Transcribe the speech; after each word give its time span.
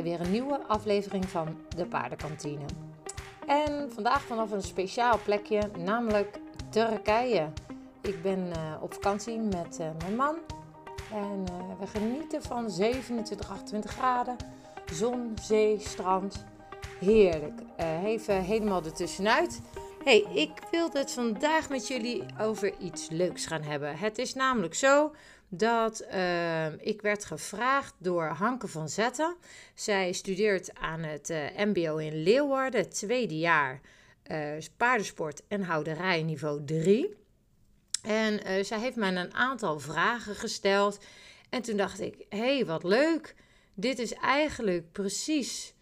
weer 0.00 0.20
een 0.20 0.30
nieuwe 0.30 0.60
aflevering 0.66 1.28
van 1.28 1.56
de 1.76 1.86
Paardenkantine. 1.86 2.64
En 3.46 3.90
vandaag 3.92 4.22
vanaf 4.22 4.50
een 4.50 4.62
speciaal 4.62 5.18
plekje, 5.24 5.70
namelijk 5.78 6.40
Turkije. 6.68 7.48
Ik 8.00 8.22
ben 8.22 8.38
uh, 8.38 8.82
op 8.82 8.94
vakantie 8.94 9.38
met 9.38 9.78
uh, 9.80 9.86
mijn 9.98 10.16
man 10.16 10.36
en 11.12 11.44
uh, 11.50 11.78
we 11.80 11.86
genieten 11.86 12.42
van 12.42 12.70
27, 12.70 13.50
28 13.50 13.90
graden, 13.90 14.36
zon, 14.92 15.34
zee, 15.42 15.78
strand. 15.80 16.44
Heerlijk. 16.98 17.60
even 18.04 18.42
helemaal 18.42 18.84
ertussenuit. 18.84 19.60
Hey, 20.04 20.26
ik 20.34 20.50
wilde 20.70 20.98
het 20.98 21.12
vandaag 21.12 21.68
met 21.68 21.88
jullie 21.88 22.24
over 22.40 22.78
iets 22.78 23.08
leuks 23.08 23.46
gaan 23.46 23.62
hebben. 23.62 23.96
Het 23.96 24.18
is 24.18 24.34
namelijk 24.34 24.74
zo 24.74 25.12
dat 25.54 26.04
uh, 26.14 26.86
ik 26.86 27.02
werd 27.02 27.24
gevraagd 27.24 27.94
door 27.98 28.24
Hanke 28.24 28.68
van 28.68 28.88
Zetten. 28.88 29.36
Zij 29.74 30.12
studeert 30.12 30.74
aan 30.74 31.02
het 31.02 31.30
uh, 31.30 31.38
MBO 31.56 31.96
in 31.96 32.22
Leeuwarden, 32.22 32.90
tweede 32.90 33.38
jaar 33.38 33.80
uh, 34.30 34.52
paardensport 34.76 35.42
en 35.48 35.62
houderij 35.62 36.22
niveau 36.22 36.64
3. 36.64 37.16
En 38.02 38.64
zij 38.64 38.78
heeft 38.78 38.96
mij 38.96 39.16
een 39.16 39.34
aantal 39.34 39.80
vragen 39.80 40.34
gesteld. 40.34 40.98
En 41.50 41.62
toen 41.62 41.76
dacht 41.76 42.00
ik: 42.00 42.26
hé, 42.28 42.38
hey, 42.38 42.66
wat 42.66 42.84
leuk. 42.84 43.34
Dit 43.74 43.98
is 43.98 44.12
eigenlijk 44.12 44.92
precies. 44.92 45.74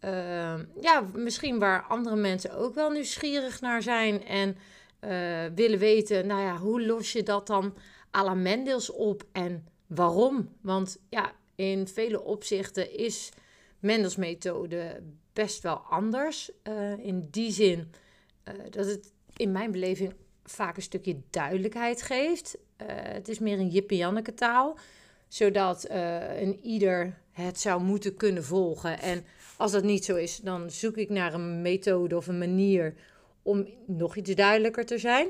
Ehm, 0.00 0.64
ja, 0.80 1.04
misschien 1.14 1.58
waar 1.58 1.82
andere 1.82 2.16
mensen 2.16 2.56
ook 2.56 2.74
wel 2.74 2.90
nieuwsgierig 2.90 3.60
naar 3.60 3.82
zijn 3.82 4.24
en 4.24 4.56
willen 5.54 5.78
weten, 5.78 6.26
nou 6.26 6.42
ja, 6.42 6.56
hoe 6.56 6.86
los 6.86 7.12
je 7.12 7.22
dat 7.22 7.46
dan 7.46 7.74
à 8.10 8.34
Mendels 8.34 8.90
op 8.90 9.24
en 9.32 9.66
waarom? 9.86 10.48
Want 10.60 10.98
ja, 11.08 11.32
in 11.54 11.88
vele 11.88 12.22
opzichten 12.22 12.96
is 12.96 13.30
Mendels 13.78 14.16
methode 14.16 15.02
best 15.32 15.62
wel 15.62 15.76
anders. 15.76 16.50
Uh, 16.68 16.98
in 16.98 17.28
die 17.30 17.52
zin 17.52 17.92
uh, 18.48 18.54
dat 18.70 18.86
het 18.86 19.12
in 19.36 19.52
mijn 19.52 19.70
beleving 19.70 20.14
vaak 20.44 20.76
een 20.76 20.82
stukje 20.82 21.16
duidelijkheid 21.30 22.02
geeft. 22.02 22.56
Uh, 22.56 22.86
het 22.88 23.28
is 23.28 23.38
meer 23.38 23.58
een 23.58 23.68
Jippe-Janneke 23.68 24.34
taal, 24.34 24.78
zodat 25.28 25.86
een 25.88 26.58
ieder 26.62 27.18
het 27.32 27.60
zou 27.60 27.82
moeten 27.82 28.16
kunnen 28.16 28.44
volgen. 28.44 29.00
En 29.00 29.24
als 29.56 29.72
dat 29.72 29.82
niet 29.82 30.04
zo 30.04 30.16
is, 30.16 30.36
dan 30.36 30.70
zoek 30.70 30.96
ik 30.96 31.08
naar 31.08 31.34
een 31.34 31.62
methode 31.62 32.16
of 32.16 32.26
een 32.26 32.38
manier 32.38 32.94
om 33.42 33.68
nog 33.86 34.16
iets 34.16 34.34
duidelijker 34.34 34.86
te 34.86 34.98
zijn. 34.98 35.28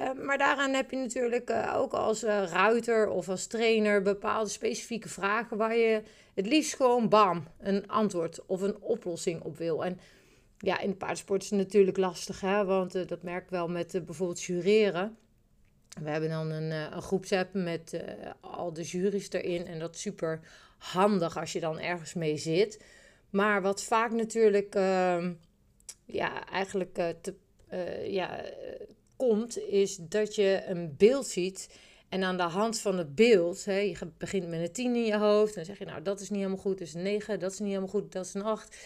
Uh, 0.00 0.12
maar 0.12 0.38
daaraan 0.38 0.72
heb 0.72 0.90
je 0.90 0.96
natuurlijk 0.96 1.50
uh, 1.50 1.74
ook 1.76 1.92
als 1.92 2.24
uh, 2.24 2.44
ruiter 2.44 3.08
of 3.08 3.28
als 3.28 3.46
trainer 3.46 4.02
bepaalde 4.02 4.50
specifieke 4.50 5.08
vragen 5.08 5.56
waar 5.56 5.76
je 5.76 6.02
het 6.34 6.46
liefst 6.46 6.74
gewoon 6.74 7.08
bam 7.08 7.44
een 7.58 7.88
antwoord 7.88 8.46
of 8.46 8.60
een 8.60 8.80
oplossing 8.80 9.42
op 9.42 9.56
wil. 9.56 9.84
En 9.84 10.00
ja, 10.58 10.80
in 10.80 10.90
de 10.90 10.96
paardsport 10.96 11.42
is 11.42 11.50
het 11.50 11.58
natuurlijk 11.58 11.96
lastig, 11.96 12.40
hè, 12.40 12.64
want 12.64 13.08
dat 13.08 13.22
merk 13.22 13.42
ik 13.42 13.50
wel 13.50 13.68
met 13.68 14.02
bijvoorbeeld 14.06 14.42
jureren. 14.42 15.16
We 16.02 16.10
hebben 16.10 16.30
dan 16.30 16.50
een, 16.50 16.70
een 16.70 17.02
groepsapp 17.02 17.54
met 17.54 18.04
al 18.40 18.72
de 18.72 18.82
juries 18.82 19.30
erin 19.30 19.66
en 19.66 19.78
dat 19.78 19.94
is 19.94 20.00
super 20.00 20.40
handig 20.78 21.38
als 21.38 21.52
je 21.52 21.60
dan 21.60 21.78
ergens 21.78 22.14
mee 22.14 22.36
zit. 22.36 22.84
Maar 23.30 23.62
wat 23.62 23.82
vaak 23.82 24.10
natuurlijk 24.10 24.74
ehm, 24.74 25.32
ja, 26.04 26.46
eigenlijk 26.46 26.94
te, 26.94 27.34
ja, 28.04 28.40
komt, 29.18 29.58
is 29.58 29.96
dat 29.96 30.34
je 30.34 30.62
een 30.66 30.94
beeld 30.96 31.26
ziet. 31.26 31.78
En 32.08 32.22
aan 32.22 32.36
de 32.36 32.42
hand 32.42 32.78
van 32.78 32.98
het 32.98 33.14
beeld, 33.14 33.64
hè, 33.64 33.78
je 33.78 33.96
begint 34.18 34.48
met 34.48 34.60
een 34.60 34.72
10 34.72 34.94
in 34.94 35.04
je 35.04 35.16
hoofd. 35.16 35.54
Dan 35.54 35.64
zeg 35.64 35.78
je, 35.78 35.84
nou, 35.84 36.02
dat 36.02 36.20
is 36.20 36.30
niet 36.30 36.38
helemaal 36.38 36.62
goed, 36.62 36.78
dat 36.78 36.88
is 36.88 36.94
een 36.94 37.02
9, 37.02 37.38
dat 37.38 37.52
is 37.52 37.58
niet 37.58 37.68
helemaal 37.68 37.88
goed, 37.88 38.12
dat 38.12 38.26
is 38.26 38.34
een 38.34 38.42
8. 38.42 38.76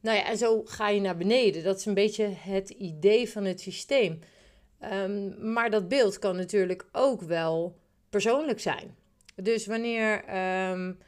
Nou 0.00 0.16
ja, 0.16 0.24
en 0.24 0.38
zo 0.38 0.62
ga 0.64 0.88
je 0.88 1.00
naar 1.00 1.16
beneden. 1.16 1.64
Dat 1.64 1.78
is 1.78 1.86
een 1.86 1.94
beetje 1.94 2.28
het 2.28 2.70
idee 2.70 3.28
van 3.28 3.44
het 3.44 3.60
systeem. 3.60 4.18
Um, 4.92 5.52
maar 5.52 5.70
dat 5.70 5.88
beeld 5.88 6.18
kan 6.18 6.36
natuurlijk 6.36 6.86
ook 6.92 7.22
wel 7.22 7.76
persoonlijk 8.10 8.60
zijn. 8.60 8.96
Dus 9.34 9.66
wanneer 9.66 10.24
um, 10.70 10.98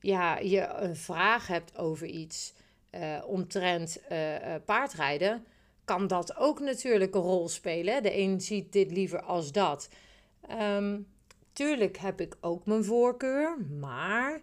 ja, 0.00 0.38
je 0.38 0.66
een 0.66 0.96
vraag 0.96 1.46
hebt 1.46 1.78
over 1.78 2.06
iets 2.06 2.54
uh, 2.90 3.22
omtrent 3.26 4.00
uh, 4.12 4.54
paardrijden, 4.64 5.44
kan 5.84 6.06
dat 6.06 6.36
ook 6.36 6.60
natuurlijk 6.60 7.14
een 7.14 7.20
rol 7.20 7.48
spelen. 7.48 8.02
De 8.02 8.18
een 8.18 8.40
ziet 8.40 8.72
dit 8.72 8.90
liever 8.90 9.22
als 9.22 9.52
dat. 9.52 9.88
Um, 10.60 11.06
tuurlijk 11.52 11.96
heb 11.96 12.20
ik 12.20 12.36
ook 12.40 12.66
mijn 12.66 12.84
voorkeur, 12.84 13.58
maar 13.80 14.40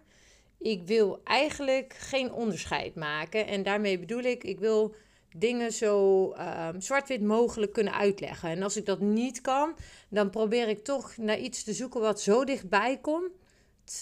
ik 0.58 0.82
wil 0.86 1.20
eigenlijk 1.24 1.94
geen 1.98 2.32
onderscheid 2.32 2.94
maken. 2.94 3.46
En 3.46 3.62
daarmee 3.62 3.98
bedoel 3.98 4.22
ik, 4.22 4.44
ik 4.44 4.58
wil 4.58 4.94
dingen 5.36 5.72
zo 5.72 6.24
um, 6.32 6.80
zwart-wit 6.80 7.22
mogelijk 7.22 7.72
kunnen 7.72 7.94
uitleggen. 7.94 8.48
En 8.48 8.62
als 8.62 8.76
ik 8.76 8.86
dat 8.86 9.00
niet 9.00 9.40
kan, 9.40 9.76
dan 10.08 10.30
probeer 10.30 10.68
ik 10.68 10.84
toch 10.84 11.16
naar 11.16 11.38
iets 11.38 11.64
te 11.64 11.72
zoeken 11.72 12.00
wat 12.00 12.20
zo 12.20 12.44
dichtbij 12.44 12.98
komt. 13.00 13.30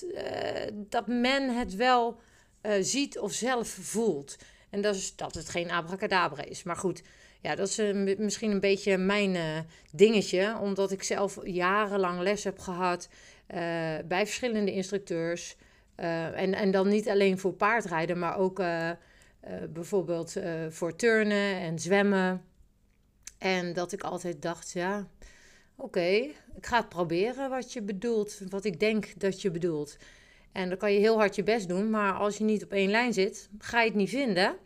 Uh, 0.02 0.22
dat 0.72 1.06
men 1.06 1.56
het 1.56 1.76
wel 1.76 2.20
uh, 2.62 2.72
ziet 2.80 3.18
of 3.18 3.32
zelf 3.32 3.68
voelt. 3.68 4.36
En 4.70 4.80
dat 4.80 4.94
is 4.94 5.16
dat 5.16 5.34
het 5.34 5.48
geen 5.48 5.70
abracadabra 5.70 6.44
is. 6.44 6.62
Maar 6.62 6.76
goed, 6.76 7.02
ja, 7.40 7.54
dat 7.54 7.68
is 7.68 7.78
uh, 7.78 8.18
misschien 8.18 8.50
een 8.50 8.60
beetje 8.60 8.96
mijn 8.96 9.34
uh, 9.34 9.58
dingetje, 9.92 10.58
omdat 10.60 10.90
ik 10.90 11.02
zelf 11.02 11.38
jarenlang 11.42 12.20
les 12.20 12.44
heb 12.44 12.58
gehad 12.58 13.08
uh, 13.08 13.56
bij 14.04 14.26
verschillende 14.26 14.72
instructeurs. 14.72 15.56
en, 15.94 16.54
en 16.54 16.70
dan 16.70 16.88
niet 16.88 17.08
alleen 17.08 17.38
voor 17.38 17.52
paardrijden, 17.52 18.18
maar 18.18 18.36
ook 18.36 18.62
bijvoorbeeld 19.70 20.36
voor 20.68 20.96
turnen 20.96 21.54
en 21.56 21.78
zwemmen. 21.78 22.44
En 23.38 23.72
dat 23.72 23.92
ik 23.92 24.02
altijd 24.02 24.42
dacht, 24.42 24.72
ja, 24.72 25.08
oké, 25.76 26.08
ik 26.56 26.66
ga 26.66 26.76
het 26.76 26.88
proberen 26.88 27.50
wat 27.50 27.72
je 27.72 27.82
bedoelt, 27.82 28.40
wat 28.48 28.64
ik 28.64 28.80
denk 28.80 29.20
dat 29.20 29.42
je 29.42 29.50
bedoelt. 29.50 29.96
En 30.52 30.68
dan 30.68 30.78
kan 30.78 30.92
je 30.92 30.98
heel 30.98 31.16
hard 31.16 31.34
je 31.34 31.42
best 31.42 31.68
doen, 31.68 31.90
maar 31.90 32.12
als 32.12 32.38
je 32.38 32.44
niet 32.44 32.64
op 32.64 32.72
één 32.72 32.90
lijn 32.90 33.12
zit, 33.12 33.48
ga 33.58 33.80
je 33.80 33.86
het 33.88 33.96
niet 33.96 34.08
vinden. 34.08 34.56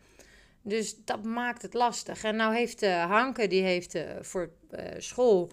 Dus 0.66 1.04
dat 1.04 1.24
maakt 1.24 1.62
het 1.62 1.74
lastig. 1.74 2.24
En 2.24 2.36
nou 2.36 2.54
heeft 2.54 2.82
uh, 2.82 3.04
Hanke, 3.04 3.46
die 3.46 3.62
heeft 3.62 3.94
uh, 3.94 4.02
voor 4.20 4.50
uh, 4.70 4.80
school 4.98 5.50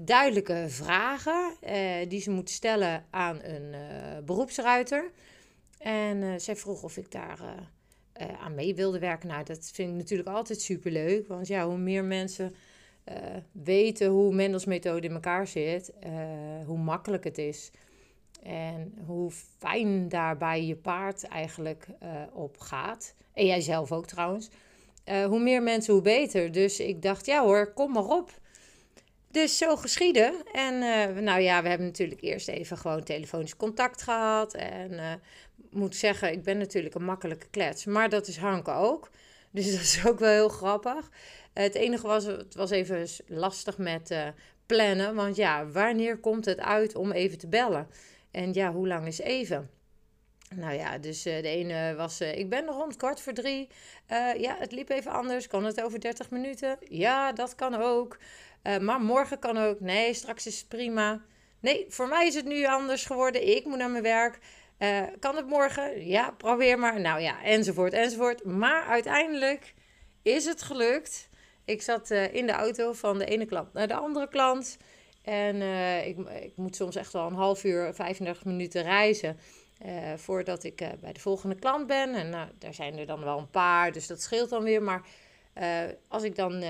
duidelijke 0.00 0.64
vragen 0.68 1.56
die 2.08 2.20
ze 2.20 2.30
moet 2.30 2.50
stellen 2.50 3.04
aan 3.10 3.40
een 3.42 3.74
beroepsruiter. 4.24 5.10
En 5.78 6.40
zij 6.40 6.56
vroeg 6.56 6.82
of 6.82 6.96
ik 6.96 7.10
daar 7.10 7.38
aan 8.40 8.54
mee 8.54 8.74
wilde 8.74 8.98
werken. 8.98 9.28
Nou, 9.28 9.44
dat 9.44 9.70
vind 9.72 9.90
ik 9.90 9.96
natuurlijk 9.96 10.28
altijd 10.28 10.60
superleuk. 10.60 11.28
Want 11.28 11.46
ja, 11.46 11.66
hoe 11.66 11.78
meer 11.78 12.04
mensen 12.04 12.54
weten 13.52 14.08
hoe 14.08 14.34
Mendels 14.34 14.64
methode 14.64 15.06
in 15.06 15.14
elkaar 15.14 15.46
zit, 15.46 15.92
hoe 16.66 16.78
makkelijk 16.78 17.24
het 17.24 17.38
is. 17.38 17.70
En 18.42 18.94
hoe 19.06 19.30
fijn 19.58 20.08
daarbij 20.08 20.64
je 20.64 20.76
paard 20.76 21.24
eigenlijk 21.24 21.86
op 22.32 22.58
gaat. 22.58 23.14
En 23.34 23.46
jij 23.46 23.60
zelf 23.60 23.92
ook 23.92 24.06
trouwens. 24.06 24.48
Uh, 25.08 25.24
hoe 25.24 25.40
meer 25.40 25.62
mensen, 25.62 25.92
hoe 25.92 26.02
beter. 26.02 26.52
Dus 26.52 26.80
ik 26.80 27.02
dacht, 27.02 27.26
ja 27.26 27.42
hoor, 27.42 27.72
kom 27.72 27.92
maar 27.92 28.04
op. 28.04 28.30
Dus 29.30 29.58
zo 29.58 29.76
geschieden. 29.76 30.34
En 30.52 30.74
uh, 30.74 31.22
nou 31.22 31.40
ja, 31.40 31.62
we 31.62 31.68
hebben 31.68 31.86
natuurlijk 31.86 32.20
eerst 32.20 32.48
even 32.48 32.78
gewoon 32.78 33.02
telefonisch 33.02 33.56
contact 33.56 34.02
gehad. 34.02 34.54
En 34.54 35.20
moet 35.70 35.96
zeggen, 35.96 36.32
ik 36.32 36.42
ben 36.42 36.58
natuurlijk 36.58 36.94
een 36.94 37.04
makkelijke 37.04 37.46
klets. 37.50 37.84
Maar 37.84 38.08
dat 38.08 38.26
is 38.26 38.36
Hanke 38.36 38.70
ook. 38.70 39.10
Dus 39.54 39.72
dat 39.72 39.80
is 39.80 40.06
ook 40.06 40.18
wel 40.18 40.30
heel 40.30 40.48
grappig. 40.48 41.10
het 41.52 41.74
enige 41.74 42.06
was, 42.06 42.24
het 42.24 42.54
was 42.54 42.70
even 42.70 43.06
lastig 43.26 43.78
met 43.78 44.14
plannen. 44.66 45.14
Want 45.14 45.36
ja, 45.36 45.66
wanneer 45.66 46.18
komt 46.18 46.44
het 46.44 46.60
uit 46.60 46.94
om 46.94 47.12
even 47.12 47.38
te 47.38 47.48
bellen? 47.48 47.88
En 48.30 48.52
ja, 48.52 48.72
hoe 48.72 48.88
lang 48.88 49.06
is 49.06 49.18
even? 49.18 49.70
Nou 50.50 50.74
ja, 50.74 50.98
dus 50.98 51.26
uh, 51.26 51.42
de 51.42 51.48
ene 51.48 51.94
was, 51.94 52.20
uh, 52.20 52.38
ik 52.38 52.48
ben 52.48 52.66
er 52.66 52.72
rond 52.72 52.96
kwart 52.96 53.20
voor 53.20 53.32
drie. 53.32 53.68
Uh, 54.12 54.34
ja, 54.34 54.56
het 54.58 54.72
liep 54.72 54.88
even 54.88 55.10
anders. 55.10 55.46
Kan 55.46 55.64
het 55.64 55.82
over 55.82 56.00
30 56.00 56.30
minuten? 56.30 56.78
Ja, 56.88 57.32
dat 57.32 57.54
kan 57.54 57.74
ook. 57.74 58.18
maar 58.80 59.00
morgen 59.00 59.38
kan 59.38 59.58
ook. 59.58 59.80
Nee, 59.80 60.14
straks 60.14 60.46
is 60.46 60.58
het 60.58 60.68
prima. 60.68 61.24
Nee, 61.60 61.86
voor 61.88 62.08
mij 62.08 62.26
is 62.26 62.34
het 62.34 62.44
nu 62.44 62.66
anders 62.66 63.04
geworden. 63.04 63.56
Ik 63.56 63.64
moet 63.64 63.78
naar 63.78 63.90
mijn 63.90 64.02
werk. 64.02 64.38
kan 65.20 65.36
het 65.36 65.46
morgen? 65.46 66.06
Ja, 66.06 66.30
probeer 66.30 66.78
maar. 66.78 67.00
Nou 67.00 67.20
ja, 67.20 67.42
enzovoort, 67.42 67.92
enzovoort. 67.92 68.44
Maar 68.44 68.84
uiteindelijk 68.84 69.74
is 70.22 70.44
het 70.44 70.62
gelukt. 70.62 71.28
Ik 71.64 71.82
zat 71.82 72.10
in 72.10 72.46
de 72.46 72.52
auto 72.52 72.92
van 72.92 73.18
de 73.18 73.24
ene 73.24 73.44
klant 73.44 73.72
naar 73.72 73.88
de 73.88 73.94
andere 73.94 74.28
klant. 74.28 74.76
En 75.22 75.62
ik, 76.06 76.18
ik, 76.18 76.56
moet 76.56 76.76
soms 76.76 76.96
echt 76.96 77.12
wel 77.12 77.26
een 77.26 77.34
half 77.34 77.64
uur, 77.64 77.94
35 77.94 78.44
minuten 78.44 78.82
reizen. 78.82 79.38
Uh, 79.84 80.14
voordat 80.16 80.64
ik 80.64 80.80
uh, 80.80 80.88
bij 81.00 81.12
de 81.12 81.20
volgende 81.20 81.54
klant 81.54 81.86
ben. 81.86 82.14
En 82.14 82.30
nou, 82.30 82.48
daar 82.58 82.74
zijn 82.74 82.98
er 82.98 83.06
dan 83.06 83.24
wel 83.24 83.38
een 83.38 83.50
paar, 83.50 83.92
dus 83.92 84.06
dat 84.06 84.22
scheelt 84.22 84.50
dan 84.50 84.62
weer. 84.62 84.82
Maar 84.82 85.06
als 86.08 86.22
ik 86.22 86.36
dan 86.36 86.64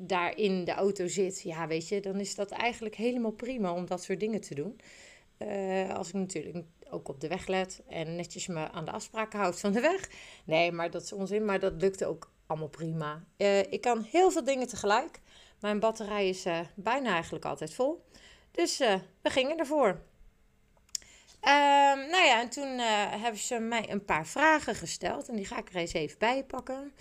daar 0.00 0.36
in 0.36 0.64
de 0.64 0.72
auto 0.72 1.06
zit, 1.06 1.42
ja, 1.42 1.66
weet 1.66 1.88
je, 1.88 2.00
dan 2.00 2.20
is 2.20 2.34
dat 2.34 2.50
eigenlijk 2.50 2.94
helemaal 2.94 3.30
prima 3.30 3.72
om 3.72 3.86
dat 3.86 4.02
soort 4.02 4.20
dingen 4.20 4.40
te 4.40 4.54
doen. 4.54 4.80
Als 5.90 6.08
ik 6.08 6.14
natuurlijk 6.14 6.64
ook 6.90 7.08
op 7.08 7.20
de 7.20 7.28
weg 7.28 7.46
let 7.46 7.82
en 7.88 8.16
netjes 8.16 8.46
me 8.46 8.70
aan 8.70 8.84
de 8.84 8.90
afspraken 8.90 9.38
houd 9.38 9.60
van 9.60 9.72
de 9.72 9.80
weg. 9.80 10.08
Nee, 10.44 10.72
maar 10.72 10.90
dat 10.90 11.02
is 11.02 11.12
onzin, 11.12 11.44
maar 11.44 11.60
dat 11.60 11.80
lukte 11.80 12.06
ook 12.06 12.30
allemaal 12.46 12.68
prima. 12.68 13.24
Ik 13.70 13.80
kan 13.80 14.02
heel 14.02 14.30
veel 14.30 14.44
dingen 14.44 14.68
tegelijk. 14.68 15.20
Mijn 15.60 15.80
batterij 15.80 16.28
is 16.28 16.44
bijna 16.74 17.12
eigenlijk 17.12 17.44
altijd 17.44 17.74
vol. 17.74 18.04
Dus 18.50 18.78
we 19.22 19.30
gingen 19.30 19.58
ervoor. 19.58 20.00
Ehm, 21.44 21.98
nou 22.10 22.24
ja, 22.24 22.40
en 22.40 22.48
toen 22.48 22.78
hebben 22.78 23.40
ze 23.40 23.58
mij 23.58 23.90
een 23.90 24.04
paar 24.04 24.26
vragen 24.26 24.74
gesteld. 24.74 25.28
En 25.28 25.36
die 25.36 25.46
ga 25.46 25.58
ik 25.58 25.68
er 25.68 25.76
eens 25.76 25.92
even 25.92 26.18
bij 26.18 26.44
pakken. 26.44 26.92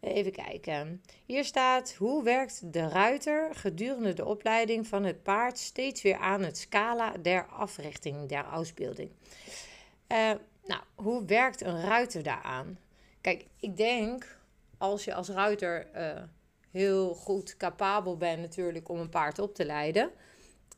Even 0.00 0.32
kijken. 0.32 1.02
Hier 1.24 1.44
staat: 1.44 1.94
hoe 1.94 2.22
werkt 2.22 2.72
de 2.72 2.88
ruiter 2.88 3.54
gedurende 3.54 4.12
de 4.12 4.24
opleiding 4.24 4.86
van 4.86 5.04
het 5.04 5.22
paard 5.22 5.58
steeds 5.58 6.02
weer 6.02 6.16
aan 6.16 6.42
het 6.42 6.58
scala 6.58 7.12
der 7.22 7.46
africhting, 7.46 8.28
der 8.28 8.44
ausbeelding? 8.44 9.10
Uh, 10.08 10.30
nou, 10.64 10.82
hoe 10.94 11.24
werkt 11.24 11.60
een 11.60 11.80
ruiter 11.80 12.22
daaraan? 12.22 12.78
Kijk, 13.20 13.46
ik 13.60 13.76
denk 13.76 14.38
als 14.78 15.04
je 15.04 15.14
als 15.14 15.28
ruiter 15.28 15.86
uh, 15.96 16.22
heel 16.70 17.14
goed 17.14 17.56
capabel 17.56 18.16
bent 18.16 18.40
natuurlijk 18.40 18.88
om 18.88 18.98
een 18.98 19.08
paard 19.08 19.38
op 19.38 19.54
te 19.54 19.64
leiden, 19.64 20.10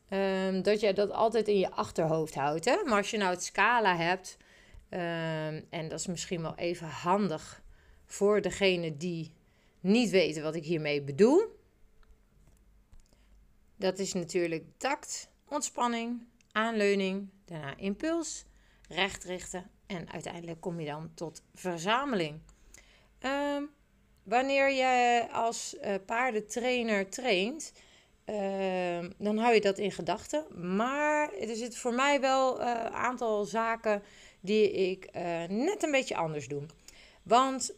um, 0.09 0.61
dat 0.61 0.79
je 0.79 0.93
dat 0.93 1.11
altijd 1.11 1.47
in 1.47 1.59
je 1.59 1.71
achterhoofd 1.71 2.35
houdt. 2.35 2.65
Hè? 2.65 2.83
Maar 2.83 2.97
als 2.97 3.11
je 3.11 3.17
nou 3.17 3.31
het 3.31 3.43
scala 3.43 3.97
hebt, 3.97 4.37
um, 4.89 5.65
en 5.69 5.87
dat 5.89 5.99
is 5.99 6.07
misschien 6.07 6.41
wel 6.41 6.55
even 6.55 6.87
handig 6.87 7.61
voor 8.05 8.41
degene 8.41 8.97
die 8.97 9.31
niet 9.79 10.09
weten 10.09 10.43
wat 10.43 10.55
ik 10.55 10.63
hiermee 10.63 11.01
bedoel. 11.01 11.55
Dat 13.75 13.99
is 13.99 14.13
natuurlijk 14.13 14.63
tact, 14.77 15.29
ontspanning, 15.47 16.27
aanleuning, 16.51 17.29
daarna 17.45 17.77
impuls, 17.77 18.45
recht 18.89 19.23
richten 19.23 19.69
en 19.85 20.11
uiteindelijk 20.11 20.61
kom 20.61 20.79
je 20.79 20.85
dan 20.85 21.11
tot 21.13 21.41
verzameling. 21.53 22.39
Ehm, 23.19 23.63
wanneer 24.23 24.71
je 24.71 25.27
als 25.31 25.75
uh, 25.81 25.95
paardentrainer 26.05 27.09
traint, 27.09 27.73
ehm, 28.27 29.09
dan 29.17 29.37
hou 29.37 29.53
je 29.53 29.61
dat 29.61 29.77
in 29.77 29.91
gedachten. 29.91 30.45
Maar 30.75 31.33
er 31.33 31.55
zitten 31.55 31.79
voor 31.79 31.93
mij 31.93 32.21
wel 32.21 32.61
een 32.61 32.67
uh, 32.67 32.85
aantal 32.85 33.45
zaken 33.45 34.03
die 34.39 34.71
ik 34.71 35.09
uh, 35.15 35.43
net 35.43 35.83
een 35.83 35.91
beetje 35.91 36.15
anders 36.15 36.47
doe. 36.47 36.63
Want 37.23 37.73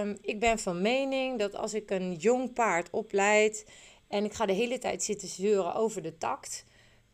um, 0.00 0.18
ik 0.20 0.40
ben 0.40 0.58
van 0.58 0.82
mening 0.82 1.38
dat 1.38 1.54
als 1.54 1.74
ik 1.74 1.90
een 1.90 2.14
jong 2.14 2.52
paard 2.52 2.90
opleid 2.90 3.66
en 4.08 4.24
ik 4.24 4.32
ga 4.32 4.46
de 4.46 4.52
hele 4.52 4.78
tijd 4.78 5.02
zitten 5.02 5.28
zeuren 5.28 5.74
over 5.74 6.02
de 6.02 6.18
tact, 6.18 6.64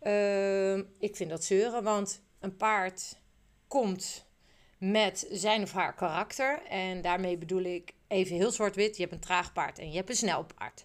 uh, 0.02 0.76
ik 0.76 1.16
vind 1.16 1.30
dat 1.30 1.44
zeuren, 1.44 1.82
want 1.82 2.22
een 2.40 2.56
paard 2.56 3.18
komt 3.68 4.26
met 4.78 5.26
zijn 5.30 5.62
of 5.62 5.72
haar 5.72 5.94
karakter. 5.94 6.62
En 6.68 7.00
daarmee 7.02 7.38
bedoel 7.38 7.62
ik 7.62 7.92
even 8.08 8.36
heel 8.36 8.50
zwart-wit: 8.50 8.96
je 8.96 9.02
hebt 9.02 9.14
een 9.14 9.20
traag 9.20 9.52
paard 9.52 9.78
en 9.78 9.90
je 9.90 9.96
hebt 9.96 10.08
een 10.08 10.16
snel 10.16 10.46
paard. 10.58 10.84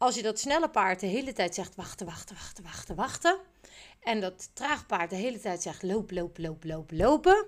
Als 0.00 0.14
je 0.14 0.22
dat 0.22 0.38
snelle 0.38 0.70
paard 0.70 1.00
de 1.00 1.06
hele 1.06 1.32
tijd 1.32 1.54
zegt 1.54 1.74
wachten, 1.74 2.06
wachten, 2.06 2.36
wachten, 2.36 2.64
wachten, 2.64 2.94
wachten. 2.94 3.38
En 4.00 4.20
dat 4.20 4.50
traag 4.54 4.86
paard 4.86 5.10
de 5.10 5.16
hele 5.16 5.40
tijd 5.40 5.62
zegt 5.62 5.82
loop, 5.82 6.10
loop, 6.10 6.38
loop, 6.38 6.64
loop, 6.64 6.90
lopen 6.90 7.46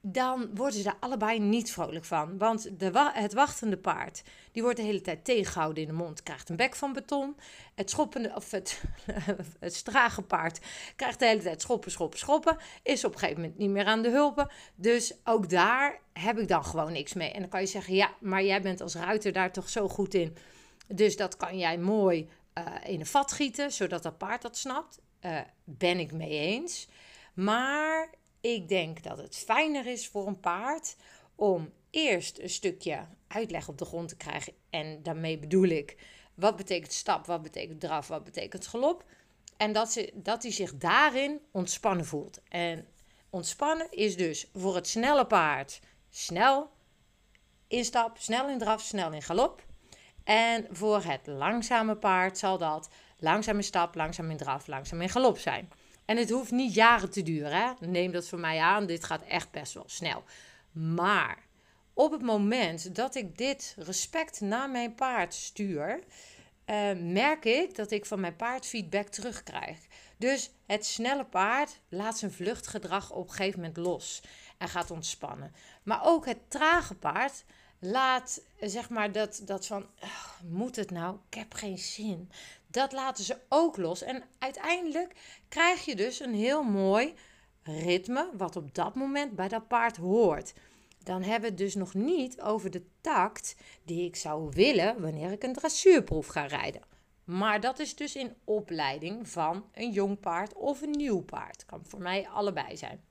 dan 0.00 0.50
worden 0.54 0.78
ze 0.78 0.84
daar 0.84 0.96
allebei 1.00 1.38
niet 1.38 1.72
vrolijk 1.72 2.04
van. 2.04 2.38
Want 2.38 2.80
de, 2.80 3.10
het 3.12 3.32
wachtende 3.32 3.76
paard, 3.76 4.22
die 4.52 4.62
wordt 4.62 4.78
de 4.78 4.84
hele 4.84 5.00
tijd 5.00 5.24
tegengehouden 5.24 5.82
in 5.82 5.88
de 5.88 5.94
mond, 5.94 6.22
krijgt 6.22 6.48
een 6.48 6.56
bek 6.56 6.76
van 6.76 6.92
beton. 6.92 7.36
Het 7.74 7.90
schoppende, 7.90 8.32
of 8.34 8.50
het, 8.50 8.82
het 9.60 9.74
strage 9.74 10.22
paard 10.22 10.60
krijgt 10.96 11.18
de 11.18 11.26
hele 11.26 11.42
tijd 11.42 11.60
schoppen, 11.60 11.90
schoppen, 11.90 12.18
schoppen. 12.18 12.56
Is 12.82 13.04
op 13.04 13.12
een 13.12 13.18
gegeven 13.18 13.40
moment 13.40 13.58
niet 13.58 13.70
meer 13.70 13.84
aan 13.84 14.02
de 14.02 14.10
hulpen. 14.10 14.50
Dus 14.74 15.14
ook 15.24 15.48
daar 15.48 16.00
heb 16.12 16.38
ik 16.38 16.48
dan 16.48 16.64
gewoon 16.64 16.92
niks 16.92 17.14
mee. 17.14 17.30
En 17.30 17.40
dan 17.40 17.48
kan 17.48 17.60
je 17.60 17.66
zeggen, 17.66 17.94
ja, 17.94 18.10
maar 18.20 18.44
jij 18.44 18.62
bent 18.62 18.80
als 18.80 18.94
ruiter 18.94 19.32
daar 19.32 19.52
toch 19.52 19.68
zo 19.68 19.88
goed 19.88 20.14
in. 20.14 20.36
Dus 20.88 21.16
dat 21.16 21.36
kan 21.36 21.58
jij 21.58 21.78
mooi 21.78 22.28
uh, 22.54 22.64
in 22.84 23.00
een 23.00 23.06
vat 23.06 23.32
gieten, 23.32 23.72
zodat 23.72 24.02
dat 24.02 24.18
paard 24.18 24.42
dat 24.42 24.56
snapt. 24.56 25.00
Uh, 25.20 25.40
ben 25.64 25.98
ik 25.98 26.12
mee 26.12 26.30
eens. 26.30 26.88
Maar 27.34 28.14
ik 28.40 28.68
denk 28.68 29.02
dat 29.02 29.18
het 29.18 29.36
fijner 29.36 29.86
is 29.86 30.08
voor 30.08 30.26
een 30.26 30.40
paard 30.40 30.96
om 31.34 31.72
eerst 31.90 32.38
een 32.38 32.50
stukje 32.50 33.06
uitleg 33.26 33.68
op 33.68 33.78
de 33.78 33.84
grond 33.84 34.08
te 34.08 34.16
krijgen. 34.16 34.52
En 34.70 35.02
daarmee 35.02 35.38
bedoel 35.38 35.68
ik, 35.68 35.96
wat 36.34 36.56
betekent 36.56 36.92
stap, 36.92 37.26
wat 37.26 37.42
betekent 37.42 37.80
draf, 37.80 38.08
wat 38.08 38.24
betekent 38.24 38.66
galop. 38.66 39.04
En 39.56 39.72
dat, 39.72 39.92
ze, 39.92 40.12
dat 40.14 40.42
hij 40.42 40.52
zich 40.52 40.76
daarin 40.76 41.40
ontspannen 41.50 42.06
voelt. 42.06 42.40
En 42.48 42.86
ontspannen 43.30 43.90
is 43.90 44.16
dus 44.16 44.48
voor 44.54 44.74
het 44.74 44.88
snelle 44.88 45.26
paard 45.26 45.80
snel 46.10 46.70
in 47.66 47.84
stap, 47.84 48.18
snel 48.18 48.48
in 48.48 48.58
draf, 48.58 48.82
snel 48.82 49.12
in 49.12 49.22
galop. 49.22 49.66
En 50.28 50.66
voor 50.70 51.02
het 51.02 51.26
langzame 51.26 51.96
paard 51.96 52.38
zal 52.38 52.58
dat 52.58 52.88
langzaam 53.18 53.56
in 53.56 53.64
stap, 53.64 53.94
langzaam 53.94 54.30
in 54.30 54.36
draf, 54.36 54.66
langzaam 54.66 55.00
in 55.00 55.08
galop 55.08 55.38
zijn. 55.38 55.70
En 56.04 56.16
het 56.16 56.30
hoeft 56.30 56.50
niet 56.50 56.74
jaren 56.74 57.10
te 57.10 57.22
duren. 57.22 57.52
Hè? 57.52 57.86
Neem 57.86 58.12
dat 58.12 58.28
voor 58.28 58.38
mij 58.38 58.60
aan. 58.60 58.86
Dit 58.86 59.04
gaat 59.04 59.22
echt 59.22 59.50
best 59.50 59.74
wel 59.74 59.84
snel. 59.86 60.22
Maar 60.72 61.38
op 61.92 62.12
het 62.12 62.22
moment 62.22 62.94
dat 62.94 63.14
ik 63.14 63.38
dit 63.38 63.74
respect 63.78 64.40
naar 64.40 64.70
mijn 64.70 64.94
paard 64.94 65.34
stuur, 65.34 66.00
uh, 66.66 66.90
merk 66.94 67.44
ik 67.44 67.74
dat 67.74 67.90
ik 67.90 68.06
van 68.06 68.20
mijn 68.20 68.36
paard 68.36 68.66
feedback 68.66 69.08
terugkrijg. 69.08 69.78
Dus 70.16 70.50
het 70.66 70.86
snelle 70.86 71.24
paard 71.24 71.80
laat 71.88 72.18
zijn 72.18 72.32
vluchtgedrag 72.32 73.10
op 73.10 73.28
een 73.28 73.34
gegeven 73.34 73.60
moment 73.60 73.76
los 73.76 74.22
en 74.58 74.68
gaat 74.68 74.90
ontspannen. 74.90 75.54
Maar 75.82 76.00
ook 76.04 76.26
het 76.26 76.50
trage 76.50 76.94
paard 76.94 77.44
laat 77.78 78.42
zeg 78.60 78.90
maar 78.90 79.12
dat, 79.12 79.42
dat 79.44 79.66
van, 79.66 79.86
moet 80.48 80.76
het 80.76 80.90
nou? 80.90 81.16
Ik 81.28 81.38
heb 81.38 81.54
geen 81.54 81.78
zin. 81.78 82.30
Dat 82.66 82.92
laten 82.92 83.24
ze 83.24 83.36
ook 83.48 83.76
los. 83.76 84.02
En 84.02 84.22
uiteindelijk 84.38 85.14
krijg 85.48 85.84
je 85.84 85.96
dus 85.96 86.20
een 86.20 86.34
heel 86.34 86.62
mooi 86.62 87.14
ritme, 87.62 88.30
wat 88.36 88.56
op 88.56 88.74
dat 88.74 88.94
moment 88.94 89.36
bij 89.36 89.48
dat 89.48 89.68
paard 89.68 89.96
hoort. 89.96 90.52
Dan 91.04 91.22
hebben 91.22 91.40
we 91.40 91.46
het 91.46 91.58
dus 91.58 91.74
nog 91.74 91.94
niet 91.94 92.40
over 92.40 92.70
de 92.70 92.84
tact 93.00 93.56
die 93.84 94.04
ik 94.04 94.16
zou 94.16 94.50
willen 94.50 95.00
wanneer 95.00 95.32
ik 95.32 95.42
een 95.42 95.52
dressuurproef 95.52 96.26
ga 96.26 96.46
rijden. 96.46 96.82
Maar 97.24 97.60
dat 97.60 97.78
is 97.78 97.96
dus 97.96 98.16
in 98.16 98.34
opleiding 98.44 99.28
van 99.28 99.64
een 99.72 99.90
jong 99.90 100.20
paard 100.20 100.54
of 100.54 100.82
een 100.82 100.90
nieuw 100.90 101.20
paard. 101.20 101.66
Kan 101.66 101.80
voor 101.86 102.00
mij 102.00 102.28
allebei 102.28 102.76
zijn. 102.76 103.04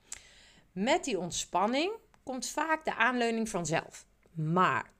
Met 0.72 1.04
die 1.04 1.20
ontspanning 1.20 1.92
komt 2.24 2.48
vaak 2.48 2.86
de 2.86 2.96
aanleuning 2.96 3.50
vanzelf. 3.50 4.07
Maar 4.38 4.92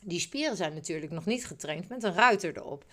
die 0.00 0.20
spieren 0.20 0.56
zijn 0.56 0.74
natuurlijk 0.74 1.12
nog 1.12 1.24
niet 1.24 1.46
getraind 1.46 1.88
met 1.88 2.02
een 2.02 2.14
ruiter 2.14 2.56
erop. 2.56 2.84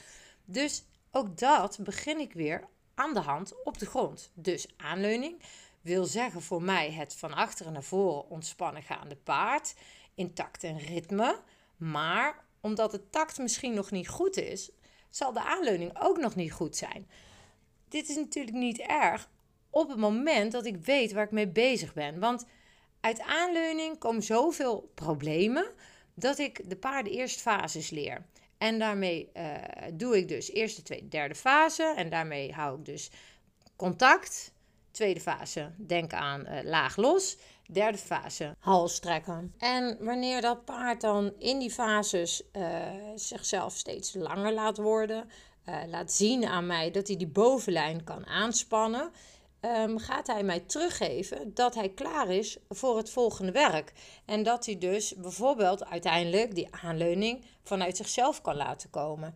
Dus 0.46 0.84
ook 1.12 1.38
dat 1.38 1.80
begin 1.82 2.20
ik 2.20 2.34
weer 2.34 2.68
aan 2.96 3.14
de 3.14 3.20
hand 3.20 3.64
op 3.64 3.78
de 3.78 3.86
grond. 3.86 4.32
Dus 4.34 4.68
aanleuning 4.78 5.42
wil 5.82 6.06
zeggen 6.06 6.42
voor 6.42 6.62
mij 6.62 6.92
het 6.92 7.16
van 7.16 7.34
achteren 7.34 7.74
naar 7.74 7.84
voren 7.84 8.30
ontspannen 8.30 8.84
gaande 8.84 9.16
paard. 9.16 9.76
Intact 10.16 10.64
en 10.64 10.78
ritme. 10.78 11.40
Maar 11.78 12.46
omdat 12.62 12.92
de 12.92 13.10
tact 13.10 13.38
misschien 13.38 13.74
nog 13.74 13.92
niet 13.92 14.08
goed 14.08 14.38
is, 14.38 14.72
zal 15.10 15.34
de 15.34 15.44
aanleuning 15.44 16.02
ook 16.02 16.18
nog 16.18 16.36
niet 16.36 16.52
goed 16.52 16.76
zijn. 16.76 17.10
Dit 17.88 18.10
is 18.10 18.16
natuurlijk 18.16 18.56
niet 18.56 18.80
erg 18.80 19.30
op 19.70 19.90
het 19.90 19.98
moment 19.98 20.52
dat 20.52 20.66
ik 20.66 20.78
weet 20.78 21.12
waar 21.12 21.24
ik 21.24 21.32
mee 21.32 21.48
bezig 21.48 21.94
ben. 21.94 22.20
Want 22.20 22.46
uit 23.02 23.22
aanleuning 23.22 23.98
komen 23.98 24.24
zoveel 24.24 24.92
problemen 24.96 25.66
dat 26.14 26.38
ik 26.38 26.70
de 26.70 26.76
paarden 26.76 27.14
eerst 27.14 27.42
fases 27.42 27.90
leer. 27.90 28.26
En 28.58 28.80
daarmee 28.80 29.30
uh, 29.34 29.44
doe 29.94 30.18
ik 30.18 30.28
dus 30.28 30.52
eerste, 30.52 30.82
tweede, 30.82 31.08
derde 31.08 31.36
fase. 31.36 31.94
En 31.96 32.10
daarmee 32.10 32.54
hou 32.54 32.80
ik 32.80 32.86
dus 32.86 33.12
contact. 33.76 34.54
Tweede 34.92 35.20
fase, 35.20 35.72
denk 35.78 36.14
aan 36.14 36.48
uh, 36.48 36.60
laag 36.64 36.96
los. 36.96 37.38
Derde 37.66 37.98
fase, 37.98 38.56
hals 38.60 39.00
trekken. 39.00 39.54
En 39.58 39.98
wanneer 40.00 40.42
dat 40.42 40.66
paard 40.66 41.02
dan 41.02 41.34
in 41.38 41.60
die 41.60 41.72
fases 41.72 42.44
uh, 42.54 42.66
zichzelf 43.16 43.78
steeds 43.78 44.14
langer 44.14 44.54
laat 44.54 44.78
worden, 44.78 45.30
laat 45.88 46.12
zien 46.12 46.46
aan 46.46 46.66
mij 46.66 46.92
dat 46.92 47.08
hij 47.08 47.18
die 47.18 47.28
bovenlijn 47.28 48.04
kan 48.04 48.28
aanspannen, 48.28 49.12
um, 49.62 50.00
gaat 50.00 50.28
hij 50.28 50.44
mij 50.44 50.60
teruggeven 50.60 51.54
dat 51.54 51.76
hij 51.76 51.90
klaar 51.90 52.30
is 52.30 52.58
voor 52.70 52.98
het 52.98 53.10
volgende 53.10 53.52
werk. 53.52 53.94
En 54.26 54.44
dat 54.44 54.66
hij 54.66 54.78
dus 54.78 55.16
bijvoorbeeld 55.16 55.86
uiteindelijk 55.86 56.56
die 56.56 56.76
aanleuning 56.84 57.46
vanuit 57.64 57.98
zichzelf 57.98 58.42
kan 58.42 58.56
laten 58.56 58.90
komen. 58.90 59.36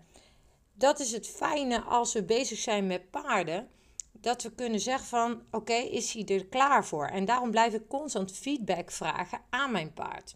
Dat 0.74 1.00
is 1.00 1.12
het 1.12 1.28
fijne 1.28 1.82
als 1.82 2.14
we 2.14 2.24
bezig 2.24 2.58
zijn 2.58 2.88
met 2.88 3.12
paarden. 3.12 3.70
Dat 4.12 4.44
we 4.44 4.52
kunnen 4.52 4.80
zeggen 4.80 5.08
van 5.08 5.42
oké, 5.52 5.74
is 5.74 6.14
hij 6.14 6.26
er 6.26 6.46
klaar 6.46 6.86
voor? 6.86 7.08
En 7.08 7.26
daarom 7.26 7.52
blijf 7.52 7.74
ik 7.74 7.88
constant 7.88 8.32
feedback 8.32 8.92
vragen 8.92 9.42
aan 9.50 9.72
mijn 9.72 9.94
paard. 9.94 10.36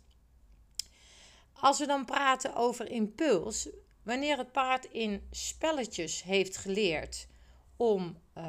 Als 1.54 1.80
we 1.80 1.86
dan 1.86 2.06
praten 2.06 2.56
over 2.56 2.92
impuls, 2.92 3.70
wanneer 4.04 4.38
het 4.38 4.52
paard 4.52 4.86
in 4.86 5.28
spelletjes 5.32 6.24
heeft 6.24 6.58
geleerd 6.58 7.28
om 7.78 8.18
uh, 8.38 8.44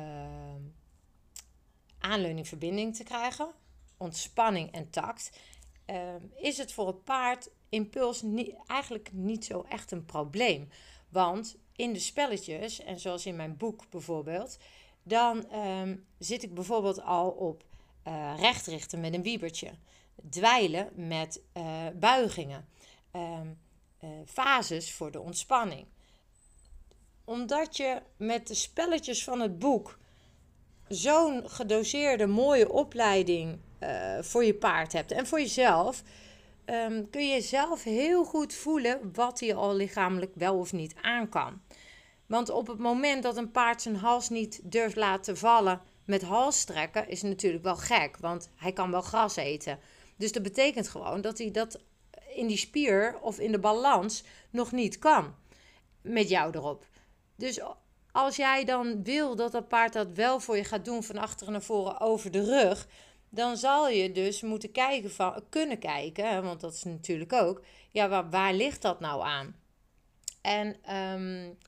aanleuning 2.00 2.48
verbinding 2.48 2.96
te 2.96 3.02
krijgen, 3.02 3.52
ontspanning 3.96 4.72
en 4.72 4.90
tact, 4.90 5.38
ehm, 5.84 6.20
is 6.36 6.58
het 6.58 6.72
voor 6.72 6.86
het 6.86 7.04
paard 7.04 7.50
impuls 7.68 8.24
eigenlijk 8.66 9.12
niet 9.12 9.44
zo 9.44 9.64
echt 9.68 9.90
een 9.90 10.04
probleem. 10.04 10.68
Want 11.08 11.56
in 11.76 11.92
de 11.92 11.98
spelletjes, 11.98 12.80
en 12.80 13.00
zoals 13.00 13.26
in 13.26 13.36
mijn 13.36 13.56
boek 13.56 13.90
bijvoorbeeld, 13.90 14.58
dan 15.02 15.48
ehm, 15.48 15.96
zit 16.18 16.42
ik 16.42 16.54
bijvoorbeeld 16.54 17.02
al 17.02 17.30
op 17.30 17.64
uh, 18.06 18.34
rechtrichten 18.36 19.00
met 19.00 19.14
een 19.14 19.22
wiebertje, 19.22 19.70
dweilen 20.30 20.90
met 20.94 21.42
uh, 21.56 21.86
buigingen, 21.94 22.68
um, 23.12 23.58
fases 24.26 24.92
voor 24.92 25.10
de 25.10 25.20
ontspanning. 25.20 25.86
Omdat 27.24 27.76
je 27.76 28.02
met 28.16 28.46
de 28.46 28.54
spelletjes 28.54 29.24
van 29.24 29.40
het 29.40 29.58
boek 29.58 29.98
zo'n 30.90 31.50
gedoseerde 31.50 32.26
mooie 32.26 32.72
opleiding 32.72 33.58
voor 34.20 34.44
je 34.44 34.54
paard 34.54 34.92
hebt 34.92 35.12
en 35.12 35.26
voor 35.26 35.40
jezelf, 35.40 36.02
um, 36.66 37.10
kun 37.10 37.28
je 37.28 37.40
zelf 37.40 37.82
heel 37.82 38.24
goed 38.24 38.54
voelen 38.54 39.10
wat 39.12 39.40
hij 39.40 39.54
al 39.54 39.74
lichamelijk 39.74 40.32
wel 40.34 40.58
of 40.58 40.72
niet 40.72 40.94
aan 41.02 41.28
kan. 41.28 41.60
Want 42.26 42.50
op 42.50 42.66
het 42.66 42.78
moment 42.78 43.22
dat 43.22 43.36
een 43.36 43.50
paard 43.50 43.82
zijn 43.82 43.96
hals 43.96 44.28
niet 44.28 44.60
durft 44.62 44.96
laten 44.96 45.36
vallen 45.36 45.80
met 46.04 46.22
halsstrekken, 46.22 47.08
is 47.08 47.22
het 47.22 47.30
natuurlijk 47.30 47.64
wel 47.64 47.76
gek, 47.76 48.16
want 48.16 48.50
hij 48.56 48.72
kan 48.72 48.90
wel 48.90 49.02
gras 49.02 49.36
eten. 49.36 49.78
Dus 50.16 50.32
dat 50.32 50.42
betekent 50.42 50.88
gewoon 50.88 51.20
dat 51.20 51.38
hij 51.38 51.50
dat 51.50 51.80
in 52.34 52.46
die 52.46 52.56
spier 52.56 53.18
of 53.20 53.38
in 53.38 53.52
de 53.52 53.58
balans 53.58 54.24
nog 54.50 54.72
niet 54.72 54.98
kan. 54.98 55.34
Met 56.02 56.28
jou 56.28 56.56
erop. 56.56 56.86
Dus 57.36 57.60
als 58.12 58.36
jij 58.36 58.64
dan 58.64 59.04
wil 59.04 59.36
dat 59.36 59.52
dat 59.52 59.68
paard 59.68 59.92
dat 59.92 60.12
wel 60.12 60.40
voor 60.40 60.56
je 60.56 60.64
gaat 60.64 60.84
doen 60.84 61.02
van 61.02 61.18
achteren 61.18 61.52
naar 61.52 61.62
voren 61.62 62.00
over 62.00 62.30
de 62.30 62.44
rug, 62.44 62.86
dan 63.28 63.56
zal 63.56 63.88
je 63.88 64.12
dus 64.12 64.42
moeten 64.42 64.72
kijken 64.72 65.10
van, 65.10 65.42
kunnen 65.48 65.78
kijken, 65.78 66.42
want 66.42 66.60
dat 66.60 66.74
is 66.74 66.82
natuurlijk 66.82 67.32
ook, 67.32 67.62
ja, 67.90 68.28
waar, 68.30 68.54
ligt 68.54 68.82
dat 68.82 69.00
nou 69.00 69.22
aan? 69.22 69.56
En 70.40 70.94
um, 70.96 71.58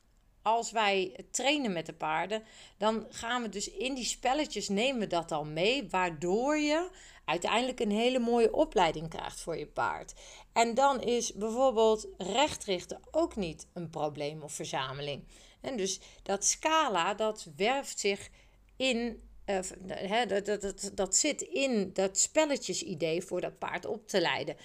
als 0.42 0.70
wij 0.70 1.26
trainen 1.30 1.72
met 1.72 1.86
de 1.86 1.92
paarden, 1.92 2.42
dan 2.78 3.06
gaan 3.10 3.42
we 3.42 3.48
dus 3.48 3.70
in 3.70 3.94
die 3.94 4.04
spelletjes 4.04 4.68
nemen 4.68 5.08
dat 5.08 5.32
al 5.32 5.44
mee, 5.44 5.88
waardoor 5.90 6.56
je 6.56 6.90
uiteindelijk 7.24 7.80
een 7.80 7.90
hele 7.90 8.18
mooie 8.18 8.52
opleiding 8.52 9.08
krijgt 9.08 9.40
voor 9.40 9.56
je 9.56 9.66
paard. 9.66 10.14
En 10.52 10.74
dan 10.74 11.00
is 11.00 11.32
bijvoorbeeld 11.32 12.06
rechtrichten 12.18 13.00
ook 13.10 13.36
niet 13.36 13.66
een 13.72 13.90
probleem 13.90 14.42
of 14.42 14.52
verzameling. 14.52 15.24
En 15.62 15.76
dus 15.76 16.00
dat 16.22 16.44
scala, 16.44 17.14
dat 17.14 17.48
werft 17.56 17.98
zich 17.98 18.30
in 18.76 19.22
uh, 19.46 20.28
dat, 20.28 20.46
dat, 20.46 20.60
dat, 20.60 20.90
dat 20.94 21.16
zit 21.16 21.42
in 21.42 21.90
dat 21.92 22.18
spelletjesidee 22.18 23.22
voor 23.22 23.40
dat 23.40 23.58
paard 23.58 23.86
op 23.86 24.08
te 24.08 24.20
leiden. 24.20 24.56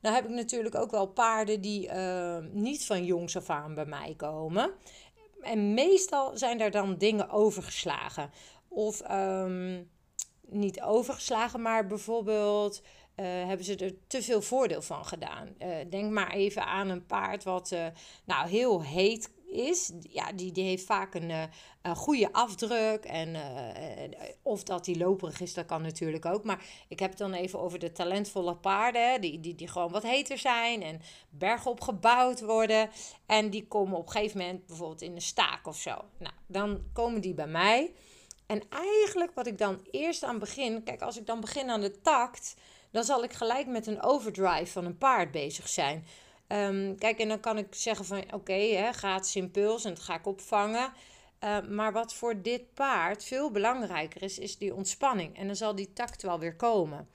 Nou 0.00 0.14
heb 0.14 0.24
ik 0.24 0.30
natuurlijk 0.30 0.74
ook 0.74 0.90
wel 0.90 1.06
paarden 1.06 1.60
die 1.60 1.88
uh, 1.88 2.38
niet 2.52 2.86
van 2.86 3.04
jongs 3.04 3.36
af 3.36 3.50
aan 3.50 3.74
bij 3.74 3.86
mij 3.86 4.14
komen. 4.16 4.70
En 5.42 5.74
meestal 5.74 6.36
zijn 6.36 6.60
er 6.60 6.70
dan 6.70 6.98
dingen 6.98 7.30
overgeslagen. 7.30 8.30
Of 8.68 9.10
um, 9.10 9.90
niet 10.40 10.82
overgeslagen, 10.82 11.62
maar 11.62 11.86
bijvoorbeeld 11.86 12.80
uh, 12.80 13.26
hebben 13.26 13.64
ze 13.64 13.76
er 13.76 13.94
te 14.06 14.22
veel 14.22 14.42
voordeel 14.42 14.82
van 14.82 15.04
gedaan. 15.04 15.56
Denk 15.88 16.12
maar 16.12 16.30
even 16.30 16.66
aan 16.66 16.88
een 16.88 17.06
paard 17.06 17.44
wat 17.44 17.74
nou, 18.24 18.48
heel 18.48 18.82
heet 18.82 19.30
is, 19.46 19.92
ja, 20.00 20.32
die, 20.32 20.52
die 20.52 20.64
heeft 20.64 20.84
vaak 20.84 21.14
een, 21.14 21.30
uh, 21.30 21.42
een 21.82 21.96
goede 21.96 22.32
afdruk. 22.32 23.04
En, 23.04 23.34
uh, 23.34 23.42
of 24.42 24.62
dat 24.62 24.84
die 24.84 24.98
loperig 24.98 25.40
is, 25.40 25.54
dat 25.54 25.66
kan 25.66 25.82
natuurlijk 25.82 26.24
ook. 26.24 26.44
Maar 26.44 26.64
ik 26.88 26.98
heb 26.98 27.10
het 27.10 27.18
dan 27.18 27.32
even 27.32 27.60
over 27.60 27.78
de 27.78 27.92
talentvolle 27.92 28.56
paarden. 28.56 29.20
Die, 29.20 29.40
die, 29.40 29.54
die 29.54 29.68
gewoon 29.68 29.92
wat 29.92 30.02
heter 30.02 30.38
zijn 30.38 30.82
en 30.82 31.00
bergop 31.30 31.80
gebouwd 31.80 32.40
worden. 32.40 32.90
En 33.26 33.50
die 33.50 33.66
komen 33.66 33.98
op 33.98 34.06
een 34.06 34.12
gegeven 34.12 34.38
moment 34.38 34.66
bijvoorbeeld 34.66 35.02
in 35.02 35.14
een 35.14 35.20
staak 35.20 35.66
of 35.66 35.76
zo. 35.76 36.04
Nou, 36.18 36.34
dan 36.46 36.82
komen 36.92 37.20
die 37.20 37.34
bij 37.34 37.46
mij. 37.46 37.92
En 38.46 38.62
eigenlijk 38.68 39.34
wat 39.34 39.46
ik 39.46 39.58
dan 39.58 39.80
eerst 39.90 40.22
aan 40.22 40.38
begin... 40.38 40.82
Kijk, 40.82 41.02
als 41.02 41.18
ik 41.18 41.26
dan 41.26 41.40
begin 41.40 41.70
aan 41.70 41.80
de 41.80 42.00
takt... 42.00 42.54
Dan 42.90 43.04
zal 43.04 43.24
ik 43.24 43.32
gelijk 43.32 43.66
met 43.66 43.86
een 43.86 44.02
overdrive 44.02 44.66
van 44.66 44.84
een 44.84 44.98
paard 44.98 45.30
bezig 45.30 45.68
zijn. 45.68 46.06
Um, 46.48 46.98
kijk, 46.98 47.18
en 47.18 47.28
dan 47.28 47.40
kan 47.40 47.58
ik 47.58 47.74
zeggen 47.74 48.04
van 48.04 48.18
oké, 48.18 48.34
okay, 48.34 48.92
gratis 48.92 49.36
impuls 49.36 49.84
en 49.84 49.94
dat 49.94 50.02
ga 50.02 50.14
ik 50.14 50.26
opvangen. 50.26 50.92
Uh, 51.44 51.68
maar 51.68 51.92
wat 51.92 52.14
voor 52.14 52.42
dit 52.42 52.74
paard 52.74 53.24
veel 53.24 53.50
belangrijker 53.50 54.22
is, 54.22 54.38
is 54.38 54.58
die 54.58 54.74
ontspanning. 54.74 55.36
En 55.36 55.46
dan 55.46 55.56
zal 55.56 55.74
die 55.74 55.92
tact 55.92 56.22
wel 56.22 56.38
weer 56.38 56.56
komen. 56.56 57.08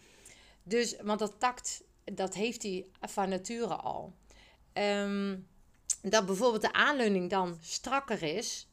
Dus, 0.64 0.96
want 1.02 1.20
dat 1.20 1.40
tact, 1.40 1.84
dat 2.04 2.34
heeft 2.34 2.64
hij 2.64 2.86
van 3.02 3.30
nature 3.30 3.76
al. 3.76 4.14
Um, 4.74 5.48
dat 6.02 6.26
bijvoorbeeld 6.26 6.62
de 6.62 6.74
aanleuning 6.74 7.30
dan 7.30 7.58
strakker 7.62 8.24
is. 8.24 8.68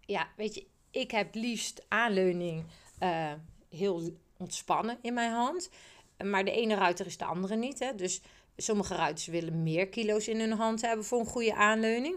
Ja, 0.00 0.28
weet 0.36 0.54
je, 0.54 0.66
ik 0.90 1.10
heb 1.10 1.34
liefst 1.34 1.84
aanleuning 1.88 2.64
uh, 3.02 3.32
heel 3.68 4.16
ontspannen 4.36 4.98
in 5.02 5.14
mijn 5.14 5.32
hand. 5.32 5.70
Maar 6.24 6.44
de 6.44 6.50
ene 6.50 6.74
ruiter 6.74 7.06
is 7.06 7.16
de 7.16 7.24
andere 7.24 7.56
niet. 7.56 7.78
Hè? 7.78 7.94
Dus 7.94 8.20
Sommige 8.62 8.94
ruiters 8.94 9.26
willen 9.26 9.62
meer 9.62 9.88
kilo's 9.88 10.28
in 10.28 10.40
hun 10.40 10.52
hand 10.52 10.80
hebben 10.80 11.04
voor 11.04 11.20
een 11.20 11.26
goede 11.26 11.54
aanleuning. 11.54 12.16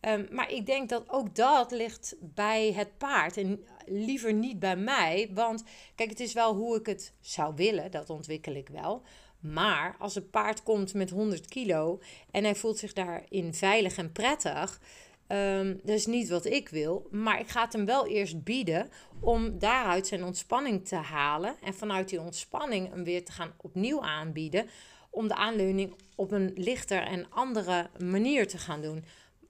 Um, 0.00 0.28
maar 0.30 0.52
ik 0.52 0.66
denk 0.66 0.88
dat 0.88 1.04
ook 1.08 1.34
dat 1.34 1.70
ligt 1.70 2.16
bij 2.20 2.72
het 2.72 2.98
paard 2.98 3.36
en 3.36 3.64
liever 3.86 4.32
niet 4.32 4.58
bij 4.58 4.76
mij. 4.76 5.30
Want 5.34 5.64
kijk, 5.94 6.10
het 6.10 6.20
is 6.20 6.32
wel 6.32 6.54
hoe 6.54 6.76
ik 6.76 6.86
het 6.86 7.12
zou 7.20 7.54
willen, 7.56 7.90
dat 7.90 8.10
ontwikkel 8.10 8.54
ik 8.54 8.68
wel. 8.68 9.02
Maar 9.40 9.96
als 9.98 10.14
een 10.14 10.30
paard 10.30 10.62
komt 10.62 10.94
met 10.94 11.10
100 11.10 11.46
kilo 11.46 12.00
en 12.30 12.44
hij 12.44 12.54
voelt 12.54 12.78
zich 12.78 12.92
daarin 12.92 13.54
veilig 13.54 13.96
en 13.96 14.12
prettig, 14.12 14.80
um, 15.28 15.80
dat 15.82 15.94
is 15.94 16.06
niet 16.06 16.28
wat 16.28 16.44
ik 16.44 16.68
wil. 16.68 17.08
Maar 17.10 17.40
ik 17.40 17.48
ga 17.48 17.64
het 17.64 17.72
hem 17.72 17.84
wel 17.84 18.06
eerst 18.06 18.44
bieden 18.44 18.90
om 19.20 19.58
daaruit 19.58 20.06
zijn 20.06 20.24
ontspanning 20.24 20.86
te 20.86 20.96
halen 20.96 21.56
en 21.62 21.74
vanuit 21.74 22.08
die 22.08 22.20
ontspanning 22.20 22.90
hem 22.90 23.04
weer 23.04 23.24
te 23.24 23.32
gaan 23.32 23.52
opnieuw 23.56 24.02
aanbieden 24.02 24.68
om 25.10 25.28
de 25.28 25.34
aanleuning 25.34 25.94
op 26.14 26.30
een 26.30 26.52
lichter 26.54 27.02
en 27.02 27.30
andere 27.30 27.90
manier 27.98 28.48
te 28.48 28.58
gaan 28.58 28.82
doen. 28.82 29.04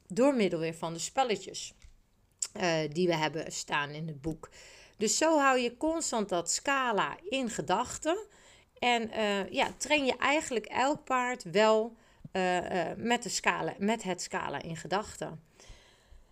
Door 0.07 0.35
middel 0.35 0.59
weer 0.59 0.75
van 0.75 0.93
de 0.93 0.99
spelletjes 0.99 1.75
uh, 2.57 2.73
die 2.93 3.07
we 3.07 3.17
hebben 3.17 3.53
staan 3.53 3.91
in 3.91 4.07
het 4.07 4.21
boek. 4.21 4.51
Dus 4.97 5.17
zo 5.17 5.39
hou 5.39 5.59
je 5.59 5.77
constant 5.77 6.29
dat 6.29 6.51
scala 6.51 7.17
in 7.29 7.51
gedachten. 7.51 8.19
En 8.79 9.11
uh, 9.11 9.51
ja, 9.51 9.73
train 9.77 10.05
je 10.05 10.17
eigenlijk 10.17 10.67
elk 10.67 11.05
paard 11.05 11.43
wel 11.43 11.97
uh, 12.33 12.59
met, 12.97 13.23
de 13.23 13.29
scala, 13.29 13.75
met 13.79 14.03
het 14.03 14.23
scala 14.23 14.63
in 14.63 14.77
gedachten. 14.77 15.43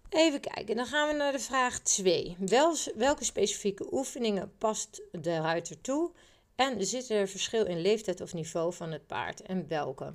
Even 0.08 0.40
kijken, 0.40 0.76
dan 0.76 0.86
gaan 0.86 1.08
we 1.08 1.14
naar 1.14 1.32
de 1.32 1.38
vraag 1.38 1.78
2. 1.78 2.36
Wel, 2.38 2.76
welke 2.94 3.24
specifieke 3.24 3.92
oefeningen 3.92 4.52
past 4.58 5.02
de 5.12 5.36
ruiter 5.36 5.80
toe? 5.80 6.10
En 6.56 6.86
zit 6.86 7.10
er 7.10 7.28
verschil 7.28 7.66
in 7.66 7.80
leeftijd 7.80 8.20
of 8.20 8.34
niveau 8.34 8.72
van 8.72 8.92
het 8.92 9.06
paard 9.06 9.42
en 9.42 9.68
welke? 9.68 10.14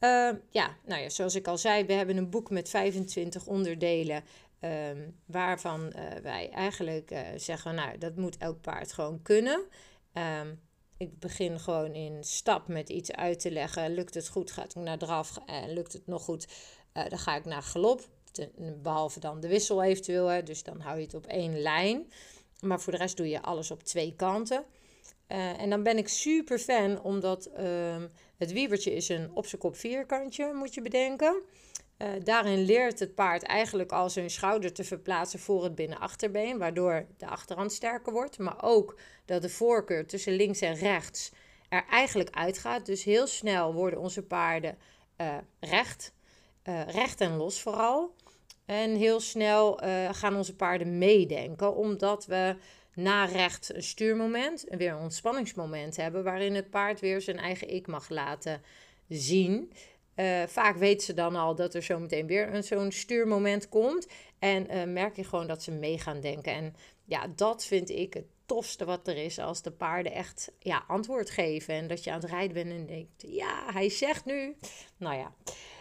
Uh, 0.00 0.30
ja, 0.50 0.76
nou 0.84 1.02
ja, 1.02 1.08
zoals 1.08 1.34
ik 1.34 1.48
al 1.48 1.58
zei, 1.58 1.84
we 1.84 1.92
hebben 1.92 2.16
een 2.16 2.30
boek 2.30 2.50
met 2.50 2.68
25 2.68 3.46
onderdelen. 3.46 4.24
Uh, 4.60 4.90
waarvan 5.26 5.92
uh, 5.96 6.02
wij 6.22 6.50
eigenlijk 6.50 7.10
eh, 7.10 7.20
zeggen, 7.36 7.74
nou, 7.74 7.98
dat 7.98 8.16
moet 8.16 8.36
elk 8.36 8.60
paard 8.60 8.92
gewoon 8.92 9.22
kunnen. 9.22 9.64
Ehm, 10.12 10.54
ik 10.96 11.18
begin 11.18 11.60
gewoon 11.60 11.94
in 11.94 12.24
stap 12.24 12.68
met 12.68 12.88
iets 12.88 13.12
uit 13.12 13.40
te 13.40 13.50
leggen. 13.50 13.94
Lukt 13.94 14.14
het 14.14 14.28
goed, 14.28 14.50
ga 14.50 14.64
ik 14.64 14.74
naar 14.74 14.98
draf. 14.98 15.38
En 15.46 15.72
lukt 15.72 15.92
het 15.92 16.06
nog 16.06 16.22
goed, 16.22 16.46
dan 16.92 17.18
ga 17.18 17.36
ik 17.36 17.44
naar 17.44 17.62
galop. 17.62 18.08
behalve 18.82 19.20
dan 19.20 19.40
de 19.40 19.48
wissel 19.48 19.82
eventueel, 19.82 20.26
hè, 20.26 20.42
dus 20.42 20.62
dan 20.62 20.80
hou 20.80 20.96
je 20.96 21.04
het 21.04 21.14
op 21.14 21.26
één 21.26 21.60
lijn. 21.60 22.12
Maar 22.60 22.80
voor 22.80 22.92
de 22.92 22.98
rest 22.98 23.16
doe 23.16 23.28
je 23.28 23.42
alles 23.42 23.70
op 23.70 23.82
twee 23.82 24.14
kanten. 24.16 24.64
Uh, 25.32 25.60
en 25.60 25.70
dan 25.70 25.82
ben 25.82 25.98
ik 25.98 26.08
super 26.08 26.58
fan, 26.58 27.02
omdat 27.02 27.50
uh, 27.58 27.96
het 28.36 28.52
wievertje 28.52 28.94
is 28.94 29.08
een 29.08 29.30
op 29.34 29.46
zijn 29.46 29.60
kop 29.60 29.76
vierkantje, 29.76 30.52
moet 30.54 30.74
je 30.74 30.82
bedenken. 30.82 31.42
Uh, 31.98 32.08
daarin 32.22 32.64
leert 32.64 32.98
het 32.98 33.14
paard 33.14 33.42
eigenlijk 33.42 33.92
al 33.92 34.10
zijn 34.10 34.30
schouder 34.30 34.72
te 34.72 34.84
verplaatsen 34.84 35.38
voor 35.38 35.64
het 35.64 35.74
binnenachterbeen, 35.74 36.58
waardoor 36.58 37.06
de 37.16 37.26
achterhand 37.26 37.72
sterker 37.72 38.12
wordt. 38.12 38.38
Maar 38.38 38.62
ook 38.62 38.98
dat 39.24 39.42
de 39.42 39.48
voorkeur 39.48 40.06
tussen 40.06 40.32
links 40.32 40.60
en 40.60 40.74
rechts 40.74 41.32
er 41.68 41.84
eigenlijk 41.90 42.30
uitgaat. 42.30 42.86
Dus 42.86 43.04
heel 43.04 43.26
snel 43.26 43.74
worden 43.74 44.00
onze 44.00 44.22
paarden 44.22 44.78
uh, 45.20 45.36
recht, 45.60 46.12
recht 46.86 47.20
en 47.20 47.36
los 47.36 47.60
vooral. 47.60 48.14
En 48.64 48.94
heel 48.94 49.20
snel 49.20 49.80
gaan 50.10 50.36
onze 50.36 50.56
paarden 50.56 50.98
meedenken, 50.98 51.76
omdat 51.76 52.26
we 52.26 52.56
na 52.94 53.24
recht 53.24 53.74
een 53.74 53.82
stuurmoment 53.82 54.68
en 54.68 54.78
weer 54.78 54.92
een 54.92 55.02
ontspanningsmoment 55.02 55.96
hebben, 55.96 56.24
waarin 56.24 56.54
het 56.54 56.70
paard 56.70 57.00
weer 57.00 57.20
zijn 57.20 57.38
eigen 57.38 57.74
ik 57.74 57.86
mag 57.86 58.08
laten 58.08 58.62
zien. 59.08 59.72
Uh, 60.16 60.42
vaak 60.46 60.76
weten 60.76 61.06
ze 61.06 61.14
dan 61.14 61.36
al 61.36 61.54
dat 61.54 61.74
er 61.74 61.82
zometeen 61.82 62.26
weer 62.26 62.54
een, 62.54 62.64
zo'n 62.64 62.92
stuurmoment 62.92 63.68
komt. 63.68 64.06
En 64.38 64.66
uh, 64.70 64.84
merk 64.84 65.16
je 65.16 65.24
gewoon 65.24 65.46
dat 65.46 65.62
ze 65.62 65.70
mee 65.70 65.98
gaan 65.98 66.20
denken. 66.20 66.52
En 66.52 66.74
ja, 67.04 67.26
dat 67.36 67.64
vind 67.64 67.90
ik 67.90 68.14
het 68.14 68.26
tofste 68.46 68.84
wat 68.84 69.08
er 69.08 69.16
is 69.16 69.38
als 69.38 69.62
de 69.62 69.70
paarden 69.70 70.12
echt 70.12 70.52
ja, 70.58 70.84
antwoord 70.88 71.30
geven. 71.30 71.74
En 71.74 71.86
dat 71.86 72.04
je 72.04 72.10
aan 72.10 72.20
het 72.20 72.30
rijden 72.30 72.54
bent 72.54 72.70
en 72.70 72.86
denkt, 72.86 73.24
ja, 73.26 73.72
hij 73.72 73.88
zegt 73.88 74.24
nu. 74.24 74.56
Nou 74.96 75.16
ja. 75.16 75.34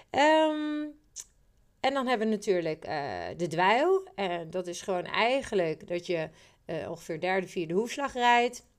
Ehm, 0.09 0.87
en 1.79 1.93
dan 1.93 2.07
hebben 2.07 2.27
we 2.27 2.33
natuurlijk 2.33 2.87
uh, 2.87 3.23
de 3.37 3.47
dweil. 3.47 4.07
En 4.15 4.49
dat 4.49 4.67
is 4.67 4.81
gewoon 4.81 5.05
eigenlijk 5.05 5.87
dat 5.87 6.05
je 6.05 6.29
uh, 6.71 6.89
ongeveer 6.89 7.19
derde, 7.19 7.47
vierde 7.47 7.73
hoefslag 7.73 8.13
rijdt. 8.13 8.69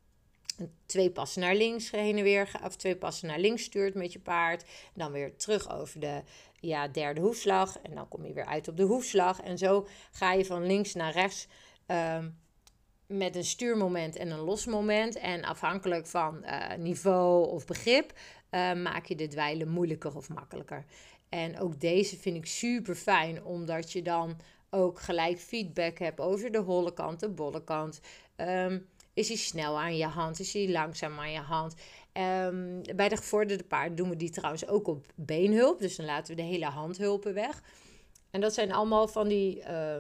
Twee 0.87 1.11
passen 1.11 1.41
naar 1.41 1.55
links 1.55 1.91
heen 1.91 2.17
en 2.17 2.23
weer, 2.23 2.51
of 2.65 2.77
twee 2.77 2.97
passen 2.97 3.29
naar 3.29 3.39
links 3.39 3.63
stuurt 3.63 3.95
met 3.95 4.13
je 4.13 4.19
paard. 4.19 4.65
Dan 4.95 5.13
weer 5.13 5.37
terug 5.37 5.71
over 5.71 6.01
de 6.01 6.23
ja, 6.61 6.89
derde 6.89 7.21
hoefslag. 7.21 7.79
En 7.79 7.95
dan 7.95 8.09
kom 8.09 8.27
je 8.27 8.33
weer 8.33 8.47
uit 8.47 8.69
op 8.69 8.77
de 8.77 8.83
hoefslag. 8.83 9.41
En 9.41 9.59
zo 9.59 9.87
ga 10.11 10.33
je 10.33 10.45
van 10.45 10.67
links 10.67 10.95
naar 10.95 11.13
rechts 11.13 11.47
uh, 11.87 12.19
met 13.07 13.37
een 13.37 13.45
stuurmoment 13.45 14.17
en 14.17 14.31
een 14.31 14.41
losmoment. 14.41 15.17
En 15.17 15.45
afhankelijk 15.45 16.07
van 16.07 16.45
uh, 16.45 16.75
niveau 16.77 17.49
of 17.49 17.67
begrip 17.67 18.13
uh, 18.51 18.73
maak 18.73 19.07
je 19.07 19.15
de 19.15 19.27
dweilen 19.27 19.69
moeilijker 19.69 20.17
of 20.17 20.29
makkelijker. 20.29 20.85
En 21.29 21.61
ook 21.61 21.81
deze 21.81 22.17
vind 22.17 22.37
ik 22.37 22.47
super 22.47 22.95
fijn, 22.95 23.45
omdat 23.45 23.93
je 23.93 24.03
dan 24.03 24.37
ook 24.75 25.01
gelijk 25.01 25.39
feedback 25.39 25.99
hebt 25.99 26.21
over 26.21 26.53
de 26.53 26.59
holle 26.59 26.93
kant, 26.93 27.21
de 27.21 27.29
bolle 27.29 27.65
kant. 27.65 28.01
Um, 28.37 28.87
is 29.15 29.29
hij 29.29 29.37
snel 29.37 29.81
aan 29.81 29.97
je 29.97 30.07
hand? 30.07 30.41
Is 30.41 30.53
hij 30.53 30.71
langzaam 30.71 31.19
aan 31.19 31.33
je 31.33 31.39
hand? 31.39 31.75
Um, 32.13 32.83
bij 32.97 33.09
de 33.09 33.17
gevorderde 33.17 33.65
paarden 33.65 33.97
doen 33.97 34.09
we 34.09 34.17
die 34.17 34.31
trouwens 34.31 34.67
ook 34.67 34.87
op 34.89 35.07
beenhulp. 35.15 35.79
Dus 35.79 35.97
dan 35.97 36.07
laten 36.07 36.37
we 36.37 36.43
de 36.43 36.49
hele 36.49 36.65
handhulpen 36.65 37.35
weg. 37.35 37.63
En 38.31 38.41
dat 38.41 38.55
zijn 38.55 38.73
allemaal 38.73 39.09
van 39.09 39.29
die 39.29 39.59
uh, 39.59 39.97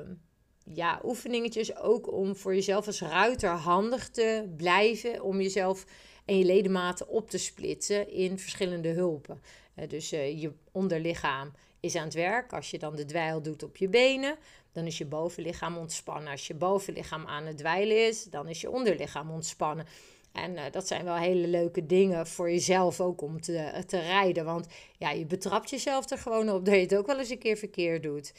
ja, 0.64 1.00
oefeningetjes 1.04 1.76
ook 1.76 2.12
om 2.12 2.36
voor 2.36 2.54
jezelf 2.54 2.86
als 2.86 3.00
ruiter 3.00 3.50
handig 3.50 4.08
te 4.08 4.52
blijven. 4.56 5.22
Om 5.22 5.40
jezelf 5.40 5.84
en 6.24 6.38
je 6.38 6.44
ledematen 6.44 7.08
op 7.08 7.30
te 7.30 7.38
splitsen 7.38 8.10
in 8.10 8.38
verschillende 8.38 8.88
hulpen. 8.88 9.40
Dus 9.88 10.12
uh, 10.12 10.40
je 10.40 10.52
onderlichaam 10.72 11.52
is 11.80 11.96
aan 11.96 12.04
het 12.04 12.14
werk. 12.14 12.52
Als 12.52 12.70
je 12.70 12.78
dan 12.78 12.96
de 12.96 13.04
dweil 13.04 13.42
doet 13.42 13.62
op 13.62 13.76
je 13.76 13.88
benen, 13.88 14.36
dan 14.72 14.86
is 14.86 14.98
je 14.98 15.04
bovenlichaam 15.04 15.76
ontspannen. 15.76 16.30
Als 16.30 16.46
je 16.46 16.54
bovenlichaam 16.54 17.26
aan 17.26 17.46
het 17.46 17.58
dweilen 17.58 18.06
is, 18.08 18.24
dan 18.24 18.48
is 18.48 18.60
je 18.60 18.70
onderlichaam 18.70 19.30
ontspannen. 19.30 19.86
En 20.32 20.52
uh, 20.52 20.62
dat 20.70 20.86
zijn 20.86 21.04
wel 21.04 21.16
hele 21.16 21.46
leuke 21.46 21.86
dingen 21.86 22.26
voor 22.26 22.50
jezelf 22.50 23.00
ook 23.00 23.22
om 23.22 23.40
te, 23.40 23.82
te 23.86 23.98
rijden. 23.98 24.44
Want 24.44 24.66
ja, 24.98 25.10
je 25.10 25.26
betrapt 25.26 25.70
jezelf 25.70 26.10
er 26.10 26.18
gewoon 26.18 26.50
op 26.50 26.64
dat 26.64 26.74
je 26.74 26.80
het 26.80 26.96
ook 26.96 27.06
wel 27.06 27.18
eens 27.18 27.30
een 27.30 27.38
keer 27.38 27.56
verkeerd 27.56 28.02
doet. 28.02 28.32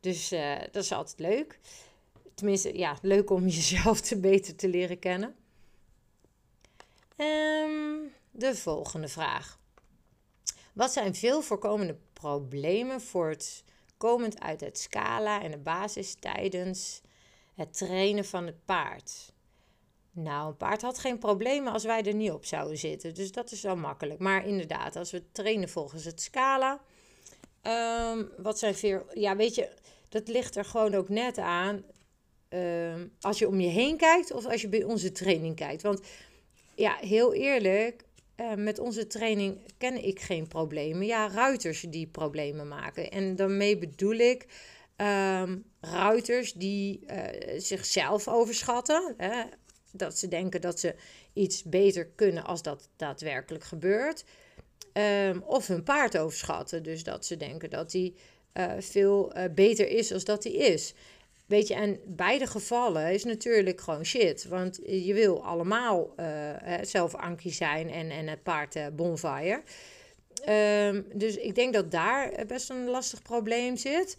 Dus 0.00 0.28
dat 0.72 0.82
is 0.82 0.92
altijd 0.92 1.18
leuk. 1.18 1.58
Tenminste, 2.34 2.78
ja, 2.78 2.98
leuk 3.02 3.30
om 3.30 3.48
jezelf 3.58 4.00
te 4.00 4.20
beter 4.20 4.56
te 4.56 4.68
leren 4.68 4.98
kennen. 4.98 5.34
Um, 7.16 8.12
de 8.30 8.54
volgende 8.54 9.08
vraag. 9.08 9.59
Wat 10.80 10.92
zijn 10.92 11.14
veel 11.14 11.42
voorkomende 11.42 11.96
problemen 12.12 13.00
voor 13.00 13.28
het 13.28 13.64
komend 13.96 14.40
uit 14.40 14.60
het 14.60 14.78
scala 14.78 15.42
en 15.42 15.50
de 15.50 15.58
basis 15.58 16.14
tijdens 16.20 17.00
het 17.54 17.76
trainen 17.76 18.24
van 18.24 18.46
het 18.46 18.64
paard? 18.64 19.32
Nou, 20.10 20.48
een 20.48 20.56
paard 20.56 20.82
had 20.82 20.98
geen 20.98 21.18
problemen 21.18 21.72
als 21.72 21.84
wij 21.84 22.02
er 22.02 22.14
niet 22.14 22.30
op 22.30 22.44
zouden 22.44 22.78
zitten. 22.78 23.14
Dus 23.14 23.32
dat 23.32 23.50
is 23.50 23.62
wel 23.62 23.76
makkelijk. 23.76 24.20
Maar 24.20 24.46
inderdaad, 24.46 24.96
als 24.96 25.10
we 25.10 25.30
trainen 25.32 25.68
volgens 25.68 26.04
het 26.04 26.20
scala. 26.20 26.80
Um, 28.12 28.30
wat 28.36 28.58
zijn 28.58 28.74
veel. 28.74 29.06
Ja, 29.14 29.36
weet 29.36 29.54
je, 29.54 29.68
dat 30.08 30.28
ligt 30.28 30.56
er 30.56 30.64
gewoon 30.64 30.94
ook 30.94 31.08
net 31.08 31.38
aan. 31.38 31.84
Um, 32.48 33.12
als 33.20 33.38
je 33.38 33.48
om 33.48 33.60
je 33.60 33.68
heen 33.68 33.96
kijkt 33.96 34.32
of 34.32 34.46
als 34.46 34.60
je 34.60 34.68
bij 34.68 34.84
onze 34.84 35.12
training 35.12 35.56
kijkt. 35.56 35.82
Want 35.82 36.00
ja, 36.74 36.96
heel 37.00 37.34
eerlijk, 37.34 38.04
uh, 38.40 38.54
met 38.54 38.78
onze 38.78 39.06
training 39.06 39.58
ken 39.78 40.04
ik 40.04 40.20
geen 40.20 40.48
problemen. 40.48 41.06
Ja, 41.06 41.28
ruiters 41.28 41.80
die 41.80 42.06
problemen 42.06 42.68
maken. 42.68 43.10
En 43.10 43.36
daarmee 43.36 43.78
bedoel 43.78 44.14
ik 44.14 44.46
um, 44.96 45.64
ruiters 45.80 46.52
die 46.52 47.00
uh, 47.06 47.60
zichzelf 47.60 48.28
overschatten. 48.28 49.14
Hè? 49.16 49.42
Dat 49.92 50.18
ze 50.18 50.28
denken 50.28 50.60
dat 50.60 50.80
ze 50.80 50.94
iets 51.32 51.62
beter 51.62 52.06
kunnen 52.06 52.44
als 52.44 52.62
dat 52.62 52.88
daadwerkelijk 52.96 53.64
gebeurt. 53.64 54.24
Um, 54.92 55.42
of 55.46 55.66
hun 55.66 55.82
paard 55.82 56.18
overschatten. 56.18 56.82
Dus 56.82 57.02
dat 57.02 57.26
ze 57.26 57.36
denken 57.36 57.70
dat 57.70 57.92
hij 57.92 58.14
uh, 58.54 58.72
veel 58.78 59.32
beter 59.54 59.88
is 59.88 60.12
als 60.12 60.24
dat 60.24 60.44
hij 60.44 60.52
is. 60.52 60.94
Weet 61.50 61.68
je, 61.68 61.74
en 61.74 62.00
beide 62.06 62.46
gevallen 62.46 63.12
is 63.12 63.24
natuurlijk 63.24 63.80
gewoon 63.80 64.04
shit. 64.04 64.44
Want 64.48 64.80
je 64.86 65.14
wil 65.14 65.44
allemaal 65.44 66.14
uh, 66.16 66.54
zelf 66.82 67.14
Ankie 67.14 67.52
zijn 67.52 67.90
en, 67.90 68.10
en 68.10 68.26
het 68.26 68.42
paard 68.42 68.76
uh, 68.76 68.86
bonfire. 68.92 69.62
Um, 70.48 71.06
dus 71.14 71.36
ik 71.36 71.54
denk 71.54 71.72
dat 71.72 71.90
daar 71.90 72.46
best 72.46 72.70
een 72.70 72.88
lastig 72.88 73.22
probleem 73.22 73.76
zit. 73.76 74.16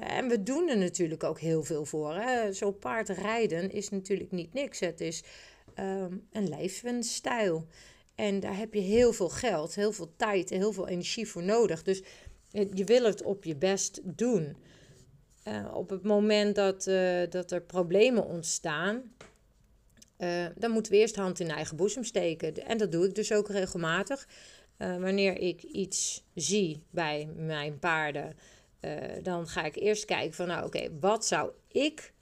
En 0.00 0.28
we 0.28 0.42
doen 0.42 0.68
er 0.68 0.76
natuurlijk 0.76 1.24
ook 1.24 1.40
heel 1.40 1.62
veel 1.62 1.84
voor. 1.84 2.22
Zo'n 2.50 2.78
paard 2.78 3.08
rijden 3.08 3.70
is 3.70 3.88
natuurlijk 3.88 4.30
niet 4.30 4.52
niks. 4.52 4.80
Het 4.80 5.00
is 5.00 5.22
um, 5.78 6.28
een 6.32 6.48
levensstijl. 6.48 7.66
En 8.14 8.40
daar 8.40 8.56
heb 8.56 8.74
je 8.74 8.80
heel 8.80 9.12
veel 9.12 9.28
geld, 9.28 9.74
heel 9.74 9.92
veel 9.92 10.12
tijd 10.16 10.50
en 10.50 10.58
heel 10.58 10.72
veel 10.72 10.88
energie 10.88 11.28
voor 11.28 11.42
nodig. 11.42 11.82
Dus 11.82 12.02
je 12.50 12.84
wil 12.84 13.04
het 13.04 13.22
op 13.22 13.44
je 13.44 13.56
best 13.56 14.00
doen. 14.04 14.56
Uh, 15.44 15.74
op 15.74 15.90
het 15.90 16.02
moment 16.02 16.54
dat, 16.54 16.86
uh, 16.86 17.22
dat 17.28 17.50
er 17.50 17.62
problemen 17.62 18.24
ontstaan, 18.24 19.02
uh, 20.18 20.46
dan 20.56 20.70
moeten 20.70 20.92
we 20.92 20.98
eerst 20.98 21.16
hand 21.16 21.40
in 21.40 21.50
eigen 21.50 21.76
boezem 21.76 22.04
steken. 22.04 22.66
En 22.66 22.78
dat 22.78 22.92
doe 22.92 23.06
ik 23.06 23.14
dus 23.14 23.32
ook 23.32 23.48
regelmatig. 23.48 24.28
wanneer 24.76 25.38
ik 25.38 25.62
iets 25.62 26.24
zie 26.34 26.82
bij 26.90 27.28
mijn 27.36 27.78
paarden, 27.78 28.36
dan 29.22 29.48
ga 29.48 29.64
ik 29.64 29.76
eerst 29.76 30.04
kijken 30.04 30.34
van, 30.34 30.46
nou 30.46 30.66
oké, 30.66 30.88
wat 31.00 31.26
zou 31.26 31.50
ik 31.68 32.12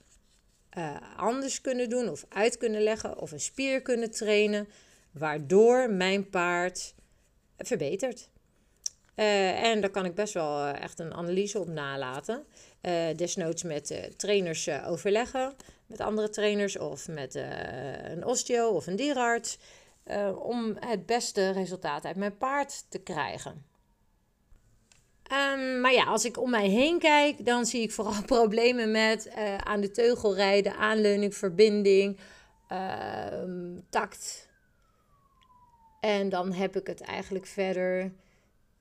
anders 1.17 1.61
kunnen 1.61 1.89
doen 1.89 2.09
of 2.09 2.25
uit 2.29 2.57
kunnen 2.57 2.81
leggen 2.81 3.17
of 3.19 3.31
een 3.31 3.39
spier 3.39 3.81
kunnen 3.81 4.11
trainen, 4.11 4.67
waardoor 5.11 5.89
mijn 5.89 6.29
paard 6.29 6.95
verbetert. 7.57 8.29
en 9.15 9.81
daar 9.81 9.89
kan 9.89 10.05
ik 10.05 10.15
best 10.15 10.33
wel 10.33 10.67
echt 10.67 10.99
een 10.99 11.13
analyse 11.13 11.59
op 11.59 11.67
nalaten. 11.67 12.45
Uh, 12.81 13.15
desnoods 13.15 13.63
met 13.63 13.91
uh, 13.91 13.97
trainers 14.03 14.67
uh, 14.67 14.89
overleggen, 14.89 15.53
met 15.85 16.01
andere 16.01 16.29
trainers 16.29 16.77
of 16.77 17.07
met 17.07 17.35
een 18.03 18.25
osteo 18.25 18.69
of 18.69 18.87
een 18.87 18.95
dierarts, 18.95 19.57
om 20.35 20.75
het 20.79 21.05
beste 21.05 21.49
resultaat 21.49 22.05
uit 22.05 22.15
mijn 22.15 22.37
paard 22.37 22.85
te 22.89 22.99
krijgen. 22.99 23.65
Um, 25.31 25.81
maar 25.81 25.93
ja, 25.93 26.03
als 26.03 26.25
ik 26.25 26.37
om 26.41 26.49
mij 26.49 26.67
heen 26.67 26.99
kijk, 26.99 27.45
dan 27.45 27.65
zie 27.65 27.81
ik 27.81 27.91
vooral 27.91 28.23
problemen 28.35 28.91
met 28.91 29.31
aan 29.63 29.81
de 29.81 29.91
teugel 29.91 30.35
rijden, 30.35 30.75
aanleuning, 30.75 31.35
verbinding, 31.35 32.19
ehm, 32.67 33.79
tact. 33.89 34.49
En 35.99 36.29
dan 36.29 36.53
heb 36.53 36.75
ik 36.75 36.87
het 36.87 37.01
eigenlijk 37.01 37.45
verder 37.45 38.11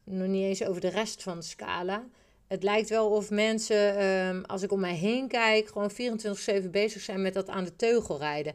nog 0.05 0.29
niet 0.29 0.45
eens 0.45 0.65
over 0.65 0.81
de 0.81 0.89
rest 0.89 1.23
van 1.23 1.39
de 1.39 1.45
scala 1.45 2.05
het 2.51 2.63
lijkt 2.63 2.89
wel 2.89 3.11
of 3.11 3.31
mensen, 3.31 3.97
ehm, 3.97 4.43
als 4.47 4.63
ik 4.63 4.73
om 4.73 4.81
mij 4.81 4.95
heen 4.95 5.29
kijk, 5.29 5.69
gewoon 5.69 5.91
24-7 5.91 6.71
bezig 6.71 7.03
zijn 7.03 7.23
met 7.23 7.35
dat 7.35 7.49
aan 7.49 7.65
de 7.65 7.77
teugel 7.77 8.19
rijden. 8.19 8.55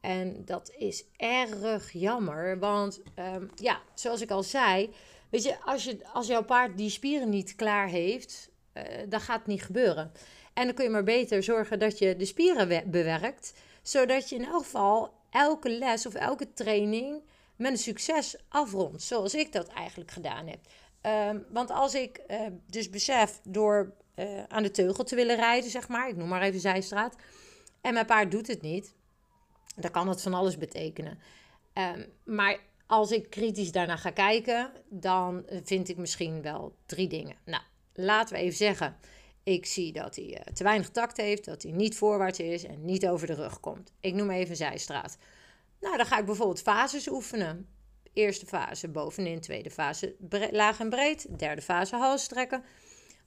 En 0.00 0.44
dat 0.44 0.72
is 0.78 1.04
erg 1.16 1.92
jammer, 1.92 2.58
want 2.58 3.00
um, 3.34 3.50
ja, 3.54 3.80
zoals 3.94 4.20
ik 4.20 4.30
al 4.30 4.42
zei, 4.42 4.90
weet 5.30 5.42
je, 5.42 5.60
als, 5.64 5.84
je, 5.84 5.98
als 6.12 6.26
jouw 6.26 6.44
paard 6.44 6.76
die 6.76 6.90
spieren 6.90 7.28
niet 7.28 7.54
klaar 7.54 7.88
heeft, 7.88 8.50
uh, 8.74 8.82
dan 9.08 9.20
gaat 9.20 9.38
het 9.38 9.46
niet 9.46 9.62
gebeuren. 9.62 10.12
En 10.54 10.64
dan 10.64 10.74
kun 10.74 10.84
je 10.84 10.90
maar 10.90 11.04
beter 11.04 11.42
zorgen 11.42 11.78
dat 11.78 11.98
je 11.98 12.16
de 12.16 12.24
spieren 12.24 12.90
bewerkt, 12.90 13.52
zodat 13.82 14.28
je 14.28 14.36
in 14.36 14.44
elk 14.44 14.62
geval 14.62 15.12
elke 15.30 15.70
les 15.70 16.06
of 16.06 16.14
elke 16.14 16.52
training 16.52 17.22
met 17.56 17.70
een 17.70 17.78
succes 17.78 18.36
afrondt, 18.48 19.02
zoals 19.02 19.34
ik 19.34 19.52
dat 19.52 19.68
eigenlijk 19.68 20.10
gedaan 20.10 20.46
heb. 20.46 20.58
Um, 21.06 21.44
want 21.48 21.70
als 21.70 21.94
ik 21.94 22.20
uh, 22.28 22.40
dus 22.66 22.90
besef 22.90 23.40
door 23.42 23.92
uh, 24.16 24.42
aan 24.48 24.62
de 24.62 24.70
teugel 24.70 25.04
te 25.04 25.14
willen 25.14 25.36
rijden, 25.36 25.70
zeg 25.70 25.88
maar, 25.88 26.08
ik 26.08 26.16
noem 26.16 26.28
maar 26.28 26.42
even 26.42 26.60
zijstraat, 26.60 27.16
en 27.80 27.94
mijn 27.94 28.06
paard 28.06 28.30
doet 28.30 28.46
het 28.46 28.62
niet, 28.62 28.94
dan 29.76 29.90
kan 29.90 30.08
het 30.08 30.22
van 30.22 30.34
alles 30.34 30.58
betekenen. 30.58 31.18
Um, 31.74 32.06
maar 32.24 32.58
als 32.86 33.10
ik 33.10 33.30
kritisch 33.30 33.72
daarna 33.72 33.96
ga 33.96 34.10
kijken, 34.10 34.72
dan 34.88 35.44
vind 35.64 35.88
ik 35.88 35.96
misschien 35.96 36.42
wel 36.42 36.74
drie 36.86 37.08
dingen. 37.08 37.36
Nou, 37.44 37.62
laten 37.94 38.34
we 38.34 38.40
even 38.40 38.56
zeggen, 38.56 38.96
ik 39.42 39.66
zie 39.66 39.92
dat 39.92 40.16
hij 40.16 40.24
uh, 40.24 40.54
te 40.54 40.64
weinig 40.64 40.90
tact 40.90 41.16
heeft, 41.16 41.44
dat 41.44 41.62
hij 41.62 41.72
niet 41.72 41.96
voorwaarts 41.96 42.38
is 42.38 42.64
en 42.64 42.84
niet 42.84 43.08
over 43.08 43.26
de 43.26 43.34
rug 43.34 43.60
komt. 43.60 43.92
Ik 44.00 44.14
noem 44.14 44.30
even 44.30 44.56
zijstraat. 44.56 45.16
Nou, 45.80 45.96
dan 45.96 46.06
ga 46.06 46.18
ik 46.18 46.24
bijvoorbeeld 46.24 46.62
fases 46.62 47.08
oefenen. 47.08 47.68
Eerste 48.12 48.46
fase 48.46 48.88
bovenin, 48.88 49.40
tweede 49.40 49.70
fase 49.70 50.14
laag 50.50 50.80
en 50.80 50.88
breed, 50.88 51.38
derde 51.38 51.62
fase 51.62 51.96
hals 51.96 52.22
strekken. 52.22 52.64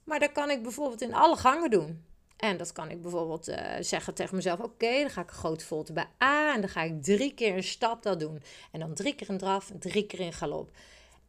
Maar 0.03 0.19
dat 0.19 0.31
kan 0.31 0.49
ik 0.49 0.63
bijvoorbeeld 0.63 1.01
in 1.01 1.13
alle 1.13 1.35
gangen 1.35 1.69
doen. 1.69 2.03
En 2.37 2.57
dat 2.57 2.71
kan 2.71 2.89
ik 2.89 3.01
bijvoorbeeld 3.01 3.49
uh, 3.49 3.57
zeggen 3.79 4.13
tegen 4.13 4.35
mezelf: 4.35 4.59
oké, 4.59 4.99
dan 4.99 5.09
ga 5.09 5.21
ik 5.21 5.29
een 5.29 5.35
grote 5.35 5.65
volte 5.65 5.93
bij 5.93 6.07
A 6.23 6.53
en 6.53 6.61
dan 6.61 6.69
ga 6.69 6.81
ik 6.81 7.03
drie 7.03 7.33
keer 7.33 7.55
een 7.55 7.63
stap 7.63 8.03
dat 8.03 8.19
doen. 8.19 8.43
En 8.71 8.79
dan 8.79 8.93
drie 8.93 9.15
keer 9.15 9.29
een 9.29 9.37
draf, 9.37 9.71
drie 9.79 10.05
keer 10.05 10.19
in 10.19 10.33
galop. 10.33 10.71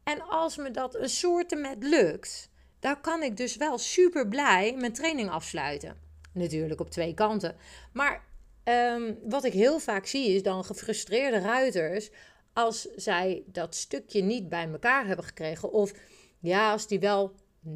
En 0.05 0.21
als 0.29 0.57
me 0.57 0.71
dat 0.71 0.95
een 0.95 1.09
soort 1.09 1.59
met 1.59 1.83
lukt, 1.83 2.51
dan 2.81 3.01
kan 3.01 3.23
ik 3.23 3.37
dus 3.37 3.57
wel 3.57 3.79
super 3.79 4.29
blij 4.29 4.75
mijn 4.79 4.93
training 4.93 5.31
afsluiten. 5.31 5.97
Natuurlijk 6.33 6.81
op 6.81 6.91
twee 6.91 7.15
kanten. 7.15 7.57
Maar 7.93 8.25
um, 8.65 9.19
wat 9.23 9.45
ik 9.45 9.53
heel 9.53 9.79
vaak 9.79 10.07
zie 10.07 10.35
is 10.35 10.43
dan 10.43 10.65
gefrustreerde 10.65 11.39
ruiters 11.39 12.11
als 12.55 12.89
zij 12.97 13.43
dat 13.47 13.75
stukje 13.75 14.23
niet 14.23 14.49
bij 14.49 14.69
elkaar 14.73 15.07
hebben 15.07 15.25
gekregen. 15.25 15.73
Of 15.73 15.93
ja, 16.41 16.71
als 16.71 16.87
die 16.87 17.01
wel 17.01 17.33
90% 17.67 17.73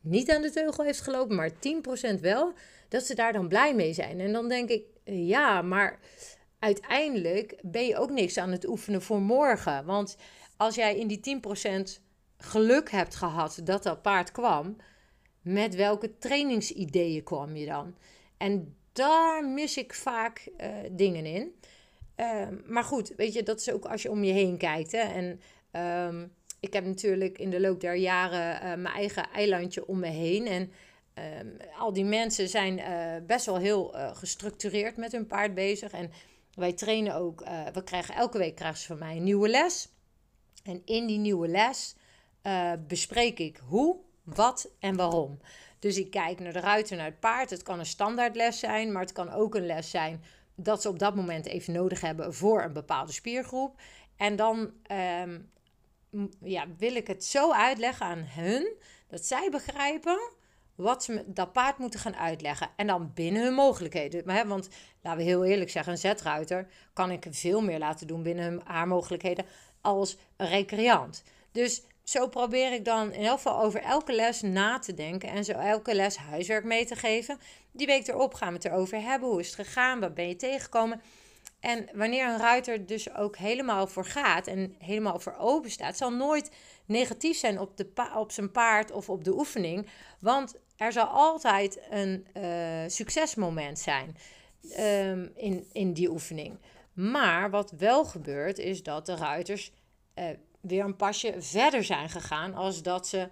niet 0.00 0.30
aan 0.30 0.42
de 0.42 0.50
teugel 0.50 0.84
heeft 0.84 1.00
gelopen, 1.00 1.36
maar 1.36 1.50
10% 1.50 2.20
wel, 2.20 2.52
dat 2.88 3.04
ze 3.04 3.14
daar 3.14 3.32
dan 3.32 3.48
blij 3.48 3.74
mee 3.74 3.92
zijn. 3.92 4.20
En 4.20 4.32
dan 4.32 4.48
denk 4.48 4.68
ik, 4.68 4.84
ja, 5.04 5.62
maar 5.62 5.98
uiteindelijk 6.58 7.58
ben 7.62 7.86
je 7.86 7.96
ook 7.96 8.10
niks 8.10 8.38
aan 8.38 8.52
het 8.52 8.68
oefenen 8.68 9.02
voor 9.02 9.20
morgen. 9.20 9.84
Want 9.84 10.16
als 10.56 10.74
jij 10.74 10.96
in 10.96 11.06
die 11.06 11.40
10% 11.98 12.02
geluk 12.36 12.90
hebt 12.90 13.14
gehad 13.14 13.60
dat 13.64 13.82
dat 13.82 14.02
paard 14.02 14.32
kwam, 14.32 14.76
met 15.42 15.74
welke 15.74 16.18
trainingsideeën 16.18 17.22
kwam 17.22 17.56
je 17.56 17.66
dan? 17.66 17.94
En 18.36 18.76
daar 18.92 19.48
mis 19.48 19.76
ik 19.76 19.94
vaak 19.94 20.48
uh, 20.58 20.68
dingen 20.90 21.26
in. 21.26 21.54
Ehm, 22.20 22.54
maar 22.66 22.84
goed, 22.84 23.12
weet 23.16 23.32
je, 23.32 23.42
dat 23.42 23.60
is 23.60 23.72
ook 23.72 23.84
als 23.84 24.02
je 24.02 24.10
om 24.10 24.24
je 24.24 24.32
heen 24.32 24.56
kijkt. 24.56 24.92
Hè? 24.92 24.98
En 24.98 25.40
um, 26.08 26.32
ik 26.60 26.72
heb 26.72 26.84
natuurlijk 26.84 27.38
in 27.38 27.50
de 27.50 27.60
loop 27.60 27.80
der 27.80 27.94
jaren 27.94 28.54
uh, 28.54 28.82
mijn 28.82 28.94
eigen 28.94 29.30
eilandje 29.30 29.86
om 29.86 29.98
me 29.98 30.06
heen. 30.06 30.46
En 30.46 30.72
um, 31.40 31.56
al 31.78 31.92
die 31.92 32.04
mensen 32.04 32.48
zijn 32.48 32.78
uh, 32.78 33.26
best 33.26 33.46
wel 33.46 33.56
heel 33.56 33.96
uh, 33.96 34.16
gestructureerd 34.16 34.96
met 34.96 35.12
hun 35.12 35.26
paard 35.26 35.54
bezig. 35.54 35.92
En 35.92 36.10
wij 36.54 36.72
trainen 36.72 37.14
ook, 37.14 37.44
we 37.72 37.84
krijgen 37.84 38.14
elke 38.14 38.38
week 38.38 38.54
krijgen 38.54 38.78
ze 38.78 38.86
van 38.86 38.98
mij 38.98 39.16
een 39.16 39.24
nieuwe 39.24 39.48
les. 39.48 39.88
En 40.62 40.82
in 40.84 41.06
die 41.06 41.18
nieuwe 41.18 41.48
les 41.48 41.96
bespreek 42.86 43.38
ik 43.38 43.60
hoe, 43.68 43.96
wat 44.22 44.70
en 44.78 44.96
waarom. 44.96 45.40
Dus 45.78 45.98
ik 45.98 46.10
kijk 46.10 46.40
naar 46.40 46.52
de 46.52 46.60
ruiter, 46.60 46.96
naar 46.96 47.06
het 47.06 47.20
paard. 47.20 47.50
Het 47.50 47.62
kan 47.62 47.78
een 47.78 47.86
standaardles 47.86 48.58
zijn, 48.58 48.92
maar 48.92 49.02
het 49.02 49.12
kan 49.12 49.30
ook 49.30 49.54
een 49.54 49.66
les 49.66 49.90
zijn 49.90 50.22
dat 50.62 50.82
ze 50.82 50.88
op 50.88 50.98
dat 50.98 51.14
moment 51.14 51.46
even 51.46 51.72
nodig 51.72 52.00
hebben 52.00 52.34
voor 52.34 52.62
een 52.62 52.72
bepaalde 52.72 53.12
spiergroep. 53.12 53.80
En 54.16 54.36
dan 54.36 54.72
um, 55.22 55.50
ja, 56.42 56.66
wil 56.78 56.94
ik 56.94 57.06
het 57.06 57.24
zo 57.24 57.52
uitleggen 57.52 58.06
aan 58.06 58.24
hun 58.26 58.72
dat 59.08 59.24
zij 59.24 59.48
begrijpen 59.50 60.20
wat 60.74 61.04
ze 61.04 61.24
dat 61.26 61.52
paard 61.52 61.78
moeten 61.78 62.00
gaan 62.00 62.16
uitleggen. 62.16 62.68
En 62.76 62.86
dan 62.86 63.10
binnen 63.14 63.42
hun 63.42 63.54
mogelijkheden. 63.54 64.22
Maar, 64.24 64.36
hè, 64.36 64.46
want 64.46 64.68
laten 65.02 65.18
we 65.18 65.24
heel 65.24 65.44
eerlijk 65.44 65.70
zeggen, 65.70 65.92
een 65.92 65.98
zetruiter 65.98 66.66
kan 66.92 67.10
ik 67.10 67.26
veel 67.30 67.60
meer 67.60 67.78
laten 67.78 68.06
doen 68.06 68.22
binnen 68.22 68.60
haar 68.64 68.88
mogelijkheden 68.88 69.44
als 69.80 70.16
een 70.36 70.48
recreant. 70.48 71.22
Dus 71.52 71.82
zo 72.10 72.28
probeer 72.28 72.72
ik 72.72 72.84
dan 72.84 73.12
in 73.12 73.24
elk 73.24 73.36
geval 73.36 73.60
over 73.60 73.82
elke 73.82 74.12
les 74.12 74.40
na 74.40 74.78
te 74.78 74.94
denken 74.94 75.28
en 75.28 75.44
zo 75.44 75.52
elke 75.52 75.94
les 75.94 76.16
huiswerk 76.16 76.64
mee 76.64 76.84
te 76.84 76.96
geven. 76.96 77.38
Die 77.72 77.86
week 77.86 78.08
erop 78.08 78.34
gaan 78.34 78.48
we 78.48 78.54
het 78.54 78.64
erover 78.64 79.02
hebben. 79.02 79.28
Hoe 79.28 79.40
is 79.40 79.46
het 79.46 79.66
gegaan? 79.66 80.00
Wat 80.00 80.14
ben 80.14 80.28
je 80.28 80.36
tegengekomen? 80.36 81.00
En 81.60 81.88
wanneer 81.94 82.26
een 82.26 82.38
ruiter 82.38 82.86
dus 82.86 83.14
ook 83.14 83.36
helemaal 83.36 83.86
voor 83.86 84.04
gaat 84.04 84.46
en 84.46 84.74
helemaal 84.78 85.18
voor 85.18 85.36
open 85.38 85.70
staat, 85.70 85.96
zal 85.96 86.12
nooit 86.12 86.50
negatief 86.86 87.36
zijn 87.36 87.58
op, 87.58 87.76
de 87.76 87.86
op 88.16 88.32
zijn 88.32 88.50
paard 88.50 88.90
of 88.90 89.10
op 89.10 89.24
de 89.24 89.32
oefening. 89.32 89.88
Want 90.20 90.54
er 90.76 90.92
zal 90.92 91.06
altijd 91.06 91.80
een 91.90 92.26
uh, 92.36 92.44
succesmoment 92.86 93.78
zijn 93.78 94.16
um, 94.78 95.30
in, 95.34 95.68
in 95.72 95.92
die 95.92 96.10
oefening. 96.10 96.58
Maar 96.92 97.50
wat 97.50 97.70
wel 97.78 98.04
gebeurt, 98.04 98.58
is 98.58 98.82
dat 98.82 99.06
de 99.06 99.16
ruiters 99.16 99.72
uh, 100.18 100.24
weer 100.60 100.84
een 100.84 100.96
pasje 100.96 101.34
verder 101.38 101.84
zijn 101.84 102.08
gegaan 102.08 102.54
als 102.54 102.82
dat 102.82 103.08
ze 103.08 103.28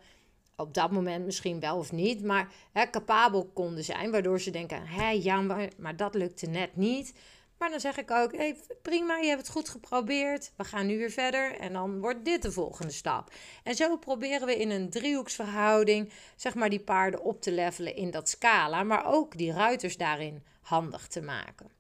op 0.57 0.75
dat 0.75 0.91
moment 0.91 1.25
misschien 1.25 1.61
wel 1.61 1.77
of 1.77 1.93
niet, 1.93 2.25
maar 2.25 2.53
hè, 2.73 2.91
capabel 2.91 3.51
konden 3.55 3.85
zijn, 3.85 4.11
waardoor 4.11 4.41
ze 4.41 4.51
denken, 4.51 4.87
hé, 4.87 5.11
ja, 5.11 5.41
maar, 5.77 5.97
dat 5.97 6.14
lukte 6.14 6.47
net 6.47 6.77
niet. 6.77 7.12
Maar 7.59 7.71
dan 7.71 7.81
zeg 7.81 7.97
ik 7.97 8.11
ook, 8.11 8.37
hey, 8.37 8.57
prima, 8.83 9.17
je 9.17 9.29
hebt 9.29 9.41
het 9.41 9.51
goed 9.51 9.69
geprobeerd. 9.69 10.53
We 10.57 10.64
gaan 10.64 10.87
nu 10.87 10.99
weer 10.99 11.11
verder 11.11 11.57
en 11.57 11.73
dan 11.73 12.01
wordt 12.01 12.25
dit 12.25 12.43
de 12.43 12.53
volgende 12.53 12.93
stap. 12.93 13.33
En 13.62 13.75
zo 13.75 13.97
proberen 13.97 14.47
we 14.47 14.57
in 14.57 14.71
een 14.71 14.91
driehoeksverhouding, 14.91 16.12
zeg 16.37 16.55
maar, 16.55 16.71
die 16.71 16.81
paarden 16.81 17.23
op 17.23 17.41
te 17.41 17.53
levelen 17.53 17.97
in 17.97 18.11
dat 18.11 18.29
scala, 18.29 18.83
maar 18.83 19.07
ook 19.07 19.37
die 19.37 19.53
ruiters 19.53 19.97
daarin 19.97 20.45
handig 20.61 21.07
te 21.07 21.21
maken. 21.21 21.71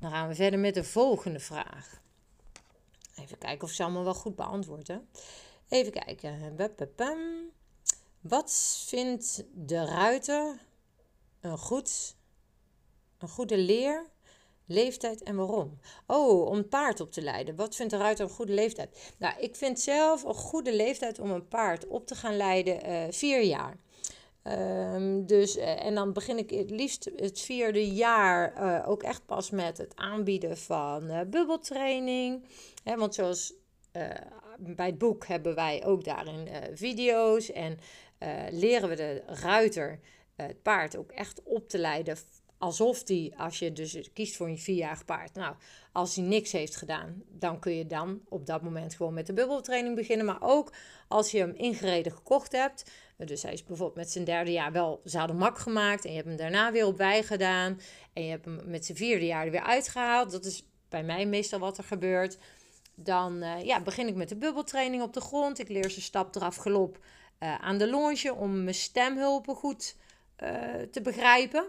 Dan 0.00 0.10
gaan 0.10 0.28
we 0.28 0.34
verder 0.34 0.58
met 0.58 0.74
de 0.74 0.84
volgende 0.84 1.40
vraag. 1.40 2.02
Even 3.14 3.38
kijken 3.38 3.68
of 3.68 3.70
ze 3.70 3.82
allemaal 3.82 4.04
wel 4.04 4.14
goed 4.14 4.36
beantwoorden. 4.36 5.08
Even 5.68 5.92
kijken. 5.92 6.56
Wat 8.20 8.52
vindt 8.86 9.44
de 9.52 9.84
ruiter 9.84 10.58
een, 11.40 11.58
goed, 11.58 12.16
een 13.18 13.28
goede 13.28 13.58
leer 13.58 14.12
Leeftijd 14.66 15.22
en 15.22 15.36
waarom? 15.36 15.78
Oh, 16.06 16.46
om 16.46 16.56
een 16.56 16.68
paard 16.68 17.00
op 17.00 17.12
te 17.12 17.22
leiden. 17.22 17.56
Wat 17.56 17.74
vindt 17.74 17.92
de 17.92 17.98
ruiter 17.98 18.24
een 18.24 18.30
goede 18.30 18.52
leeftijd? 18.52 19.12
Nou, 19.18 19.40
ik 19.40 19.56
vind 19.56 19.80
zelf 19.80 20.22
een 20.22 20.34
goede 20.34 20.76
leeftijd 20.76 21.18
om 21.18 21.30
een 21.30 21.48
paard 21.48 21.86
op 21.86 22.06
te 22.06 22.14
gaan 22.14 22.36
leiden 22.36 22.90
uh, 22.90 23.04
vier 23.10 23.42
jaar. 23.42 23.76
Um, 24.46 25.26
dus, 25.26 25.56
uh, 25.56 25.84
en 25.84 25.94
dan 25.94 26.12
begin 26.12 26.38
ik 26.38 26.50
het 26.50 26.70
liefst 26.70 27.10
het 27.16 27.40
vierde 27.40 27.92
jaar 27.92 28.62
uh, 28.62 28.88
ook 28.88 29.02
echt 29.02 29.26
pas 29.26 29.50
met 29.50 29.78
het 29.78 29.96
aanbieden 29.96 30.58
van 30.58 31.26
bubbeltraining. 31.30 32.44
Hè, 32.82 32.96
want 32.96 33.14
zoals 33.14 33.54
bij 34.58 34.86
het 34.86 34.98
boek 34.98 35.26
hebben 35.26 35.54
wij 35.54 35.84
ook 35.84 36.04
daarin 36.04 36.48
video's 36.74 37.52
en 37.52 37.78
leren 38.50 38.88
we 38.88 38.94
de 38.94 39.22
ruiter 39.26 40.00
het 40.36 40.62
paard 40.62 40.96
ook 40.96 41.12
echt 41.12 41.42
op 41.42 41.68
te 41.68 41.78
leiden 41.78 42.16
alsof 42.64 43.02
die, 43.02 43.38
als 43.38 43.58
je 43.58 43.72
dus 43.72 44.12
kiest 44.12 44.36
voor 44.36 44.48
een 44.48 44.58
vierjarig 44.58 45.04
paard, 45.04 45.34
nou, 45.34 45.54
als 45.92 46.16
hij 46.16 46.24
niks 46.24 46.52
heeft 46.52 46.76
gedaan, 46.76 47.22
dan 47.28 47.58
kun 47.58 47.72
je 47.72 47.86
dan 47.86 48.20
op 48.28 48.46
dat 48.46 48.62
moment 48.62 48.94
gewoon 48.94 49.14
met 49.14 49.26
de 49.26 49.32
bubbeltraining 49.32 49.94
beginnen. 49.94 50.26
Maar 50.26 50.40
ook 50.40 50.72
als 51.08 51.30
je 51.30 51.38
hem 51.38 51.54
ingereden 51.56 52.12
gekocht 52.12 52.52
hebt, 52.52 52.90
dus 53.16 53.42
hij 53.42 53.52
is 53.52 53.64
bijvoorbeeld 53.64 53.98
met 53.98 54.10
zijn 54.10 54.24
derde 54.24 54.52
jaar 54.52 54.72
wel 54.72 55.02
mak 55.34 55.58
gemaakt 55.58 56.04
en 56.04 56.10
je 56.10 56.16
hebt 56.16 56.28
hem 56.28 56.36
daarna 56.36 56.72
weer 56.72 56.86
op 56.86 56.96
wij 56.96 57.22
gedaan 57.22 57.80
en 58.12 58.24
je 58.24 58.30
hebt 58.30 58.44
hem 58.44 58.60
met 58.64 58.84
zijn 58.84 58.98
vierde 58.98 59.26
jaar 59.26 59.44
er 59.44 59.50
weer 59.50 59.62
uitgehaald. 59.62 60.30
Dat 60.30 60.44
is 60.44 60.62
bij 60.88 61.04
mij 61.04 61.26
meestal 61.26 61.58
wat 61.58 61.78
er 61.78 61.84
gebeurt. 61.84 62.38
Dan 62.94 63.42
uh, 63.42 63.64
ja, 63.64 63.80
begin 63.80 64.08
ik 64.08 64.14
met 64.14 64.28
de 64.28 64.36
bubbeltraining 64.36 65.02
op 65.02 65.12
de 65.12 65.20
grond. 65.20 65.58
Ik 65.58 65.68
leer 65.68 65.90
ze 65.90 66.00
stap, 66.00 66.32
draf, 66.32 66.56
galop 66.56 66.98
uh, 67.42 67.54
aan 67.54 67.78
de 67.78 67.90
longe 67.90 68.34
om 68.34 68.62
mijn 68.62 68.74
stemhulpen 68.74 69.54
goed 69.54 69.96
uh, 70.42 70.48
te 70.90 71.00
begrijpen. 71.02 71.66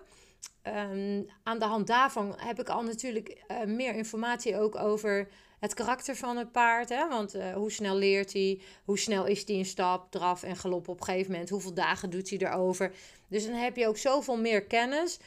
Um, 0.67 1.25
aan 1.43 1.59
de 1.59 1.65
hand 1.65 1.87
daarvan 1.87 2.33
heb 2.37 2.59
ik 2.59 2.69
al 2.69 2.83
natuurlijk 2.83 3.43
uh, 3.47 3.63
meer 3.63 3.95
informatie 3.95 4.57
ook 4.57 4.75
over 4.75 5.27
het 5.59 5.73
karakter 5.73 6.15
van 6.15 6.37
het 6.37 6.51
paard. 6.51 6.89
Hè? 6.89 7.07
Want 7.07 7.35
uh, 7.35 7.53
hoe 7.53 7.71
snel 7.71 7.95
leert 7.95 8.33
hij? 8.33 8.61
Hoe 8.85 8.99
snel 8.99 9.25
is 9.25 9.47
hij 9.47 9.55
in 9.55 9.65
stap, 9.65 10.11
draf 10.11 10.43
en 10.43 10.55
galop 10.55 10.87
op 10.87 10.99
een 10.99 11.05
gegeven 11.05 11.31
moment? 11.31 11.49
Hoeveel 11.49 11.73
dagen 11.73 12.09
doet 12.09 12.29
hij 12.29 12.39
erover? 12.39 12.91
Dus 13.27 13.45
dan 13.45 13.53
heb 13.53 13.75
je 13.75 13.87
ook 13.87 13.97
zoveel 13.97 14.37
meer 14.37 14.63
kennis. 14.63 15.19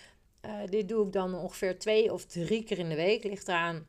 Uh, 0.45 0.53
dit 0.67 0.89
doe 0.89 1.07
ik 1.07 1.13
dan 1.13 1.35
ongeveer 1.35 1.79
twee 1.79 2.13
of 2.13 2.25
drie 2.25 2.65
keer 2.65 2.79
in 2.79 2.89
de 2.89 2.95
week. 2.95 3.25
Ligt 3.25 3.49
eraan 3.49 3.87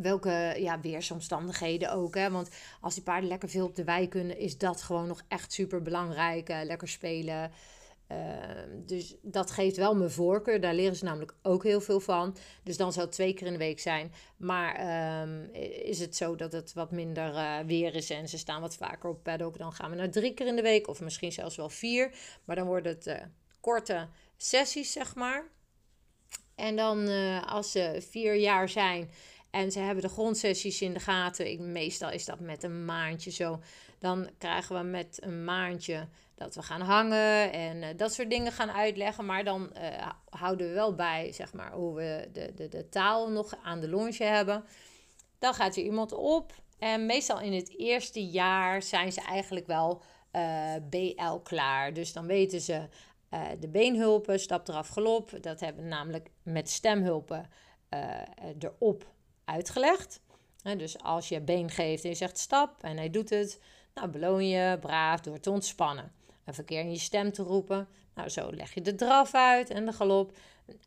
welke 0.00 0.54
ja, 0.58 0.80
weersomstandigheden 0.80 1.92
ook. 1.92 2.14
Hè? 2.14 2.30
Want 2.30 2.48
als 2.80 2.94
die 2.94 3.02
paarden 3.02 3.28
lekker 3.28 3.48
veel 3.48 3.66
op 3.66 3.76
de 3.76 3.84
wei 3.84 4.08
kunnen, 4.08 4.38
is 4.38 4.58
dat 4.58 4.82
gewoon 4.82 5.06
nog 5.06 5.22
echt 5.28 5.52
super 5.52 5.82
belangrijk. 5.82 6.48
lekker 6.48 6.88
spelen. 6.88 7.50
Ehm, 8.10 8.68
dus 8.86 9.16
dat 9.22 9.50
geeft 9.50 9.76
wel 9.76 9.94
mijn 9.94 10.10
voorkeur. 10.10 10.60
Daar 10.60 10.74
leren 10.74 10.96
ze 10.96 11.04
namelijk 11.04 11.34
ook 11.42 11.62
heel 11.62 11.80
veel 11.80 12.00
van. 12.00 12.36
Dus 12.62 12.76
dan 12.76 12.92
zou 12.92 13.06
het 13.06 13.14
twee 13.14 13.34
keer 13.34 13.46
in 13.46 13.52
de 13.52 13.58
week 13.58 13.80
zijn. 13.80 14.12
Maar 14.36 14.74
ehm, 14.74 15.44
is 15.84 15.98
het 15.98 16.16
zo 16.16 16.36
dat 16.36 16.52
het 16.52 16.72
wat 16.72 16.90
minder 16.90 17.34
uh, 17.34 17.58
weer 17.66 17.94
is 17.94 18.10
en 18.10 18.28
ze 18.28 18.38
staan 18.38 18.60
wat 18.60 18.76
vaker 18.76 19.10
op 19.10 19.22
paddock, 19.22 19.58
dan 19.58 19.72
gaan 19.72 19.90
we 19.90 19.96
naar 19.96 20.10
drie 20.10 20.34
keer 20.34 20.46
in 20.46 20.56
de 20.56 20.62
week 20.62 20.88
of 20.88 21.00
misschien 21.00 21.32
zelfs 21.32 21.56
wel 21.56 21.68
vier. 21.68 22.14
Maar 22.44 22.56
dan 22.56 22.66
worden 22.66 22.92
het 22.92 23.06
uh, 23.06 23.14
korte 23.60 24.08
sessies, 24.36 24.92
zeg 24.92 25.14
maar. 25.14 25.48
En 26.54 26.76
dan 26.76 27.08
uh, 27.08 27.46
als 27.46 27.70
ze 27.70 28.06
vier 28.10 28.34
jaar 28.34 28.68
zijn 28.68 29.10
en 29.50 29.72
ze 29.72 29.78
hebben 29.78 30.02
de 30.02 30.08
grondsessies 30.08 30.82
in 30.82 30.92
de 30.92 31.00
gaten, 31.00 31.72
meestal 31.72 32.10
is 32.10 32.24
dat 32.24 32.40
met 32.40 32.62
een 32.62 32.84
maandje 32.84 33.30
zo, 33.30 33.60
dan 33.98 34.30
krijgen 34.38 34.76
we 34.76 34.82
met 34.82 35.18
een 35.20 35.44
maandje 35.44 36.08
dat 36.40 36.54
we 36.54 36.62
gaan 36.62 36.80
hangen 36.80 37.52
en 37.52 37.82
uh, 37.82 37.88
dat 37.96 38.14
soort 38.14 38.30
dingen 38.30 38.52
gaan 38.52 38.70
uitleggen. 38.70 39.26
Maar 39.26 39.44
dan 39.44 39.72
uh, 39.74 40.08
houden 40.28 40.68
we 40.68 40.72
wel 40.72 40.94
bij, 40.94 41.32
zeg 41.32 41.52
maar, 41.52 41.72
hoe 41.72 41.94
we 41.94 42.28
de, 42.32 42.52
de, 42.54 42.68
de 42.68 42.88
taal 42.88 43.30
nog 43.30 43.56
aan 43.62 43.80
de 43.80 43.88
longe 43.88 44.24
hebben. 44.24 44.64
Dan 45.38 45.54
gaat 45.54 45.76
er 45.76 45.82
iemand 45.82 46.12
op. 46.12 46.52
En 46.78 47.06
meestal 47.06 47.40
in 47.40 47.52
het 47.52 47.78
eerste 47.78 48.26
jaar 48.26 48.82
zijn 48.82 49.12
ze 49.12 49.20
eigenlijk 49.20 49.66
wel 49.66 50.02
uh, 50.32 50.74
BL 50.90 51.36
klaar. 51.42 51.92
Dus 51.92 52.12
dan 52.12 52.26
weten 52.26 52.60
ze 52.60 52.88
de 53.60 53.68
beenhulpen, 53.68 54.40
stap 54.40 54.68
eraf 54.68 54.88
galop, 54.88 55.42
dat 55.42 55.60
hebben 55.60 55.82
we 55.82 55.88
namelijk 55.88 56.30
met 56.42 56.70
stemhulpen 56.70 57.50
erop 58.58 59.06
uitgelegd. 59.44 60.20
dus 60.62 61.02
als 61.02 61.28
je 61.28 61.40
been 61.40 61.70
geeft 61.70 62.04
en 62.04 62.10
je 62.10 62.16
zegt 62.16 62.38
stap 62.38 62.82
en 62.82 62.96
hij 62.96 63.10
doet 63.10 63.30
het, 63.30 63.60
nou 63.94 64.08
beloon 64.08 64.48
je 64.48 64.78
braaf 64.80 65.20
door 65.20 65.40
te 65.40 65.50
ontspannen. 65.50 66.12
Een 66.44 66.54
verkeer 66.54 66.80
in 66.80 66.90
je 66.90 66.98
stem 66.98 67.32
te 67.32 67.42
roepen. 67.42 67.88
Nou, 68.14 68.28
zo 68.28 68.52
leg 68.52 68.74
je 68.74 68.80
de 68.80 68.94
draf 68.94 69.34
uit 69.34 69.70
en 69.70 69.86
de 69.86 69.92
galop. 69.92 70.32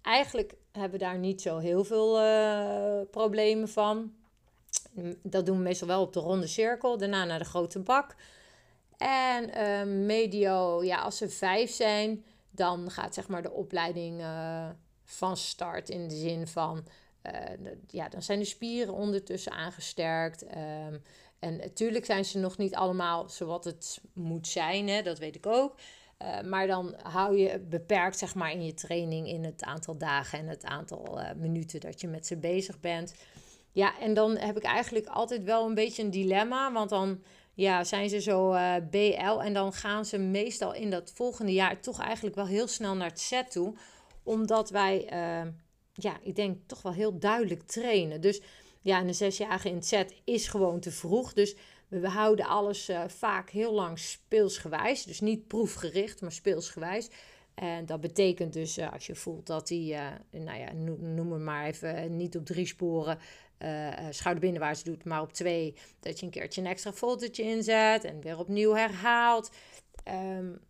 Eigenlijk 0.01 0.53
hebben 0.71 0.99
we 0.99 1.05
daar 1.05 1.17
niet 1.17 1.41
zo 1.41 1.57
heel 1.57 1.83
veel 1.83 2.21
uh, 2.21 3.01
problemen 3.11 3.69
van. 3.69 4.13
Dat 5.21 5.45
doen 5.45 5.57
we 5.57 5.63
meestal 5.63 5.87
wel 5.87 6.01
op 6.01 6.13
de 6.13 6.19
ronde 6.19 6.47
cirkel. 6.47 6.97
Daarna 6.97 7.25
naar 7.25 7.39
de 7.39 7.45
grote 7.45 7.79
bak. 7.79 8.15
En 8.97 9.49
uh, 9.49 10.05
medio, 10.05 10.83
ja, 10.83 11.01
als 11.01 11.17
ze 11.17 11.29
vijf 11.29 11.71
zijn, 11.71 12.23
dan 12.49 12.91
gaat 12.91 13.13
zeg 13.13 13.27
maar 13.27 13.41
de 13.41 13.51
opleiding 13.51 14.19
uh, 14.19 14.69
van 15.03 15.37
start 15.37 15.89
in 15.89 16.07
de 16.07 16.15
zin 16.15 16.47
van, 16.47 16.85
ja, 17.87 18.09
dan 18.09 18.21
zijn 18.21 18.39
de 18.39 18.45
spieren 18.45 18.93
ondertussen 18.93 19.51
aangesterkt. 19.51 20.43
Um, 20.43 21.01
en 21.43 21.56
natuurlijk 21.58 22.06
zijn 22.06 22.25
ze 22.25 22.39
nog 22.39 22.58
niet 22.58 22.75
allemaal 22.75 23.29
zoals 23.29 23.65
het 23.65 24.01
moet 24.13 24.47
zijn, 24.47 24.88
hè, 24.88 25.01
dat 25.01 25.19
weet 25.19 25.36
ik 25.36 25.45
ook. 25.45 25.75
Uh, 26.21 26.41
maar 26.41 26.67
dan 26.67 26.95
hou 27.01 27.38
je 27.38 27.60
beperkt 27.60 28.17
zeg 28.17 28.36
maar, 28.36 28.51
in 28.51 28.65
je 28.65 28.73
training 28.73 29.27
in 29.27 29.43
het 29.43 29.63
aantal 29.63 29.97
dagen 29.97 30.39
en 30.39 30.47
het 30.47 30.63
aantal 30.65 31.19
uh, 31.19 31.29
minuten 31.38 31.79
dat 31.79 32.01
je 32.01 32.08
met 32.08 32.27
ze 32.27 32.38
bezig 32.38 32.79
bent. 32.79 33.15
Ja, 33.71 33.99
en 33.99 34.13
dan 34.13 34.38
heb 34.38 34.58
ik 34.58 34.63
eigenlijk 34.63 35.06
altijd 35.06 35.43
wel 35.43 35.65
een 35.65 35.73
beetje 35.73 36.03
een 36.03 36.12
dilemma. 36.12 36.71
Want 36.71 36.89
dan 36.89 37.23
ja, 37.53 37.84
zijn 37.84 38.10
ze 38.10 38.21
zo 38.21 38.51
eh, 38.51 38.75
BL 38.89 39.41
en 39.41 39.53
dan 39.53 39.73
gaan 39.73 40.06
ze 40.06 40.17
meestal 40.17 40.73
in 40.73 40.89
dat 40.89 41.12
volgende 41.15 41.53
jaar 41.53 41.82
toch 41.82 42.01
eigenlijk 42.01 42.36
wel 42.36 42.47
heel 42.47 42.67
snel 42.67 42.95
naar 42.95 43.10
het 43.10 43.19
set 43.19 43.51
toe. 43.51 43.75
Omdat 44.23 44.69
wij, 44.69 45.08
ja, 45.93 46.17
ik 46.21 46.36
denk 46.36 46.58
toch 46.67 46.82
wel 46.82 46.93
heel 46.93 47.19
duidelijk 47.19 47.62
trainen. 47.62 48.21
Dus 48.21 48.41
ja, 48.84 49.02
een 49.02 49.15
zesjarige 49.15 49.69
in 49.69 49.84
set 49.84 50.13
is 50.24 50.48
gewoon 50.48 50.80
te 50.80 50.91
vroeg. 50.91 51.34
Dus 51.34 51.56
we 51.88 52.08
houden 52.08 52.46
alles 52.46 52.89
uh, 52.89 53.04
vaak 53.08 53.50
heel 53.50 53.74
lang 53.74 54.00
speelsgewijs. 54.00 55.04
Dus 55.04 55.19
niet 55.19 55.48
proefgericht, 55.48 56.22
maar 56.22 56.32
speelsgewijs. 56.32 57.10
En 57.54 57.86
dat 57.86 58.02
betekent 58.02 58.54
dus 58.54 58.78
uh, 58.78 58.93
als 58.93 59.06
je 59.06 59.15
voelt 59.15 59.46
dat 59.46 59.69
hij, 59.69 59.78
uh, 60.32 60.41
nou 60.41 60.60
ja, 60.60 60.72
noem 61.02 61.32
het 61.32 61.41
maar 61.41 61.65
even, 61.65 62.17
niet 62.17 62.38
op 62.38 62.46
drie 62.46 62.65
sporen 62.65 63.19
schouderbinnenwaarts 64.10 64.84
doet, 64.84 65.04
maar 65.04 65.22
op 65.22 65.34
twee, 65.34 65.76
dat 66.00 66.19
je 66.19 66.26
een 66.26 66.32
keertje 66.32 66.62
een 66.62 66.67
extra 66.67 66.93
foldertje 66.93 67.43
inzet 67.43 68.04
en 68.04 68.22
weer 68.22 68.38
opnieuw 68.38 68.74
herhaalt. 68.74 69.52
Um, 70.08 70.62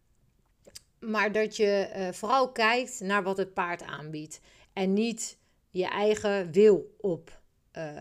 maar 1.00 1.32
dat 1.32 1.56
je 1.56 2.10
vooral 2.12 2.52
kijkt 2.52 3.00
naar 3.00 3.24
wat 3.24 3.38
het 3.38 3.54
paard 3.54 3.84
aanbiedt 3.84 4.40
en 4.74 4.94
niet 4.94 5.38
je 5.70 5.86
eigen 5.86 6.52
wil 6.52 6.96
op 6.98 7.42
uh, 7.78 8.00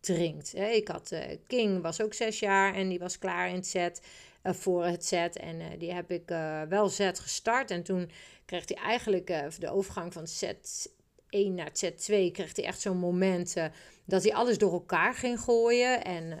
drinkt. 0.00 0.54
Ik 0.54 0.88
had 0.88 1.10
uh, 1.12 1.20
King, 1.46 1.82
was 1.82 2.02
ook 2.02 2.14
zes 2.14 2.38
jaar 2.38 2.74
en 2.74 2.88
die 2.88 2.98
was 2.98 3.18
klaar 3.18 3.48
in 3.48 3.54
het 3.54 3.66
set, 3.66 4.02
uh, 4.42 4.52
voor 4.52 4.84
het 4.84 5.04
set. 5.04 5.36
En 5.36 5.78
die 5.78 5.92
heb 5.92 6.10
ik 6.10 6.28
wel 6.68 6.88
set 6.88 7.18
gestart. 7.18 7.70
En 7.70 7.82
toen 7.82 8.10
kreeg 8.44 8.68
hij 8.68 8.76
eigenlijk 8.76 9.26
de 9.58 9.70
overgang 9.70 10.12
van 10.12 10.26
set 10.26 10.90
1 11.28 11.54
naar 11.54 11.70
set 11.72 11.98
2, 11.98 12.30
kreeg 12.30 12.56
hij 12.56 12.64
echt 12.64 12.80
zo'n 12.80 12.96
moment 12.96 13.54
dat 14.04 14.22
hij 14.22 14.34
alles 14.34 14.58
door 14.58 14.72
elkaar 14.72 15.14
ging 15.14 15.40
gooien. 15.40 16.04
En 16.04 16.38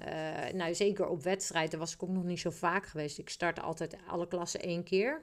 nou, 0.56 0.74
zeker 0.74 1.08
op 1.08 1.22
wedstrijden 1.22 1.78
was 1.78 1.94
ik 1.94 2.02
ook 2.02 2.08
nog 2.08 2.24
niet 2.24 2.40
zo 2.40 2.50
vaak 2.50 2.86
geweest. 2.86 3.18
Ik 3.18 3.28
startte 3.28 3.60
altijd 3.60 3.96
alle 4.06 4.28
klassen 4.28 4.60
één 4.60 4.82
keer. 4.82 5.22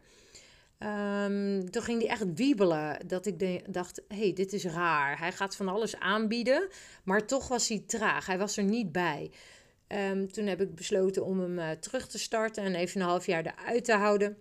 Um, 0.84 1.72
toen 1.72 1.82
ging 1.82 2.02
hij 2.02 2.10
echt 2.10 2.34
wiebelen. 2.34 3.08
Dat 3.08 3.26
ik 3.26 3.74
dacht, 3.74 4.02
hey, 4.08 4.34
dit 4.34 4.54
is 4.54 4.64
raar. 4.64 5.20
Hij 5.20 5.32
gaat 5.32 5.56
van 5.56 5.68
alles 5.68 6.00
aanbieden, 6.00 6.68
maar 7.04 7.26
toch 7.26 7.48
was 7.48 7.68
hij 7.68 7.84
traag. 7.88 8.26
Hij 8.26 8.38
was 8.38 8.58
er 8.58 8.64
niet 8.64 8.92
bij. 8.92 9.32
Um, 9.88 10.32
toen 10.32 10.46
heb 10.46 10.62
ik 10.62 10.76
besloten 10.76 11.26
om 11.26 11.40
hem 11.40 11.60
uh, 11.60 11.70
terug 11.72 12.08
te 12.08 12.20
starten 12.20 12.64
en 12.64 12.76
even 12.76 13.02
een 13.02 13.08
half 13.08 13.26
jaar 13.26 13.46
eruit 13.46 13.86
te 13.86 13.94
houden. 13.94 14.38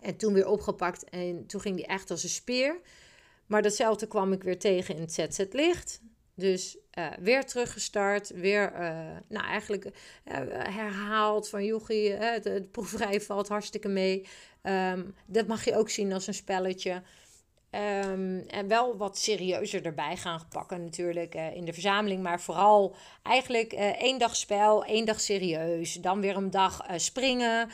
En 0.00 0.16
toen 0.16 0.32
weer 0.32 0.46
opgepakt 0.46 1.04
en 1.04 1.46
toen 1.46 1.60
ging 1.60 1.76
hij 1.76 1.86
echt 1.86 2.10
als 2.10 2.22
een 2.22 2.28
speer. 2.28 2.80
Maar 3.46 3.62
datzelfde 3.62 4.06
kwam 4.06 4.32
ik 4.32 4.42
weer 4.42 4.58
tegen 4.58 4.94
in 4.94 5.00
het 5.00 5.12
ZZ 5.12 5.44
Licht. 5.50 6.00
Dus 6.34 6.76
uh, 6.98 7.06
weer 7.20 7.44
teruggestart, 7.44 8.30
weer 8.30 8.72
uh, 8.72 8.78
nou, 9.28 9.46
eigenlijk 9.46 9.84
uh, 9.84 9.92
herhaald 10.50 11.48
van 11.48 11.64
jochie, 11.64 12.10
het, 12.10 12.44
het 12.44 13.24
valt 13.24 13.48
hartstikke 13.48 13.88
mee. 13.88 14.26
Um, 14.62 15.14
dat 15.26 15.46
mag 15.46 15.64
je 15.64 15.76
ook 15.76 15.90
zien 15.90 16.12
als 16.12 16.26
een 16.26 16.34
spelletje. 16.34 17.02
Um, 17.74 18.44
en 18.48 18.68
wel 18.68 18.96
wat 18.96 19.18
serieuzer 19.18 19.86
erbij 19.86 20.16
gaan 20.16 20.42
pakken 20.48 20.84
natuurlijk 20.84 21.34
uh, 21.34 21.56
in 21.56 21.64
de 21.64 21.72
verzameling. 21.72 22.22
Maar 22.22 22.40
vooral 22.40 22.94
eigenlijk 23.22 23.72
uh, 23.72 24.02
één 24.02 24.18
dag 24.18 24.36
spel, 24.36 24.84
één 24.84 25.06
dag 25.06 25.20
serieus. 25.20 25.92
Dan 25.92 26.20
weer 26.20 26.36
een 26.36 26.50
dag 26.50 26.90
uh, 26.90 26.98
springen. 26.98 27.70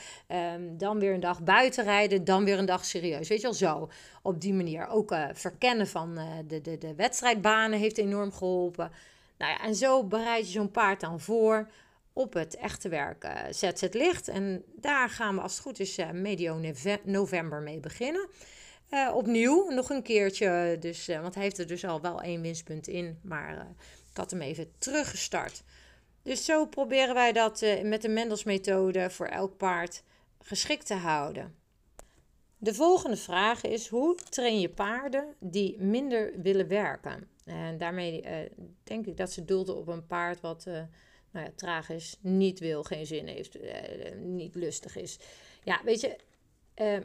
Um, 0.55 0.79
dan 0.79 0.99
weer 0.99 1.15
een 1.15 1.21
dag 1.21 1.43
buitenrijden. 1.43 2.25
Dan 2.25 2.45
weer 2.45 2.59
een 2.59 2.67
dag 2.67 2.85
serieus. 2.85 3.29
Weet 3.29 3.41
je 3.41 3.47
wel, 3.47 3.55
zo. 3.55 3.91
Op 4.23 4.41
die 4.41 4.55
manier. 4.55 4.89
Ook 4.89 5.15
verkennen 5.33 5.87
van 5.87 6.19
de, 6.47 6.61
de, 6.61 6.79
de 6.79 6.95
wedstrijdbanen 6.95 7.79
heeft 7.79 7.99
enorm 7.99 8.33
geholpen. 8.33 8.91
Nou 9.39 9.53
ja, 9.53 9.61
en 9.61 9.75
zo 9.75 10.05
bereid 10.05 10.47
je 10.47 10.53
zo'n 10.53 10.71
paard 10.71 11.01
dan 11.01 11.21
voor 11.21 11.71
op 12.13 12.33
het 12.33 12.57
echte 12.57 12.89
werk 12.89 13.27
Zet 13.51 13.81
het 13.81 13.95
licht. 13.95 14.29
En 14.29 14.65
daar 14.77 15.11
gaan 15.11 15.35
we 15.35 15.41
als 15.41 15.53
het 15.53 15.63
goed 15.63 15.81
is 15.81 15.99
medio 16.13 16.61
november 17.05 17.61
mee 17.61 17.81
beginnen. 17.81 18.29
Uh, 18.91 19.15
opnieuw, 19.15 19.71
nog 19.71 19.91
een 19.91 20.03
keertje. 20.03 20.77
Dus, 20.81 21.07
want 21.07 21.35
hij 21.35 21.43
heeft 21.43 21.59
er 21.59 21.67
dus 21.67 21.85
al 21.85 22.01
wel 22.01 22.23
één 22.23 22.41
winstpunt 22.41 22.89
in. 22.89 23.19
Maar 23.23 23.67
ik 24.11 24.17
had 24.17 24.31
hem 24.31 24.41
even 24.41 24.73
teruggestart. 24.79 25.63
Dus 26.23 26.45
zo 26.45 26.67
proberen 26.67 27.15
wij 27.15 27.33
dat 27.33 27.65
met 27.83 28.03
de 28.03 28.09
Mendels-methode 28.09 29.11
voor 29.11 29.27
elk 29.27 29.57
paard 29.57 30.03
geschikt 30.41 30.87
te 30.87 30.95
houden. 30.95 31.55
De 32.59 32.75
volgende 32.75 33.17
vraag 33.17 33.63
is: 33.63 33.89
hoe 33.89 34.17
train 34.31 34.61
je 34.61 34.69
paarden 34.69 35.35
die 35.39 35.83
minder 35.83 36.33
willen 36.43 36.69
werken? 36.69 37.29
En 37.45 37.79
daarmee 37.79 38.25
denk 38.83 39.07
ik 39.07 39.17
dat 39.17 39.33
ze 39.33 39.45
doelde 39.45 39.75
op 39.75 39.89
een 39.89 40.07
paard 40.07 40.41
wat 40.41 40.67
nou 41.31 41.47
ja, 41.47 41.53
traag 41.57 41.91
is, 41.91 42.17
niet 42.21 42.59
wil, 42.59 42.83
geen 42.83 43.07
zin 43.07 43.27
heeft, 43.27 43.61
eh, 43.61 44.15
niet 44.17 44.55
lustig 44.55 44.97
is. 44.97 45.19
Ja, 45.65 45.81
weet 45.85 46.01
je, 46.01 46.17
eh, 46.75 46.99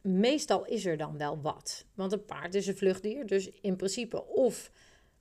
meestal 0.00 0.64
is 0.64 0.86
er 0.86 0.96
dan 0.96 1.18
wel 1.18 1.40
wat. 1.40 1.84
Want 1.94 2.12
een 2.12 2.24
paard 2.24 2.54
is 2.54 2.66
een 2.66 2.76
vluchtdier, 2.76 3.26
dus 3.26 3.50
in 3.60 3.76
principe 3.76 4.26
of 4.26 4.70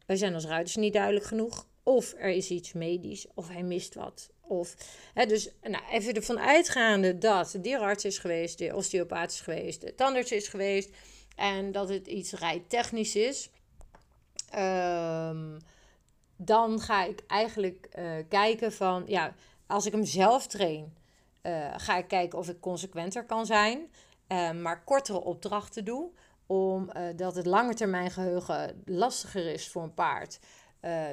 wij 0.05 0.15
zijn 0.15 0.33
als 0.33 0.45
ruiters 0.45 0.75
niet 0.75 0.93
duidelijk 0.93 1.25
genoeg, 1.25 1.67
of 1.83 2.13
er 2.17 2.29
is 2.29 2.49
iets 2.49 2.73
medisch, 2.73 3.27
of 3.33 3.47
hij 3.47 3.63
mist 3.63 3.95
wat. 3.95 4.29
Of, 4.41 4.75
hè, 5.13 5.25
dus 5.25 5.49
nou, 5.61 5.83
even 5.91 6.13
ervan 6.13 6.39
uitgaande 6.39 7.17
dat 7.17 7.51
de 7.51 7.61
dierenarts 7.61 8.05
is 8.05 8.17
geweest, 8.17 8.57
de 8.57 8.75
osteopaat 8.75 9.31
is 9.31 9.41
geweest, 9.41 9.81
de 9.81 9.95
tandarts 9.95 10.31
is 10.31 10.47
geweest 10.47 10.89
en 11.35 11.71
dat 11.71 11.89
het 11.89 12.07
iets 12.07 12.31
rijtechnisch 12.31 13.15
is. 13.15 13.49
Um, 14.55 15.57
dan 16.35 16.79
ga 16.79 17.05
ik 17.05 17.23
eigenlijk 17.27 17.89
uh, 17.99 18.11
kijken 18.29 18.73
van, 18.73 19.03
ja, 19.07 19.35
als 19.67 19.85
ik 19.85 19.91
hem 19.91 20.05
zelf 20.05 20.47
train, 20.47 20.93
uh, 21.43 21.73
ga 21.77 21.97
ik 21.97 22.07
kijken 22.07 22.39
of 22.39 22.49
ik 22.49 22.59
consequenter 22.59 23.25
kan 23.25 23.45
zijn, 23.45 23.91
uh, 24.31 24.51
maar 24.51 24.83
kortere 24.83 25.23
opdrachten 25.23 25.85
doe, 25.85 26.11
omdat 26.47 27.35
het 27.35 27.45
lange 27.45 27.73
termijn 27.73 28.11
geheugen 28.11 28.81
lastiger 28.85 29.53
is 29.53 29.69
voor 29.69 29.83
een 29.83 29.93
paard. 29.93 30.39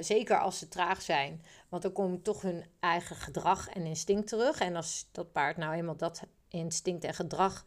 zeker 0.01 0.39
als 0.39 0.59
ze 0.59 0.69
traag 0.69 1.03
zijn, 1.03 1.43
want 1.69 1.83
dan 1.83 1.93
komt 1.93 2.25
toch 2.25 2.43
hun 2.43 2.65
eigen 2.81 3.17
gedrag 3.17 3.69
en 3.69 3.87
instinct 3.87 4.29
terug. 4.29 4.61
En 4.61 4.77
als 4.77 5.09
dat 5.13 5.33
paard 5.33 5.57
nou 5.57 5.75
eenmaal 5.75 5.97
dat 5.97 6.23
instinct 6.49 7.05
en 7.05 7.15
gedrag 7.15 7.65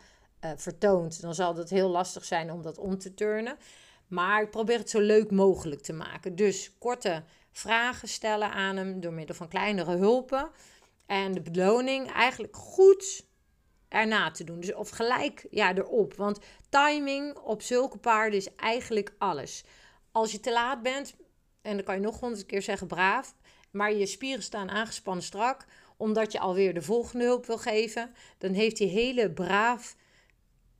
vertoont, 0.56 1.22
dan 1.22 1.36
zal 1.36 1.56
het 1.56 1.70
heel 1.70 1.90
lastig 1.90 2.26
zijn 2.26 2.52
om 2.52 2.62
dat 2.62 2.78
om 2.78 2.98
te 2.98 3.14
turnen. 3.14 3.58
Maar 4.08 4.42
ik 4.42 4.52
probeer 4.52 4.78
het 4.78 4.90
zo 4.90 5.00
leuk 5.00 5.32
mogelijk 5.32 5.82
te 5.82 5.94
maken. 5.94 6.36
Dus 6.36 6.78
korte 6.78 7.24
vragen 7.52 8.08
stellen 8.08 8.52
aan 8.52 8.78
hem 8.78 9.00
door 9.00 9.14
middel 9.14 9.36
van 9.36 9.48
kleinere 9.48 9.96
hulpen. 9.96 10.50
En 11.06 11.34
de 11.34 11.42
beloning 11.42 12.12
eigenlijk 12.12 12.56
goed 12.56 13.28
erna 13.90 14.32
te 14.32 14.44
doen. 14.44 14.60
Dus 14.60 14.74
of 14.74 14.90
gelijk 14.90 15.46
ja, 15.50 15.76
erop. 15.76 16.14
Want 16.14 16.40
timing 16.70 17.38
op 17.38 17.62
zulke 17.62 17.98
paarden 17.98 18.40
is 18.40 18.56
eigenlijk 18.56 19.14
alles. 19.18 19.64
Als 20.12 20.32
je 20.32 20.40
te 20.40 20.52
laat 20.52 20.82
bent, 20.82 21.16
en 21.62 21.76
dan 21.76 21.86
kan 21.86 21.96
je 21.96 22.02
nog 22.02 22.20
honderd 22.20 22.46
keer 22.46 22.62
zeggen 22.62 22.88
braaf, 22.88 23.36
maar 23.72 23.94
je 23.94 24.06
spieren 24.06 24.44
staan 24.44 24.70
aangespannen 24.70 25.24
strak, 25.24 25.66
omdat 25.98 26.32
je 26.32 26.40
alweer 26.40 26.74
de 26.74 26.82
volgende 26.82 27.26
hulp 27.26 27.46
wil 27.46 27.58
geven, 27.58 28.14
dan 28.38 28.54
heeft 28.54 28.78
die 28.78 28.88
hele 28.88 29.32
braaf 29.32 29.96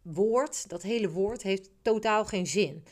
woord, 0.02 0.70
dat 0.70 0.82
hele 0.82 1.10
woord, 1.10 1.44
heeft 1.44 1.70
totaal 1.82 2.26
geen 2.26 2.48
zin. 2.48 2.84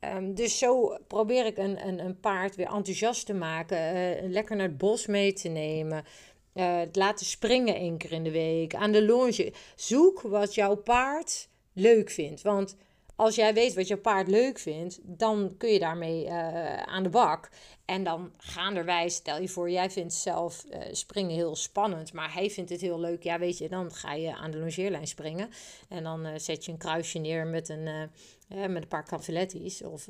Ehm, 0.00 0.34
dus 0.34 0.58
zo 0.58 0.98
probeer 1.06 1.46
ik 1.46 1.56
een, 1.56 1.86
een, 1.86 1.98
een, 1.98 2.20
paard 2.20 2.56
weer 2.56 2.66
enthousiast 2.66 3.26
te 3.26 3.34
maken, 3.34 3.96
uh, 3.96 4.30
lekker 4.30 4.56
naar 4.56 4.66
het 4.66 4.78
bos 4.78 5.06
mee 5.06 5.32
te 5.32 5.48
nemen. 5.48 6.04
Het 6.62 6.96
laten 6.96 7.26
springen 7.26 7.74
één 7.74 7.96
keer 7.96 8.12
in 8.12 8.24
de 8.24 8.30
week, 8.30 8.74
aan 8.74 8.92
de 8.92 9.04
longe. 9.04 9.52
Zoek 9.76 10.20
wat 10.20 10.54
jouw 10.54 10.76
paard 10.76 11.48
leuk 11.72 12.10
vindt. 12.10 12.42
Want 12.42 12.76
als 13.16 13.34
jij 13.34 13.54
weet 13.54 13.74
wat 13.74 13.88
je 13.88 13.96
paard 13.96 14.28
leuk 14.28 14.58
vindt, 14.58 14.98
dan 15.02 15.54
kun 15.58 15.72
je 15.72 15.78
daarmee 15.78 16.24
uh, 16.24 16.76
aan 16.76 17.02
de 17.02 17.08
bak. 17.08 17.48
En 17.84 18.04
dan 18.04 18.32
gaanderwijs, 18.36 19.14
stel 19.14 19.40
je 19.40 19.48
voor, 19.48 19.70
jij 19.70 19.90
vindt 19.90 20.14
zelf 20.14 20.64
uh, 20.70 20.78
springen 20.90 21.34
heel 21.34 21.56
spannend, 21.56 22.12
maar 22.12 22.32
hij 22.32 22.50
vindt 22.50 22.70
het 22.70 22.80
heel 22.80 23.00
leuk. 23.00 23.22
Ja, 23.22 23.38
weet 23.38 23.58
je, 23.58 23.68
dan 23.68 23.92
ga 23.92 24.12
je 24.12 24.34
aan 24.34 24.50
de 24.50 24.58
longeerlijn 24.58 25.06
springen. 25.06 25.50
En 25.88 26.02
dan 26.02 26.40
zet 26.40 26.64
je 26.64 26.72
een 26.72 26.78
kruisje 26.78 27.18
neer 27.18 27.46
met 27.46 27.68
een, 27.68 28.10
met 28.48 28.82
een 28.82 28.88
paar 28.88 29.04
cavalettis 29.04 29.82
of 29.82 30.06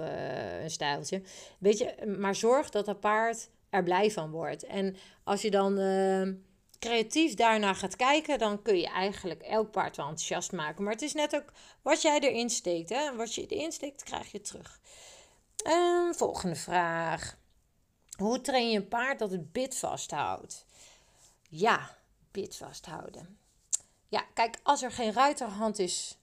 een 0.63 0.71
stijltje. 0.71 1.23
Weet 1.59 1.79
je, 1.79 2.17
maar 2.19 2.35
zorg 2.35 2.71
dat 2.71 2.87
dat 2.87 3.01
paard 3.01 3.49
er 3.71 3.83
blij 3.83 4.11
van 4.11 4.31
wordt. 4.31 4.65
En 4.65 4.97
als 5.25 5.43
je 5.43 5.51
dan 5.51 5.75
creatief 6.79 7.35
daarnaar 7.35 7.75
gaat 7.75 7.97
kijken, 7.97 8.39
dan 8.39 8.63
kun 8.63 8.79
je 8.79 8.89
eigenlijk 8.89 9.43
elk 9.43 9.71
paard 9.71 9.97
wel 9.97 10.09
enthousiast 10.09 10.53
maken. 10.53 10.85
Maar 10.85 10.93
het 10.93 11.03
is 11.03 11.15
net 11.15 11.37
ook 11.37 11.53
wat 11.83 12.03
jij 12.03 12.21
erin 12.21 12.51
steekt. 12.51 12.89
Hè? 12.89 13.17
Wat 13.17 13.35
je 13.35 13.47
erin 13.47 13.73
steekt, 13.73 14.03
krijg 14.03 14.33
je 14.33 14.41
terug. 14.41 14.81
En 15.65 16.15
volgende 16.15 16.57
vraag. 16.57 17.37
Hoe 18.17 18.41
train 18.41 18.71
je 18.71 18.77
een 18.77 18.89
paard 18.89 19.19
dat 19.19 19.31
het 19.31 19.53
bit 19.53 19.77
vasthoudt? 19.77 20.67
Ja, 21.49 21.97
bit 22.31 22.57
vasthouden. 22.57 23.39
Ja, 24.09 24.25
kijk, 24.35 24.59
als 24.63 24.83
er 24.83 24.93
geen 24.93 25.13
ruiterhand 25.13 25.79
is 25.79 26.19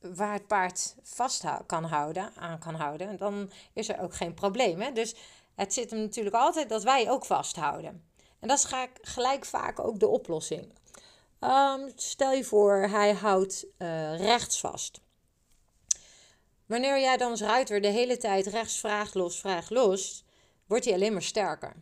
waar 0.00 0.32
het 0.32 0.46
paard 0.46 0.94
vast 1.02 1.44
kan 1.66 1.84
houden, 1.84 2.32
aan 2.34 2.58
kan 2.58 2.74
houden, 2.74 3.16
dan 3.16 3.50
is 3.72 3.88
er 3.88 4.00
ook 4.00 4.14
geen 4.14 4.34
probleem. 4.34 4.80
Hè? 4.80 4.92
Dus 4.92 5.14
het 5.58 5.74
zit 5.74 5.90
hem 5.90 6.00
natuurlijk 6.00 6.34
altijd 6.34 6.68
dat 6.68 6.82
wij 6.82 7.10
ook 7.10 7.24
vasthouden. 7.24 8.04
En 8.40 8.48
dat 8.48 8.58
is 8.58 8.88
gelijk 9.02 9.44
vaak 9.44 9.80
ook 9.80 9.98
de 9.98 10.06
oplossing. 10.06 10.72
Um, 11.40 11.92
stel 11.94 12.32
je 12.32 12.44
voor, 12.44 12.76
hij 12.76 13.12
houdt 13.12 13.66
uh, 13.78 14.18
rechts 14.18 14.60
vast. 14.60 15.00
Wanneer 16.66 17.00
jij 17.00 17.16
dan 17.16 17.30
als 17.30 17.40
ruiter 17.40 17.80
de 17.80 17.88
hele 17.88 18.16
tijd 18.16 18.46
rechts 18.46 18.78
vraagt 18.78 19.14
los, 19.14 19.40
vraagt 19.40 19.70
los, 19.70 20.24
wordt 20.66 20.84
hij 20.84 20.94
alleen 20.94 21.12
maar 21.12 21.22
sterker. 21.22 21.76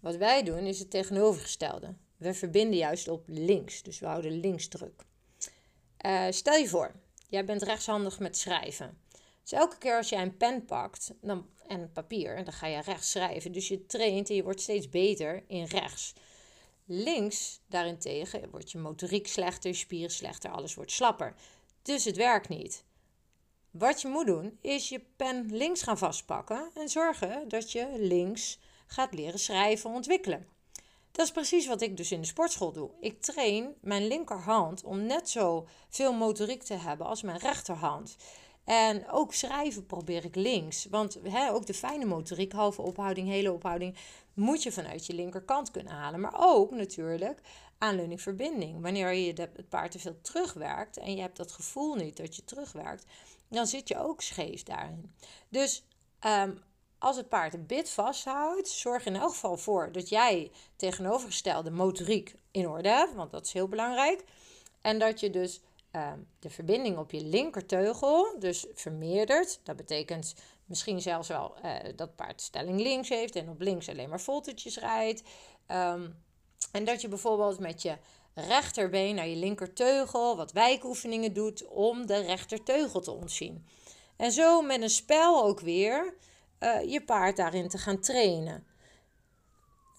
Wat 0.00 0.16
wij 0.16 0.42
doen 0.42 0.66
is 0.66 0.78
het 0.78 0.90
tegenovergestelde. 0.90 1.94
We 2.16 2.34
verbinden 2.34 2.78
juist 2.78 3.08
op 3.08 3.22
links, 3.26 3.82
dus 3.82 3.98
we 3.98 4.06
houden 4.06 4.40
links 4.40 4.68
druk. 4.68 5.04
Uh, 6.06 6.26
stel 6.30 6.56
je 6.56 6.68
voor, 6.68 6.92
jij 7.28 7.44
bent 7.44 7.62
rechtshandig 7.62 8.18
met 8.18 8.36
schrijven. 8.36 9.01
Dus 9.42 9.52
elke 9.52 9.78
keer 9.78 9.96
als 9.96 10.08
jij 10.08 10.22
een 10.22 10.36
pen 10.36 10.64
pakt 10.64 11.12
dan, 11.20 11.46
en 11.66 11.92
papier, 11.92 12.44
dan 12.44 12.52
ga 12.52 12.66
je 12.66 12.80
rechts 12.80 13.10
schrijven. 13.10 13.52
Dus 13.52 13.68
je 13.68 13.86
traint 13.86 14.28
en 14.28 14.34
je 14.34 14.42
wordt 14.42 14.60
steeds 14.60 14.88
beter 14.88 15.44
in 15.46 15.64
rechts. 15.64 16.14
Links 16.84 17.60
daarentegen 17.66 18.50
wordt 18.50 18.70
je 18.70 18.78
motoriek 18.78 19.26
slechter, 19.26 19.70
je 19.70 19.76
spieren 19.76 20.10
slechter, 20.10 20.50
alles 20.50 20.74
wordt 20.74 20.92
slapper. 20.92 21.34
Dus 21.82 22.04
het 22.04 22.16
werkt 22.16 22.48
niet. 22.48 22.84
Wat 23.70 24.00
je 24.00 24.08
moet 24.08 24.26
doen, 24.26 24.58
is 24.60 24.88
je 24.88 25.00
pen 25.16 25.56
links 25.56 25.82
gaan 25.82 25.98
vastpakken 25.98 26.70
en 26.74 26.88
zorgen 26.88 27.48
dat 27.48 27.72
je 27.72 27.88
links 27.96 28.58
gaat 28.86 29.14
leren 29.14 29.38
schrijven 29.38 29.90
ontwikkelen. 29.90 30.46
Dat 31.12 31.26
is 31.26 31.32
precies 31.32 31.66
wat 31.66 31.80
ik 31.80 31.96
dus 31.96 32.12
in 32.12 32.20
de 32.20 32.26
sportschool 32.26 32.72
doe. 32.72 32.90
Ik 33.00 33.22
train 33.22 33.74
mijn 33.80 34.06
linkerhand 34.06 34.84
om 34.84 35.06
net 35.06 35.30
zo 35.30 35.66
veel 35.88 36.12
motoriek 36.12 36.62
te 36.62 36.74
hebben 36.74 37.06
als 37.06 37.22
mijn 37.22 37.38
rechterhand. 37.38 38.16
En 38.64 39.10
ook 39.10 39.34
schrijven 39.34 39.86
probeer 39.86 40.24
ik 40.24 40.34
links. 40.34 40.86
Want 40.90 41.18
hè, 41.22 41.50
ook 41.50 41.66
de 41.66 41.74
fijne 41.74 42.04
motoriek, 42.04 42.52
halve 42.52 42.82
ophouding, 42.82 43.28
hele 43.28 43.52
ophouding, 43.52 43.96
moet 44.34 44.62
je 44.62 44.72
vanuit 44.72 45.06
je 45.06 45.14
linkerkant 45.14 45.70
kunnen 45.70 45.92
halen. 45.92 46.20
Maar 46.20 46.34
ook 46.36 46.70
natuurlijk 46.70 47.40
aanleuning 47.78 48.22
verbinding. 48.22 48.82
Wanneer 48.82 49.12
je 49.12 49.32
het 49.32 49.68
paard 49.68 49.90
te 49.90 49.98
veel 49.98 50.20
terugwerkt 50.20 50.96
en 50.96 51.14
je 51.14 51.20
hebt 51.20 51.36
dat 51.36 51.52
gevoel 51.52 51.94
niet 51.94 52.16
dat 52.16 52.36
je 52.36 52.44
terugwerkt, 52.44 53.06
dan 53.48 53.66
zit 53.66 53.88
je 53.88 53.98
ook 53.98 54.20
scheef 54.20 54.62
daarin. 54.62 55.14
Dus 55.48 55.84
ehm, 56.18 56.52
als 56.98 57.16
het 57.16 57.28
paard 57.28 57.54
een 57.54 57.66
bit 57.66 57.90
vasthoudt, 57.90 58.68
zorg 58.68 59.06
in 59.06 59.16
elk 59.16 59.30
geval 59.30 59.56
voor 59.56 59.92
dat 59.92 60.08
jij 60.08 60.50
tegenovergestelde 60.76 61.70
motoriek 61.70 62.34
in 62.50 62.68
orde 62.68 62.88
hebt, 62.88 63.14
want 63.14 63.30
dat 63.30 63.46
is 63.46 63.52
heel 63.52 63.68
belangrijk. 63.68 64.24
En 64.80 64.98
dat 64.98 65.20
je 65.20 65.30
dus 65.30 65.60
Ehm, 65.92 66.18
de 66.38 66.50
verbinding 66.50 66.98
op 66.98 67.10
je 67.10 67.24
linkerteugel 67.24 68.38
dus 68.38 68.66
vermeerdert. 68.74 69.60
Dat 69.62 69.76
betekent 69.76 70.34
misschien 70.64 71.00
zelfs 71.00 71.28
wel 71.28 71.54
uh, 71.64 71.76
dat 71.96 72.16
paard 72.16 72.40
stelling 72.40 72.80
links 72.80 73.08
heeft 73.08 73.36
en 73.36 73.48
op 73.48 73.60
links 73.60 73.88
alleen 73.88 74.08
maar 74.08 74.20
voltetjes 74.20 74.78
rijdt. 74.78 75.22
Ehm, 75.66 76.10
en 76.72 76.84
dat 76.84 77.00
je 77.00 77.08
bijvoorbeeld 77.08 77.58
met 77.58 77.82
je 77.82 77.96
rechterbeen 78.34 79.14
naar 79.14 79.28
je 79.28 79.36
linkerteugel 79.36 80.36
wat 80.36 80.52
wijkoefeningen 80.52 81.32
doet 81.32 81.66
om 81.66 82.06
de 82.06 82.20
rechterteugel 82.20 83.00
te 83.00 83.10
ontzien. 83.10 83.66
En 84.16 84.32
zo 84.32 84.62
met 84.62 84.82
een 84.82 84.90
spel 84.90 85.44
ook 85.44 85.60
weer 85.60 86.14
uh, 86.60 86.90
je 86.90 87.04
paard 87.04 87.36
daarin 87.36 87.68
te 87.68 87.78
gaan 87.78 88.00
trainen. 88.00 88.66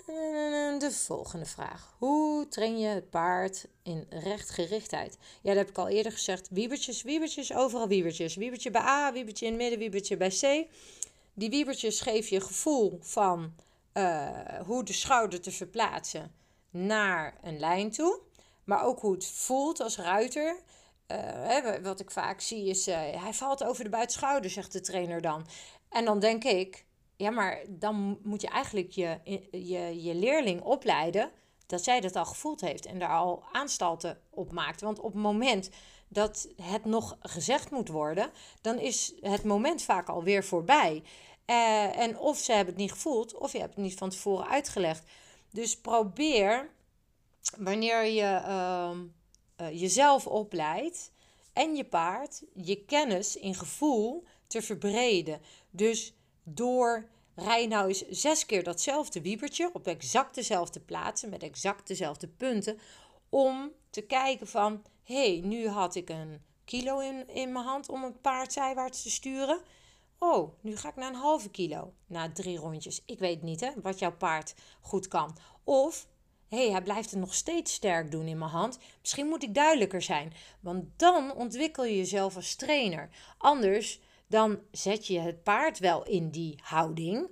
De 0.06 0.90
volgende 0.92 1.46
vraag. 1.46 1.96
Hoe 1.98 2.48
train 2.48 2.80
je 2.80 2.88
het 2.88 3.10
paard 3.10 3.68
in 3.84 4.06
rechtgerichtheid? 4.10 5.18
Ja, 5.42 5.50
dat 5.50 5.58
heb 5.58 5.70
ik 5.70 5.78
al 5.78 5.88
eerder 5.88 6.12
gezegd. 6.12 6.48
Wiebertjes, 6.50 7.02
wiebertjes, 7.02 7.54
overal 7.54 7.88
wiebertjes. 7.88 8.36
Wiebertje 8.36 8.72
bij 8.72 8.82
A, 8.82 9.12
wiebertje 9.12 9.46
in 9.46 9.52
het 9.52 9.62
midden, 9.62 9.80
wiebertje 9.80 10.18
bij 10.18 10.30
C. 10.30 10.68
Die 11.34 11.50
wiebertjes 11.50 12.02
geven 12.02 12.36
je 12.36 12.42
gevoel 12.42 13.00
van 13.02 13.56
uh, 13.94 14.30
hoe 14.66 14.84
de 14.84 14.94
schouder 14.94 15.42
te 15.42 15.52
verplaatsen 15.52 16.32
naar 16.70 17.38
een 17.42 17.60
lijn 17.60 17.92
toe. 17.92 18.20
Maar 18.64 18.84
ook 18.84 19.00
hoe 19.00 19.14
het 19.14 19.26
voelt 19.26 19.80
als 19.80 19.98
ruiter. 19.98 20.56
Uh, 21.08 21.18
hè, 21.28 21.82
wat 21.82 22.00
ik 22.00 22.12
vaak 22.12 22.42
zie 22.42 22.70
is, 22.70 22.88
uh, 22.88 22.96
hij 22.96 23.34
valt 23.34 23.64
over 23.64 23.84
de 23.84 23.90
buitenschouder, 23.90 24.50
zegt 24.50 24.72
de 24.72 24.82
trainer 24.82 25.22
dan. 25.22 25.48
En 25.90 26.06
dan 26.06 26.20
denk 26.20 26.44
ik, 26.44 26.86
ja, 27.18 27.30
maar 27.30 27.64
dan 27.70 28.20
moet 28.24 28.42
je 28.42 28.48
eigenlijk 28.48 28.92
je, 28.92 29.20
je, 29.52 30.04
je 30.04 30.16
leerling 30.16 30.62
opleiden 30.62 31.32
dat 31.66 31.84
zij 31.84 32.00
dat 32.00 32.16
al 32.16 32.26
gevoeld 32.26 32.62
heeft 32.62 32.86
en 32.86 33.00
daar 33.00 33.10
al 33.10 33.44
aanstalten 33.52 34.22
op 34.30 34.52
maakt. 34.52 34.82
Want 34.82 35.00
op 35.00 35.14
het 35.14 35.22
moment 35.22 35.70
dat 36.08 36.48
het 36.62 36.86
nog 36.86 37.18
gezegd 37.22 37.72
moet 37.72 37.88
worden, 37.88 38.32
dan 38.62 38.80
is 38.80 39.14
het 39.20 39.44
moment 39.44 39.82
vaak 39.82 40.10
alweer 40.10 40.44
voorbij. 40.44 41.04
Uh, 41.46 42.00
en 42.00 42.18
of 42.18 42.38
ze 42.38 42.52
hebben 42.52 42.74
het 42.74 42.84
niet 42.84 42.92
gevoeld, 42.92 43.38
of 43.38 43.52
je 43.52 43.60
hebt 43.60 43.76
het 43.76 43.84
niet 43.84 43.98
van 43.98 44.10
tevoren 44.10 44.48
uitgelegd. 44.48 45.04
Dus 45.50 45.80
probeer, 45.80 46.70
wanneer 47.58 48.06
je 48.06 48.42
uh, 48.48 48.92
uh, 49.62 49.80
jezelf 49.80 50.28
opleidt 50.28 51.12
en 51.54 51.76
je 51.76 51.86
paard, 51.86 52.44
je 52.54 52.86
kennis 52.86 53.36
in 53.36 53.56
gevoel 53.56 54.24
te 54.48 54.62
verbreden. 54.62 55.42
Dus 55.70 56.14
door 56.44 57.08
rij 57.36 57.68
eens 57.70 58.04
zes 58.10 58.46
keer 58.46 58.64
datzelfde 58.64 59.22
wiebertje 59.22 59.70
op 59.74 59.88
exact 59.88 60.36
dezelfde 60.36 60.80
plaatsen 60.80 61.30
met 61.30 61.44
exact 61.44 61.88
dezelfde 61.88 62.28
punten. 62.28 62.80
Om 63.30 63.72
te 63.90 64.02
kijken 64.02 64.48
van, 64.48 64.84
hé, 65.04 65.32
hey, 65.32 65.42
nu 65.48 65.68
had 65.68 65.96
ik 65.96 66.10
een 66.10 66.42
kilo 66.66 67.00
in, 67.00 67.28
in 67.28 67.52
mijn 67.52 67.66
hand 67.66 67.90
om 67.90 68.04
een 68.04 68.22
paard 68.22 68.54
zijwaarts 68.54 69.02
te 69.02 69.10
sturen. 69.10 69.60
Oh, 70.18 70.54
nu 70.62 70.78
ga 70.78 70.90
ik 70.90 70.96
naar 70.96 71.10
een 71.10 71.16
halve 71.16 71.50
kilo 71.50 71.94
na 72.08 72.32
drie 72.32 72.58
rondjes. 72.58 73.02
Ik 73.06 73.20
weet 73.20 73.42
niet 73.42 73.60
hè, 73.60 73.70
wat 73.82 74.00
jouw 74.00 74.16
paard 74.16 74.56
goed 74.82 75.08
kan. 75.08 75.38
Of, 75.64 76.08
hé, 76.48 76.58
hey, 76.58 76.72
hij 76.72 76.82
blijft 76.84 77.12
het 77.12 77.20
nog 77.20 77.34
steeds 77.34 77.74
sterk 77.74 78.12
doen 78.12 78.28
in 78.28 78.38
mijn 78.38 78.52
hand. 78.52 78.80
Misschien 79.02 79.28
moet 79.28 79.44
ik 79.44 79.54
duidelijker 79.54 80.02
zijn. 80.02 80.34
Want 80.60 80.86
dan 80.96 81.34
ontwikkel 81.34 81.86
je 81.86 81.98
jezelf 81.98 82.36
als 82.36 82.56
trainer. 82.56 83.10
Anders 83.38 84.00
dan 84.34 84.60
zet 84.72 85.08
je 85.08 85.20
het 85.20 85.44
paard 85.44 85.80
wel 85.80 86.04
in 86.06 86.30
die 86.30 86.60
houding, 86.64 87.30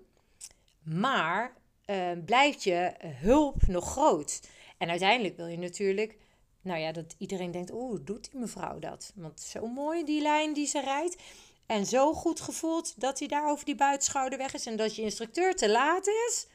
maar 0.83 1.57
uh, 1.85 2.11
blijft 2.25 2.63
je 2.63 2.93
hulp 3.01 3.67
nog 3.67 3.91
groot. 3.91 4.41
En 4.77 4.89
uiteindelijk 4.89 5.35
wil 5.37 5.47
je 5.47 5.57
natuurlijk, 5.57 6.17
nou 6.61 6.79
ja, 6.79 6.91
dat 6.91 7.15
iedereen 7.17 7.51
denkt, 7.51 7.71
oeh, 7.71 7.99
doet 8.03 8.31
die 8.31 8.39
mevrouw 8.39 8.79
dat? 8.79 9.11
Want 9.15 9.39
zo 9.39 9.67
mooi 9.67 10.03
die 10.03 10.21
lijn 10.21 10.53
die 10.53 10.67
ze 10.67 10.81
rijdt. 10.81 11.21
En 11.65 11.85
zo 11.85 12.13
goed 12.13 12.41
gevoeld 12.41 12.99
dat 12.99 13.19
hij 13.19 13.27
daar 13.27 13.49
over 13.49 13.65
die 13.65 13.75
buitenschouder 13.75 14.37
weg 14.37 14.53
is. 14.53 14.65
En 14.65 14.75
dat 14.75 14.95
je 14.95 15.01
instructeur 15.01 15.55
te 15.55 15.69
laat 15.69 16.07
is 16.07 16.47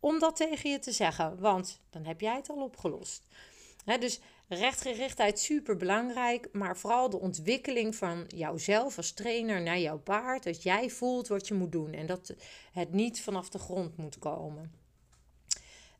om 0.00 0.18
dat 0.18 0.36
tegen 0.36 0.70
je 0.70 0.78
te 0.78 0.92
zeggen. 0.92 1.40
Want 1.40 1.80
dan 1.90 2.04
heb 2.04 2.20
jij 2.20 2.36
het 2.36 2.50
al 2.50 2.62
opgelost. 2.62 3.26
dus 4.00 4.20
Rechtgerichtheid 4.48 5.38
super 5.38 5.76
belangrijk, 5.76 6.48
maar 6.52 6.76
vooral 6.76 7.10
de 7.10 7.20
ontwikkeling 7.20 7.96
van 7.96 8.24
jouzelf 8.28 8.96
als 8.96 9.12
trainer 9.12 9.62
naar 9.62 9.78
jouw 9.78 9.98
paard. 9.98 10.42
Dat 10.42 10.62
jij 10.62 10.90
voelt 10.90 11.28
wat 11.28 11.48
je 11.48 11.54
moet 11.54 11.72
doen 11.72 11.92
en 11.92 12.06
dat 12.06 12.34
het 12.72 12.92
niet 12.92 13.20
vanaf 13.20 13.48
de 13.48 13.58
grond 13.58 13.96
moet 13.96 14.18
komen. 14.18 14.72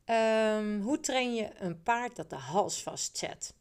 Um, 0.05 0.81
hoe 0.81 0.99
train 0.99 1.35
je 1.35 1.49
een 1.59 1.83
paard 1.83 2.15
dat 2.15 2.29
de 2.29 2.35
hals 2.35 2.83
vastzet? 2.83 3.53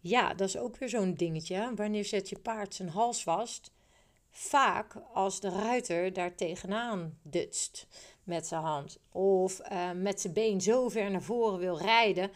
Ja, 0.00 0.34
dat 0.34 0.48
is 0.48 0.56
ook 0.56 0.76
weer 0.76 0.88
zo'n 0.88 1.14
dingetje. 1.14 1.72
Wanneer 1.74 2.04
zet 2.04 2.28
je 2.28 2.38
paard 2.38 2.74
zijn 2.74 2.88
hals 2.88 3.22
vast? 3.22 3.72
Vaak 4.30 4.96
als 5.12 5.40
de 5.40 5.48
ruiter 5.48 6.12
daar 6.12 6.34
tegenaan 6.34 7.18
dutst 7.22 7.86
met 8.24 8.46
zijn 8.46 8.62
hand. 8.62 8.98
Of 9.10 9.60
uh, 9.72 9.90
met 9.90 10.20
zijn 10.20 10.32
been 10.32 10.60
zo 10.60 10.88
ver 10.88 11.10
naar 11.10 11.22
voren 11.22 11.58
wil 11.58 11.78
rijden 11.78 12.30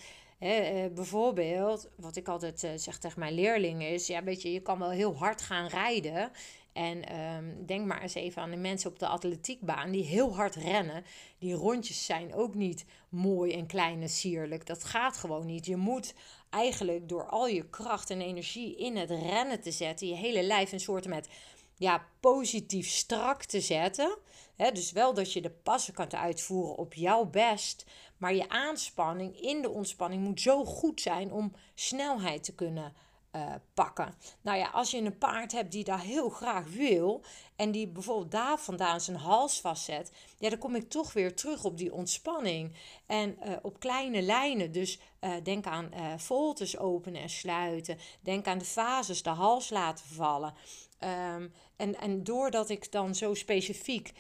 bijvoorbeeld, 0.95 1.89
wat 1.97 2.17
ik 2.17 2.29
altijd 2.29 2.69
zeg 2.77 2.99
tegen 2.99 3.21
mijn 3.21 3.35
leerlingen 3.35 3.91
is, 3.91 4.07
ja, 4.07 4.23
weet 4.23 4.43
je, 4.43 4.53
je 4.53 4.61
kan 4.61 4.79
wel 4.79 4.91
heel 4.91 5.17
hard 5.17 5.43
gaan 5.43 5.67
rijden. 5.67 6.31
En 6.77 7.09
ehm, 7.09 7.65
denk 7.67 7.87
maar 7.87 8.03
eens 8.03 8.15
even 8.15 8.43
aan 8.43 8.51
de 8.51 8.57
mensen 8.57 8.91
op 8.91 8.99
de 8.99 9.07
atletiekbaan 9.07 9.91
die 9.91 10.05
heel 10.05 10.35
hard 10.35 10.55
rennen. 10.55 11.05
Die 11.39 11.55
rondjes 11.55 12.05
zijn 12.05 12.35
ook 12.35 12.55
niet 12.55 12.85
mooi 13.09 13.53
en 13.53 13.67
klein 13.67 14.03
en 14.03 14.09
sierlijk. 14.09 14.67
Dat 14.67 14.85
gaat 14.85 15.17
gewoon 15.17 15.47
niet. 15.47 15.67
Je 15.67 15.77
moet 15.77 16.15
eigenlijk 16.51 17.09
door 17.09 17.29
al 17.29 17.47
je 17.49 17.69
kracht 17.69 18.11
en 18.11 18.21
energie 18.21 18.77
in 18.77 18.97
het 18.97 19.11
rennen 19.11 19.61
te 19.61 19.71
zetten, 19.71 20.09
je 20.09 20.15
hele 20.15 20.43
lijf 20.43 20.73
een 20.73 20.81
soort 20.81 21.07
met 21.07 21.29
ja, 21.77 22.07
positief 22.21 22.89
strak 22.89 23.45
te 23.45 23.61
zetten. 23.61 24.19
dus 24.57 24.93
wel 24.93 25.15
dat 25.15 25.33
je 25.33 25.41
de 25.41 25.51
passen 25.51 25.95
kan 25.95 26.13
uitvoeren 26.13 26.77
op 26.77 26.95
jouw 26.95 27.25
best. 27.25 27.85
Maar 28.17 28.35
je 28.35 28.49
aanspanning 28.49 29.41
in 29.41 29.63
de 29.63 29.71
ontspanning 29.71 30.23
moet 30.23 30.41
zo 30.41 30.65
goed 30.65 31.01
zijn 31.01 31.33
om 31.33 31.53
snelheid 31.75 32.45
te 32.45 32.55
kunnen 32.55 32.95
uh, 33.37 33.55
pakken. 33.75 34.15
Nou 34.41 34.59
ja, 34.59 34.69
als 34.69 34.91
je 34.91 34.99
een 34.99 35.19
paard 35.19 35.53
hebt 35.53 35.73
die 35.73 35.85
dat 35.85 36.01
heel 36.01 36.29
graag 36.29 36.67
wil 36.69 37.25
en 37.57 37.71
die 37.71 37.89
bijvoorbeeld 37.89 38.31
daar 38.31 38.59
vandaan 38.59 39.01
zijn 39.01 39.17
hals 39.17 39.61
vastzet, 39.61 40.13
ja, 40.39 40.49
dan 40.49 40.59
kom 40.59 40.75
ik 40.75 40.89
toch 40.89 41.13
weer 41.13 41.35
terug 41.35 41.65
op 41.65 41.79
die 41.79 41.93
ontspanning 41.93 42.77
en 43.07 43.39
uh, 43.45 43.53
op 43.63 43.81
kleine 43.81 44.23
lijnen. 44.23 44.73
Dus 44.73 44.99
uh, 45.21 45.35
denk 45.43 45.67
aan 45.67 45.91
voltes 46.17 46.79
openen 46.79 47.23
en 47.23 47.31
sluiten. 47.31 47.99
Denk 48.21 48.47
aan 48.47 48.59
de 48.59 48.65
fases, 48.65 49.23
de 49.23 49.31
hals 49.31 49.71
laten 49.71 50.07
vallen. 50.07 50.55
Um, 51.01 51.53
en, 51.77 51.99
en 51.99 52.25
doordat 52.25 52.69
ik 52.69 52.93
dan 52.93 53.15
zo 53.15 53.35
specifiek 53.35 54.13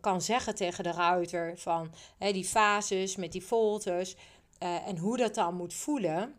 kan 0.00 0.22
zeggen 0.22 0.54
tegen 0.54 0.84
de 0.84 0.92
ruiter 0.92 1.58
van 1.58 1.94
hè, 2.18 2.32
die 2.32 2.44
fases 2.44 3.16
met 3.16 3.32
die 3.32 3.44
voltes 3.44 4.16
en 4.58 4.98
hoe 4.98 5.16
dat 5.16 5.34
dan 5.34 5.54
moet 5.54 5.74
voelen, 5.74 6.34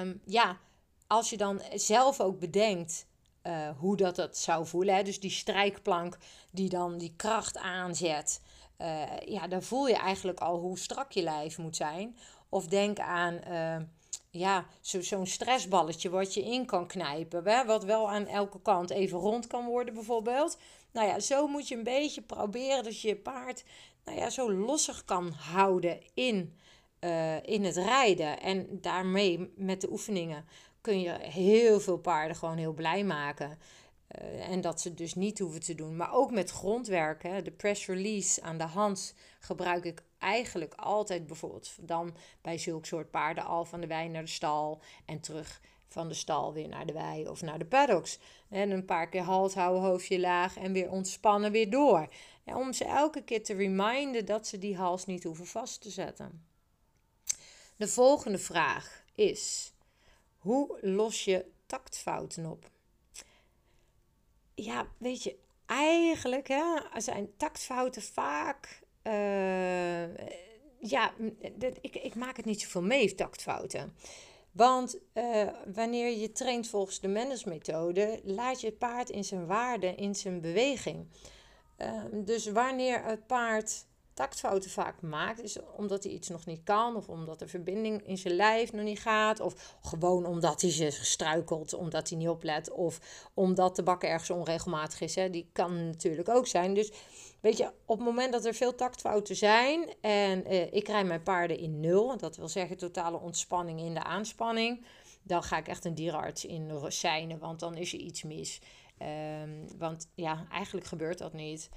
um, 0.00 0.20
ja, 0.24 0.58
als 1.06 1.30
je 1.30 1.36
dan 1.36 1.62
zelf 1.74 2.20
ook 2.20 2.38
bedenkt 2.38 3.06
hoe 3.78 3.96
dat, 3.96 4.16
dat 4.16 4.38
zou 4.38 4.66
voelen, 4.66 4.94
hè, 4.94 5.02
dus 5.02 5.20
die 5.20 5.30
strijkplank 5.30 6.18
die 6.50 6.68
dan 6.68 6.98
die 6.98 7.14
kracht 7.16 7.58
aanzet, 7.58 8.40
ja, 9.24 9.48
dan 9.48 9.62
voel 9.62 9.88
je 9.88 9.96
eigenlijk 9.96 10.40
al 10.40 10.58
hoe 10.58 10.78
strak 10.78 11.12
je 11.12 11.22
lijf 11.22 11.58
moet 11.58 11.76
zijn. 11.76 12.16
Of 12.48 12.66
denk 12.66 12.98
aan 12.98 13.40
uh, 13.48 13.76
ja, 14.32 14.66
zo'n 14.80 15.26
stressballetje 15.26 16.10
wat 16.10 16.34
je 16.34 16.42
in 16.42 16.66
kan 16.66 16.86
knijpen, 16.86 17.44
hè, 17.44 17.64
wat 17.64 17.84
wel 17.84 18.10
aan 18.10 18.26
elke 18.26 18.60
kant 18.62 18.90
even 18.90 19.18
rond 19.18 19.46
kan 19.46 19.66
worden 19.66 19.94
bijvoorbeeld. 19.94 20.58
Nou 20.92 21.06
ja, 21.06 21.20
zo 21.20 21.46
moet 21.46 21.68
je 21.68 21.76
een 21.76 21.82
beetje 21.82 22.22
proberen 22.22 22.84
dat 22.84 23.00
je 23.00 23.08
je 23.08 23.16
paard 23.16 23.64
nou 24.04 24.18
ja, 24.18 24.30
zo 24.30 24.52
lossig 24.52 25.04
kan 25.04 25.30
houden 25.30 26.00
in 26.14 26.56
uh, 27.00 27.42
in 27.42 27.64
het 27.64 27.76
rijden. 27.76 28.40
En 28.40 28.80
daarmee 28.80 29.52
met 29.56 29.80
de 29.80 29.90
oefeningen 29.90 30.44
kun 30.80 31.00
je 31.00 31.18
heel 31.20 31.80
veel 31.80 31.98
paarden 31.98 32.36
gewoon 32.36 32.56
heel 32.56 32.72
blij 32.72 33.04
maken. 33.04 33.58
Uh, 34.22 34.48
en 34.48 34.60
dat 34.60 34.80
ze 34.80 34.94
dus 34.94 35.14
niet 35.14 35.38
hoeven 35.38 35.60
te 35.60 35.74
doen. 35.74 35.96
Maar 35.96 36.12
ook 36.12 36.30
met 36.30 36.50
grondwerk, 36.50 37.22
hè, 37.22 37.42
de 37.42 37.50
press 37.50 37.86
release 37.86 38.42
aan 38.42 38.58
de 38.58 38.64
hand 38.64 39.14
gebruik 39.40 39.84
ik 39.84 40.02
eigenlijk 40.22 40.74
altijd 40.74 41.26
bijvoorbeeld 41.26 41.76
dan 41.80 42.16
bij 42.42 42.58
zulk 42.58 42.86
soort 42.86 43.10
paarden 43.10 43.44
al 43.44 43.64
van 43.64 43.80
de 43.80 43.86
wei 43.86 44.08
naar 44.08 44.22
de 44.24 44.30
stal 44.30 44.80
en 45.04 45.20
terug 45.20 45.60
van 45.88 46.08
de 46.08 46.14
stal 46.14 46.52
weer 46.52 46.68
naar 46.68 46.86
de 46.86 46.92
wei 46.92 47.28
of 47.28 47.42
naar 47.42 47.58
de 47.58 47.64
paddocks. 47.64 48.18
En 48.48 48.70
een 48.70 48.84
paar 48.84 49.08
keer 49.08 49.22
halt 49.22 49.54
houden, 49.54 49.82
hoofdje 49.82 50.20
laag 50.20 50.56
en 50.56 50.72
weer 50.72 50.90
ontspannen 50.90 51.52
weer 51.52 51.70
door. 51.70 52.08
Om 52.44 52.72
ze 52.72 52.84
elke 52.84 53.22
keer 53.22 53.44
te 53.44 53.54
reminden 53.54 54.26
dat 54.26 54.46
ze 54.46 54.58
die 54.58 54.76
hals 54.76 55.06
niet 55.06 55.24
hoeven 55.24 55.46
vast 55.46 55.80
te 55.80 55.90
zetten. 55.90 56.46
De 57.76 57.88
volgende 57.88 58.38
vraag 58.38 59.04
is: 59.14 59.72
hoe 60.38 60.78
los 60.80 61.24
je 61.24 61.46
tactfouten 61.66 62.46
op? 62.46 62.70
Ja, 64.54 64.86
weet 64.98 65.22
je, 65.22 65.38
eigenlijk 65.66 66.48
hè, 66.48 66.80
zijn 66.96 67.36
tactfouten 67.36 68.02
vaak. 68.02 68.81
Uh, 69.06 70.16
ja, 70.78 71.12
ik, 71.80 71.96
ik 71.96 72.14
maak 72.14 72.36
het 72.36 72.44
niet 72.44 72.60
zoveel 72.60 72.82
mee, 72.82 73.14
tactfouten. 73.14 73.94
Want 74.52 74.98
uh, 75.14 75.48
wanneer 75.74 76.18
je 76.18 76.32
traint 76.32 76.68
volgens 76.68 77.00
de 77.00 77.08
Mendes-methode, 77.08 78.20
laat 78.24 78.60
je 78.60 78.66
het 78.66 78.78
paard 78.78 79.10
in 79.10 79.24
zijn 79.24 79.46
waarde, 79.46 79.94
in 79.94 80.14
zijn 80.14 80.40
beweging. 80.40 81.06
Uh, 81.78 82.02
dus 82.12 82.46
wanneer 82.46 83.04
het 83.04 83.26
paard 83.26 83.84
tactfouten 84.14 84.70
vaak 84.70 85.00
maakt, 85.00 85.42
is 85.42 85.58
omdat 85.76 86.04
hij 86.04 86.12
iets 86.12 86.28
nog 86.28 86.46
niet 86.46 86.62
kan, 86.64 86.96
of 86.96 87.08
omdat 87.08 87.38
de 87.38 87.46
verbinding 87.46 88.06
in 88.06 88.18
zijn 88.18 88.34
lijf 88.34 88.72
nog 88.72 88.84
niet 88.84 89.00
gaat, 89.00 89.40
of 89.40 89.76
gewoon 89.82 90.26
omdat 90.26 90.60
hij 90.60 90.70
zich 90.70 91.06
struikelt, 91.06 91.74
omdat 91.74 92.08
hij 92.08 92.18
niet 92.18 92.28
oplet, 92.28 92.70
of 92.70 93.00
omdat 93.34 93.76
de 93.76 93.82
bakken 93.82 94.08
ergens 94.08 94.30
onregelmatig 94.30 95.00
is. 95.00 95.14
Hè. 95.14 95.30
Die 95.30 95.48
kan 95.52 95.86
natuurlijk 95.86 96.28
ook 96.28 96.46
zijn. 96.46 96.74
Dus 96.74 96.92
weet 97.42 97.56
je, 97.56 97.72
op 97.84 97.96
het 97.96 98.06
moment 98.06 98.32
dat 98.32 98.44
er 98.44 98.54
veel 98.54 98.74
tactfouten 98.74 99.36
zijn 99.36 99.94
en 100.00 100.44
eh, 100.44 100.72
ik 100.72 100.86
rij 100.86 101.04
mijn 101.04 101.22
paarden 101.22 101.58
in 101.58 101.80
nul, 101.80 102.16
dat 102.16 102.36
wil 102.36 102.48
zeggen 102.48 102.76
totale 102.76 103.20
ontspanning 103.20 103.80
in 103.80 103.94
de 103.94 104.02
aanspanning, 104.02 104.84
dan 105.22 105.42
ga 105.42 105.56
ik 105.56 105.68
echt 105.68 105.84
een 105.84 105.94
dierenarts 105.94 106.44
in 106.44 106.70
seinen, 106.88 107.38
want 107.38 107.60
dan 107.60 107.76
is 107.76 107.92
er 107.92 107.98
iets 107.98 108.22
mis. 108.22 108.60
Um, 109.42 109.78
want 109.78 110.08
ja, 110.14 110.46
eigenlijk 110.50 110.86
gebeurt 110.86 111.18
dat 111.18 111.32
niet 111.32 111.68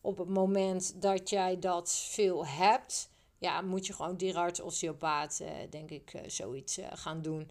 op 0.00 0.18
het 0.18 0.28
moment 0.28 1.02
dat 1.02 1.30
jij 1.30 1.58
dat 1.58 1.92
veel 1.92 2.46
hebt, 2.46 3.10
ja, 3.38 3.60
moet 3.60 3.86
je 3.86 3.92
gewoon 3.92 4.16
dierarts, 4.16 4.60
osteopaat, 4.60 5.38
uh, 5.42 5.48
denk 5.70 5.90
ik, 5.90 6.14
uh, 6.14 6.20
zoiets 6.26 6.78
gaan 6.92 7.22
doen. 7.22 7.50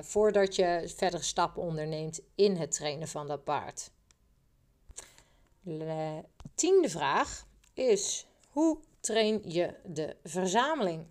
voordat 0.00 0.56
je 0.56 0.92
verdere 0.96 1.22
stappen 1.22 1.62
onderneemt 1.62 2.20
in 2.34 2.56
het 2.56 2.72
trainen 2.72 3.08
van 3.08 3.26
dat 3.26 3.44
paard. 3.44 3.90
De 5.62 6.24
tiende 6.54 6.88
vraag 6.88 7.46
is: 7.74 8.26
hoe 8.48 8.78
train 9.00 9.40
je 9.44 9.74
de 9.84 10.16
verzameling? 10.24 11.06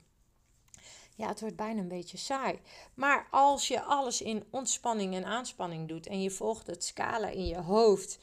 Ja, 1.16 1.28
het 1.28 1.39
wordt 1.39 1.56
bijna 1.56 1.80
een 1.80 1.88
beetje 1.88 2.18
saai. 2.18 2.60
Maar 2.93 3.28
als 3.32 3.68
je 3.68 3.82
alles 3.82 4.22
in 4.22 4.43
ontspanning 4.49 5.16
en 5.16 5.26
aanspanning 5.26 5.88
doet 5.88 6.08
en 6.08 6.22
je 6.22 6.32
volgt 6.32 6.68
het 6.68 6.84
scala 6.84 7.28
in 7.28 7.45
je 7.47 7.58
hoofd 7.58 8.20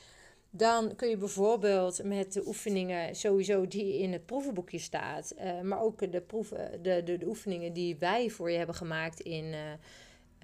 dan 0.50 0.96
kun 0.96 1.08
je 1.08 1.16
bijvoorbeeld 1.16 2.02
met 2.04 2.32
de 2.32 2.46
oefeningen 2.46 3.16
sowieso 3.16 3.66
die 3.66 3.98
in 3.98 4.12
het 4.12 4.26
proevenboekje 4.26 4.78
staat, 4.78 5.34
uh, 5.38 5.60
maar 5.60 5.80
ook 5.80 6.12
de, 6.12 6.20
proeven, 6.20 6.82
de, 6.82 7.02
de, 7.02 7.18
de, 7.18 7.26
oefeningen 7.26 7.72
die 7.72 7.96
wij 7.96 8.30
voor 8.30 8.50
je 8.50 8.56
hebben 8.56 8.74
gemaakt 8.74 9.20
in 9.20 9.44
uh, 9.44 9.72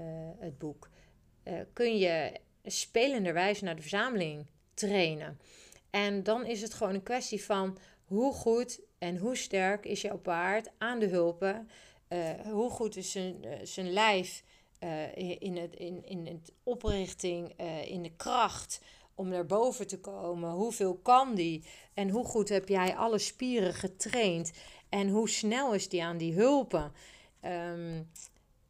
uh, 0.00 0.06
het 0.38 0.58
boek, 0.58 0.88
kun 1.72 1.98
je 1.98 2.32
spelenderwijs 2.64 3.60
naar 3.60 3.76
de 3.76 3.80
verzameling 3.80 4.46
trainen. 4.74 5.38
En 5.94 6.22
dan 6.22 6.46
is 6.46 6.62
het 6.62 6.74
gewoon 6.74 6.94
een 6.94 7.02
kwestie 7.02 7.44
van 7.44 7.78
hoe 8.04 8.32
goed 8.32 8.80
en 8.98 9.16
hoe 9.16 9.36
sterk 9.36 9.86
is 9.86 10.00
jouw 10.00 10.18
paard 10.18 10.70
aan 10.78 10.98
de 10.98 11.06
hulpen, 11.06 11.68
hoe 12.50 12.70
goed 12.70 12.96
is 12.96 13.12
zijn, 13.12 13.44
zijn 13.62 13.92
lijf 13.92 14.44
in, 15.38 15.56
het, 15.56 15.74
in, 15.74 16.06
in 16.06 16.26
het 16.26 16.52
oprichting, 16.62 17.52
in 17.84 18.02
de 18.02 18.12
kracht 18.16 18.80
om 19.14 19.28
naar 19.28 19.46
boven 19.46 19.86
te 19.86 20.00
komen? 20.00 20.50
Hoeveel 20.50 20.94
kan 20.94 21.34
die? 21.34 21.64
En 21.94 22.08
hoe 22.08 22.24
goed 22.24 22.48
heb 22.48 22.68
jij 22.68 22.96
alle 22.96 23.18
spieren 23.18 23.74
getraind? 23.74 24.52
En 24.88 25.08
hoe 25.08 25.28
snel 25.28 25.74
is 25.74 25.88
die 25.88 26.04
aan 26.04 26.16
die 26.16 26.34
hulpen? 26.34 26.92
Ehm, 27.40 28.02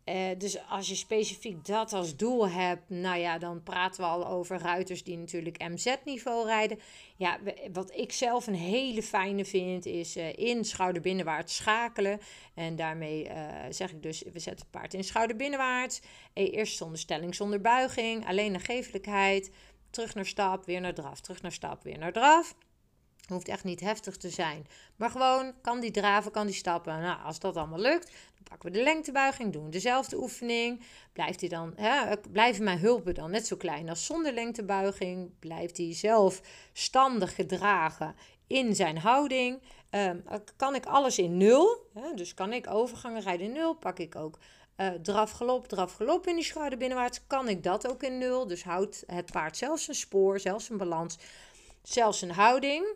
eh, 0.04 0.38
dus 0.38 0.68
als 0.68 0.88
je 0.88 0.94
specifiek 0.94 1.64
dat 1.64 1.92
als 1.92 2.16
doel 2.16 2.48
hebt, 2.48 2.90
nou 2.90 3.18
ja, 3.18 3.38
dan 3.38 3.62
praten 3.62 4.00
we 4.00 4.06
al 4.06 4.26
over 4.26 4.58
ruiters 4.58 5.04
die 5.04 5.16
natuurlijk 5.16 5.58
MZ-niveau 5.58 6.46
rijden. 6.46 6.78
Ja, 7.16 7.38
wat 7.72 7.96
ik 7.96 8.12
zelf 8.12 8.46
een 8.46 8.54
hele 8.54 9.02
fijne 9.02 9.44
vind, 9.44 9.86
is 9.86 10.16
uh, 10.16 10.36
in 10.36 10.64
schouderbinnenwaarts 10.64 11.56
schakelen. 11.56 12.20
En 12.54 12.76
daarmee 12.76 13.24
uh, 13.24 13.32
zeg 13.70 13.90
ik 13.90 14.02
dus, 14.02 14.22
we 14.22 14.38
zetten 14.38 14.66
het 14.66 14.70
paard 14.70 14.94
in 14.94 15.04
schouderbinnenwaarts. 15.04 16.00
Eerst 16.32 16.76
zonder 16.76 16.98
stelling, 16.98 17.34
zonder 17.34 17.60
buiging, 17.60 18.26
alleen 18.26 18.52
naar 18.52 18.60
geeflijkheid 18.60 19.50
terug 19.94 20.14
naar 20.14 20.26
stap, 20.26 20.64
weer 20.64 20.80
naar 20.80 20.94
draf, 20.94 21.20
terug 21.20 21.42
naar 21.42 21.52
stap, 21.52 21.82
weer 21.82 21.98
naar 21.98 22.12
draf. 22.12 22.54
Hoeft 23.28 23.48
echt 23.48 23.64
niet 23.64 23.80
heftig 23.80 24.16
te 24.16 24.30
zijn. 24.30 24.66
Maar 24.96 25.10
gewoon, 25.10 25.54
kan 25.62 25.80
die 25.80 25.90
draven, 25.90 26.30
kan 26.30 26.46
die 26.46 26.54
stappen. 26.54 27.00
Nou, 27.00 27.22
als 27.24 27.38
dat 27.38 27.56
allemaal 27.56 27.78
lukt, 27.78 28.10
dan 28.34 28.42
pakken 28.42 28.70
we 28.70 28.78
de 28.78 28.82
lengtebuiging, 28.82 29.52
doen 29.52 29.70
dezelfde 29.70 30.16
oefening. 30.16 30.82
Blijft 31.12 31.40
hij 31.40 31.48
dan, 31.48 31.72
hè, 31.76 32.16
blijven 32.30 32.64
mijn 32.64 32.78
hulpen 32.78 33.14
dan 33.14 33.30
net 33.30 33.46
zo 33.46 33.56
klein 33.56 33.88
als 33.88 34.06
zonder 34.06 34.32
lengtebuiging? 34.32 35.30
Blijft 35.38 35.76
hij 35.76 35.94
zelfstandig 35.94 37.34
gedragen 37.34 38.14
in 38.46 38.74
zijn 38.74 38.98
houding? 38.98 39.62
Um, 39.90 40.24
kan 40.56 40.74
ik 40.74 40.86
alles 40.86 41.18
in 41.18 41.36
nul? 41.36 41.90
Hè, 41.94 42.14
dus 42.14 42.34
kan 42.34 42.52
ik 42.52 42.70
overgangen 42.70 43.22
rijden 43.22 43.46
in 43.46 43.52
nul? 43.52 43.74
Pak 43.74 43.98
ik 43.98 44.16
ook 44.16 44.38
uh, 44.76 44.88
draf, 44.88 45.40
in 46.26 46.34
die 46.34 46.44
schouder 46.44 46.78
binnenwaarts. 46.78 47.20
Kan 47.26 47.48
ik 47.48 47.62
dat 47.62 47.88
ook 47.88 48.02
in 48.02 48.18
nul? 48.18 48.46
Dus 48.46 48.64
houdt 48.64 49.02
het 49.06 49.32
paard 49.32 49.56
zelfs 49.56 49.88
een 49.88 49.94
spoor, 49.94 50.40
zelfs 50.40 50.68
een 50.68 50.76
balans, 50.76 51.18
zelfs 51.82 52.22
een 52.22 52.30
houding. 52.30 52.86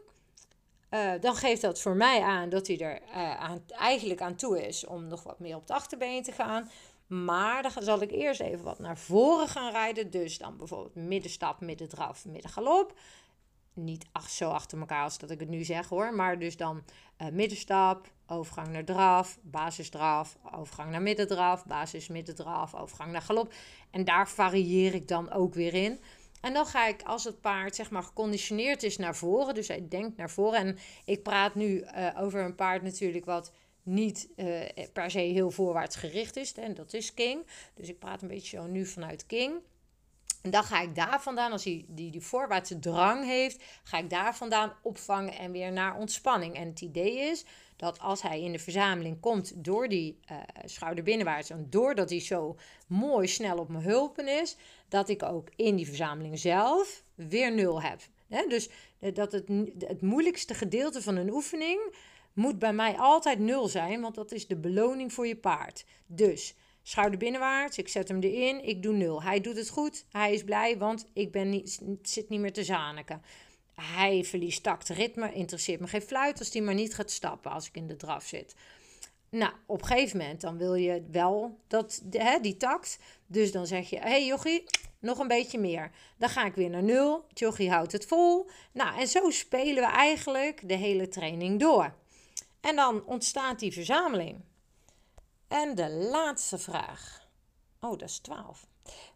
Uh, 0.91 1.13
dan 1.21 1.35
geeft 1.35 1.63
dat 1.63 1.81
voor 1.81 1.97
mij 1.97 2.23
aan 2.23 2.49
dat 2.49 2.67
hij 2.67 2.79
er 2.79 3.01
aan, 3.39 3.63
eigenlijk 3.69 4.21
aan 4.21 4.35
toe 4.35 4.67
is 4.67 4.87
om 4.87 5.07
nog 5.07 5.23
wat 5.23 5.39
meer 5.39 5.55
op 5.55 5.61
het 5.61 5.71
achterbeen 5.71 6.23
te 6.23 6.33
gaan. 6.33 6.71
Maar 7.07 7.63
dan 7.63 7.73
zal 7.83 8.03
ik 8.03 8.11
eerst 8.11 8.41
even 8.41 8.65
wat 8.65 8.79
naar 8.79 8.99
voren 8.99 9.49
gaan 9.49 9.73
rijden. 9.73 10.11
Dus 10.11 10.39
dan 10.39 10.57
bijvoorbeeld 10.57 10.95
middenstap, 10.95 11.61
middendraf, 11.61 12.25
middengalop. 12.25 12.99
Niet 13.73 14.07
ach, 14.13 14.31
zo 14.31 14.51
achter 14.51 14.79
elkaar 14.79 15.03
als 15.03 15.19
dat 15.19 15.31
ik 15.31 15.41
het 15.41 15.49
nu 15.49 15.65
zeg 15.65 15.89
hoor. 15.89 16.15
Maar 16.15 16.39
dus 16.39 16.57
dan 16.57 16.83
uh, 17.23 17.29
middenstap, 17.29 18.11
overgang 18.27 18.69
naar 18.69 18.85
draf, 18.85 19.39
basisdraf, 19.43 20.37
overgang 20.55 20.91
naar 20.91 21.03
middendraf, 21.03 21.65
basis 21.65 22.09
middendraf, 22.09 22.75
overgang 22.75 23.13
naar 23.13 23.23
galop. 23.23 23.53
En 23.91 24.05
daar 24.05 24.29
varieer 24.29 24.95
ik 24.95 25.09
dan 25.09 25.33
ook 25.33 25.55
weer 25.55 25.75
in. 25.75 26.01
En 26.41 26.53
dan 26.53 26.67
ga 26.67 26.87
ik 26.87 27.03
als 27.03 27.25
het 27.25 27.41
paard 27.41 27.75
zeg 27.75 27.91
maar 27.91 28.03
geconditioneerd 28.03 28.83
is 28.83 28.97
naar 28.97 29.17
voren, 29.17 29.55
dus 29.55 29.69
hij 29.69 29.87
denkt 29.89 30.17
naar 30.17 30.31
voren. 30.31 30.59
En 30.61 30.79
ik 31.05 31.23
praat 31.23 31.55
nu 31.55 31.81
uh, 31.81 32.09
over 32.21 32.41
een 32.41 32.55
paard 32.55 32.83
natuurlijk 32.83 33.25
wat 33.25 33.53
niet 33.83 34.29
uh, 34.37 34.61
per 34.93 35.11
se 35.11 35.19
heel 35.19 35.51
voorwaarts 35.51 35.97
gericht 35.97 36.37
is. 36.37 36.55
En 36.55 36.75
dat 36.75 36.93
is 36.93 37.15
King. 37.15 37.47
Dus 37.75 37.89
ik 37.89 37.99
praat 37.99 38.23
een 38.23 38.29
beetje 38.29 38.57
zo 38.57 38.67
nu 38.67 38.87
vanuit 38.87 39.27
King. 39.27 39.61
En 40.43 40.51
dan 40.51 40.65
ga 40.65 40.81
ik 40.81 40.95
daar 40.95 41.23
vandaan, 41.23 41.53
als 41.53 41.65
hij 41.65 41.85
die, 41.89 42.11
die 42.11 42.21
voorwaartse 42.21 42.79
drang 42.79 43.25
heeft, 43.25 43.65
ga 43.83 43.99
ik 43.99 44.11
daar 44.11 44.37
vandaan 44.37 44.73
opvangen 44.83 45.35
en 45.35 45.53
weer 45.53 45.73
naar 45.73 45.97
ontspanning. 45.97 46.55
En 46.55 46.69
het 46.69 46.81
idee 46.81 47.19
is 47.19 47.45
dat 47.79 47.99
als 47.99 48.23
hij 48.23 48.43
in 48.43 48.53
de 48.53 48.59
verzameling 48.59 49.21
komt 49.21 49.65
door 49.65 49.89
die 49.89 50.19
uh, 50.31 50.37
schouderbinnenwaarts 50.65 51.51
en 51.51 51.67
doordat 51.71 52.11
hij 52.11 52.21
zo 52.21 52.57
mooi 52.87 53.29
snel 53.29 53.59
op 53.59 53.69
mijn 53.69 53.85
hulpen 53.85 54.41
is, 54.41 54.57
dat 54.89 55.09
ik 55.09 55.23
ook 55.23 55.49
in 55.57 55.77
die 55.77 55.87
verzameling 55.87 56.39
zelf 56.39 57.05
weer 57.15 57.55
nul 57.55 57.83
heb. 57.83 58.01
dus 58.49 58.69
eh, 58.99 59.15
dat 59.15 59.33
het, 59.33 59.49
het 59.79 60.03
moeilijkste 60.03 60.55
gedeelte 60.55 61.03
van 61.03 61.17
een 61.17 61.31
oefening 61.31 61.95
moet 62.33 62.59
bij 62.59 62.73
mij 62.73 62.97
altijd 62.97 63.39
nul 63.39 63.69
zijn, 63.69 64.01
want 64.01 64.15
dat 64.15 64.33
is 64.33 64.47
de 64.47 64.57
beloning 64.57 65.13
voor 65.13 65.27
je 65.27 65.37
paard. 65.37 65.85
Dus 66.07 66.55
schouder 66.83 67.19
binnenwaarts, 67.19 67.79
ik 67.79 67.89
zet 67.89 68.09
hem 68.09 68.21
erin, 68.21 68.65
ik 68.65 68.83
doe 68.83 68.95
nul. 68.95 69.23
Hij 69.23 69.41
doet 69.41 69.57
het 69.57 69.69
goed, 69.69 70.05
hij 70.11 70.33
is 70.33 70.45
blij, 70.45 70.79
want 70.79 71.07
ik 71.13 71.33
ben 71.33 71.51
niet, 71.51 71.81
zit 72.03 72.29
niet 72.29 72.41
meer 72.41 72.53
te 72.53 72.65
zaniken. 72.65 73.23
Hij 73.81 74.25
verliest 74.25 74.63
takt 74.63 74.89
ritme, 74.89 75.33
interesseert 75.33 75.81
me 75.81 75.87
geen 75.87 76.03
fluit 76.03 76.39
als 76.39 76.53
hij 76.53 76.63
maar 76.63 76.75
niet 76.75 76.95
gaat 76.95 77.11
stappen 77.11 77.51
als 77.51 77.69
ik 77.69 77.77
in 77.77 77.87
de 77.87 77.97
draf 77.97 78.27
zit. 78.27 78.55
Nou, 79.31 79.53
op 79.67 79.81
een 79.81 79.87
gegeven 79.87 80.19
moment 80.19 80.41
dan 80.41 80.59
wil 80.59 80.75
je 80.75 81.05
wel 81.11 81.59
dat, 81.67 82.03
hè, 82.11 82.41
die 82.41 82.57
takt. 82.57 82.99
Dus 83.27 83.53
dan 83.53 83.67
zeg 83.67 83.91
je, 83.91 83.99
hé 83.99 84.09
hey, 84.09 84.27
jochie, 84.27 84.65
nog 84.99 85.19
een 85.19 85.29
beetje 85.29 85.59
meer. 85.59 85.91
Dan 86.17 86.29
ga 86.29 86.45
ik 86.45 86.55
weer 86.55 86.71
naar 86.71 86.83
nul. 86.83 87.25
Jochie 87.35 87.71
houdt 87.71 87.93
het 87.93 88.07
vol. 88.07 88.51
Nou, 88.73 89.01
en 89.01 89.09
zo 89.09 89.31
spelen 89.31 89.83
we 89.83 89.91
eigenlijk 89.91 90.69
de 90.69 90.75
hele 90.75 91.09
training 91.09 91.61
door. 91.61 91.95
En 92.61 92.77
dan 92.77 93.05
ontstaat 93.07 93.59
die 93.59 93.73
verzameling. 93.73 94.41
En 95.49 95.75
de 95.75 95.91
laatste 95.91 96.59
vraag. 96.59 97.29
Oh, 97.81 97.91
dat 97.91 98.09
is 98.09 98.19
12. 98.19 98.67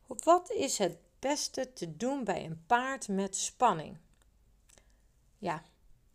Wat 0.06 0.50
is 0.50 0.78
het 0.78 0.96
beste 1.18 1.72
te 1.72 1.96
doen 1.96 2.24
bij 2.24 2.44
een 2.44 2.64
paard 2.66 3.08
met 3.08 3.36
spanning? 3.36 3.98
Ja, 5.42 5.62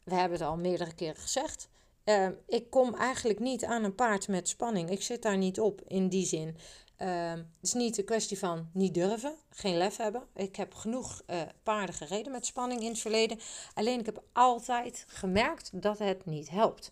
we 0.03 0.13
hebben 0.13 0.37
het 0.37 0.47
al 0.47 0.57
meerdere 0.57 0.93
keren 0.93 1.21
gezegd. 1.21 1.69
Uh, 2.05 2.27
ik 2.47 2.69
kom 2.69 2.95
eigenlijk 2.95 3.39
niet 3.39 3.65
aan 3.65 3.83
een 3.83 3.95
paard 3.95 4.27
met 4.27 4.47
spanning. 4.47 4.89
Ik 4.89 5.01
zit 5.01 5.21
daar 5.21 5.37
niet 5.37 5.59
op 5.59 5.81
in 5.87 6.09
die 6.09 6.25
zin. 6.25 6.57
Uh, 6.97 7.31
het 7.31 7.45
is 7.61 7.73
niet 7.73 7.97
een 7.97 8.05
kwestie 8.05 8.39
van 8.39 8.69
niet 8.73 8.93
durven, 8.93 9.35
geen 9.49 9.77
lef 9.77 9.97
hebben. 9.97 10.23
Ik 10.35 10.55
heb 10.55 10.73
genoeg 10.73 11.21
uh, 11.29 11.41
paarden 11.63 11.95
gereden 11.95 12.31
met 12.31 12.45
spanning 12.45 12.81
in 12.81 12.87
het 12.89 12.99
verleden. 12.99 13.39
Alleen 13.73 13.99
ik 13.99 14.05
heb 14.05 14.23
altijd 14.33 15.05
gemerkt 15.07 15.81
dat 15.81 15.99
het 15.99 16.25
niet 16.25 16.49
helpt. 16.49 16.91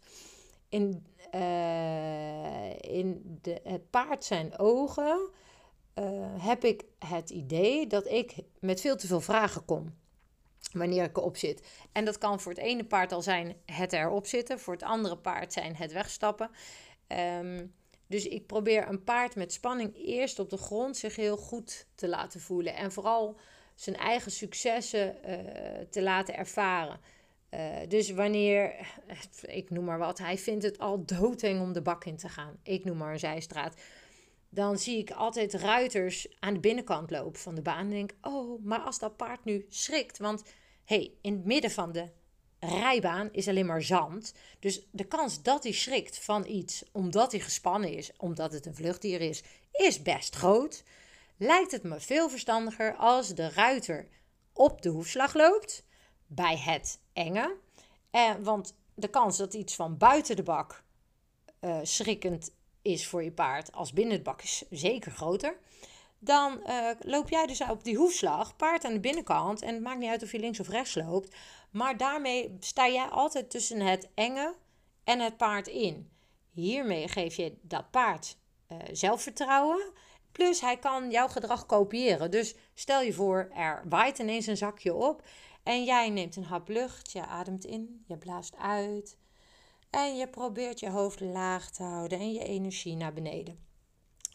In, 0.70 1.06
uh, 1.36 2.80
in 2.80 3.40
de, 3.42 3.60
het 3.64 3.90
paard 3.90 4.26
zijn 4.26 4.58
ogen 4.60 5.30
heb 6.40 6.64
ik 6.64 6.86
het 7.00 7.30
idee 7.30 7.88
dat 7.88 8.08
ik 8.08 8.36
met 8.60 8.82
veel 8.82 8.96
te 8.96 9.08
veel 9.08 9.22
vragen 9.22 9.66
kom 9.66 9.94
wanneer 10.72 11.03
ik 11.03 11.18
erop 11.18 11.38
zit. 11.38 11.68
En 11.91 12.05
dat 12.05 12.18
kan 12.18 12.39
voor 12.39 12.51
het 12.51 12.61
ene 12.61 12.86
paard 12.86 13.11
al 13.11 13.22
zijn 13.22 13.55
het 13.66 13.93
erop 13.93 14.26
zitten, 14.26 14.59
voor 14.59 14.74
het 14.74 14.84
andere 14.84 15.18
paard 15.18 15.53
zijn 15.53 15.76
het 15.76 15.91
wegstappen. 15.91 16.49
Um, 17.07 17.74
dus 18.07 18.28
ik 18.28 18.45
probeer 18.45 18.88
een 18.88 19.03
paard 19.03 19.36
met 19.36 19.53
spanning 19.53 19.95
eerst 19.95 20.39
op 20.39 20.49
de 20.49 20.57
grond 20.57 20.97
zich 20.97 21.16
heel 21.16 21.38
goed 21.38 21.88
te 21.95 22.07
laten 22.07 22.39
voelen. 22.39 22.76
En 22.76 22.91
vooral 22.91 23.38
zijn 23.76 23.95
eigen 23.95 24.32
successen 24.32 25.16
uh, 25.26 25.36
te 25.89 26.01
laten 26.01 26.36
ervaren. 26.36 26.99
Uh, 27.53 27.59
dus 27.88 28.09
wanneer, 28.09 28.74
ik 29.41 29.70
noem 29.70 29.86
maar 29.86 29.97
wat, 29.97 30.18
hij 30.18 30.38
vindt 30.38 30.63
het 30.63 30.80
al 30.80 31.05
doodeng 31.05 31.61
om 31.61 31.74
de 31.74 31.82
bak 31.82 32.05
in 32.05 32.18
te 32.18 32.30
gaan. 32.30 32.57
Ik 32.63 32.86
noem 32.86 32.97
maar 32.97 33.11
een 33.11 33.20
zijstraat. 33.20 33.76
Dan 34.56 34.78
zie 34.78 34.97
ik 34.97 35.12
altijd 35.12 35.53
ruiters 35.53 36.28
aan 36.39 36.53
de 36.53 36.60
binnenkant 36.60 37.12
lopen 37.12 37.39
van 37.39 37.56
de 37.56 37.62
baan. 37.62 37.80
En 37.80 37.89
denk, 37.89 38.12
oh, 38.22 38.64
maar 38.64 38.80
als 38.80 38.99
dat 38.99 39.18
paard 39.18 39.45
nu 39.45 39.66
schrikt. 39.70 40.18
Want 40.18 40.43
hey, 40.86 41.14
in 41.22 41.34
het 41.34 41.45
midden 41.45 41.72
van 41.72 41.91
de 41.91 42.12
rijbaan 42.60 43.30
is 43.32 43.47
alleen 43.47 43.66
maar 43.66 43.82
zand. 43.82 44.34
Dus 44.60 44.88
de 44.91 45.03
kans 45.03 45.41
dat 45.41 45.64
hij 45.64 45.72
schrikt 45.72 46.20
van 46.20 46.45
iets 46.47 46.84
omdat 46.91 47.32
hij 47.32 47.41
gespannen 47.41 47.93
is, 47.93 48.12
omdat 48.18 48.51
het 48.51 48.66
een 48.66 48.76
vluchtdier 48.76 49.22
is, 49.22 49.43
is 49.72 50.01
best 50.01 50.36
groot. 50.36 50.84
Lijkt 51.38 51.72
het 51.72 51.84
me 51.84 51.99
veel 51.99 52.30
verstandiger 52.30 52.95
als 52.95 53.36
de 53.36 53.49
ruiter 53.49 54.08
op 54.53 54.82
de 54.82 54.89
hoefslag 54.89 55.34
loopt 55.34 55.86
bij 56.28 56.58
het 56.58 56.99
enge. 57.14 57.56
Eh, 58.12 58.34
want 58.39 58.76
de 58.93 59.08
kans 59.08 59.38
dat 59.38 59.53
iets 59.53 59.76
van 59.76 59.97
buiten 59.97 60.36
de 60.36 60.43
bak 60.43 60.84
uh, 61.62 61.80
schrikkend 61.84 62.51
is 62.86 63.08
voor 63.08 63.24
je 63.24 63.32
paard 63.32 63.72
als 63.72 63.94
binnen 63.94 64.14
het 64.14 64.24
bak 64.24 64.42
is 64.42 64.64
zeker 64.70 65.12
groter 65.12 65.58
dan 66.26 66.60
uh, 66.68 66.90
loop 67.00 67.30
jij 67.30 67.46
dus 67.46 67.62
op 67.62 67.84
die 67.84 67.98
hoefslag, 67.98 68.56
paard 68.56 68.86
aan 68.86 68.94
de 68.94 69.00
binnenkant. 69.00 69.62
En 69.62 69.74
het 69.74 69.84
maakt 69.84 70.00
niet 70.00 70.10
uit 70.10 70.24
of 70.24 70.32
je 70.32 70.40
links 70.40 70.60
of 70.60 70.70
rechts 70.70 70.96
loopt. 70.96 71.36
Maar 71.72 71.98
daarmee 71.98 72.56
sta 72.60 72.88
jij 72.88 73.06
altijd 73.06 73.50
tussen 73.50 73.80
het 73.80 74.10
enge 74.14 74.56
en 75.04 75.20
het 75.20 75.38
paard 75.38 75.68
in. 75.68 76.10
Hiermee 76.52 77.08
geef 77.08 77.36
je 77.36 77.58
dat 77.62 77.92
paard 77.92 78.38
uh, 78.72 78.78
zelfvertrouwen. 78.92 79.92
Plus 80.32 80.62
hij 80.62 80.78
kan 80.78 81.12
jouw 81.12 81.28
gedrag 81.28 81.66
kopiëren. 81.66 82.32
Dus 82.32 82.56
stel 82.74 83.02
je 83.02 83.14
voor, 83.14 83.50
er 83.56 83.84
waait 83.90 84.20
ineens 84.20 84.48
een 84.48 84.58
zakje 84.58 84.94
op. 84.94 85.24
En 85.64 85.84
jij 85.84 86.10
neemt 86.10 86.36
een 86.36 86.44
hap 86.44 86.68
lucht, 86.68 87.12
je 87.12 87.26
ademt 87.26 87.66
in, 87.66 88.04
je 88.08 88.18
blaast 88.18 88.56
uit. 88.56 89.18
En 89.96 90.16
je 90.16 90.28
probeert 90.28 90.80
je 90.80 90.89
hoofd 90.89 91.20
laag 91.20 91.72
te 91.72 91.84
houden 91.84 92.20
en 92.20 92.34
je 92.34 92.43
energie 92.43 92.96
naar 92.96 93.14
beneden 93.14 93.66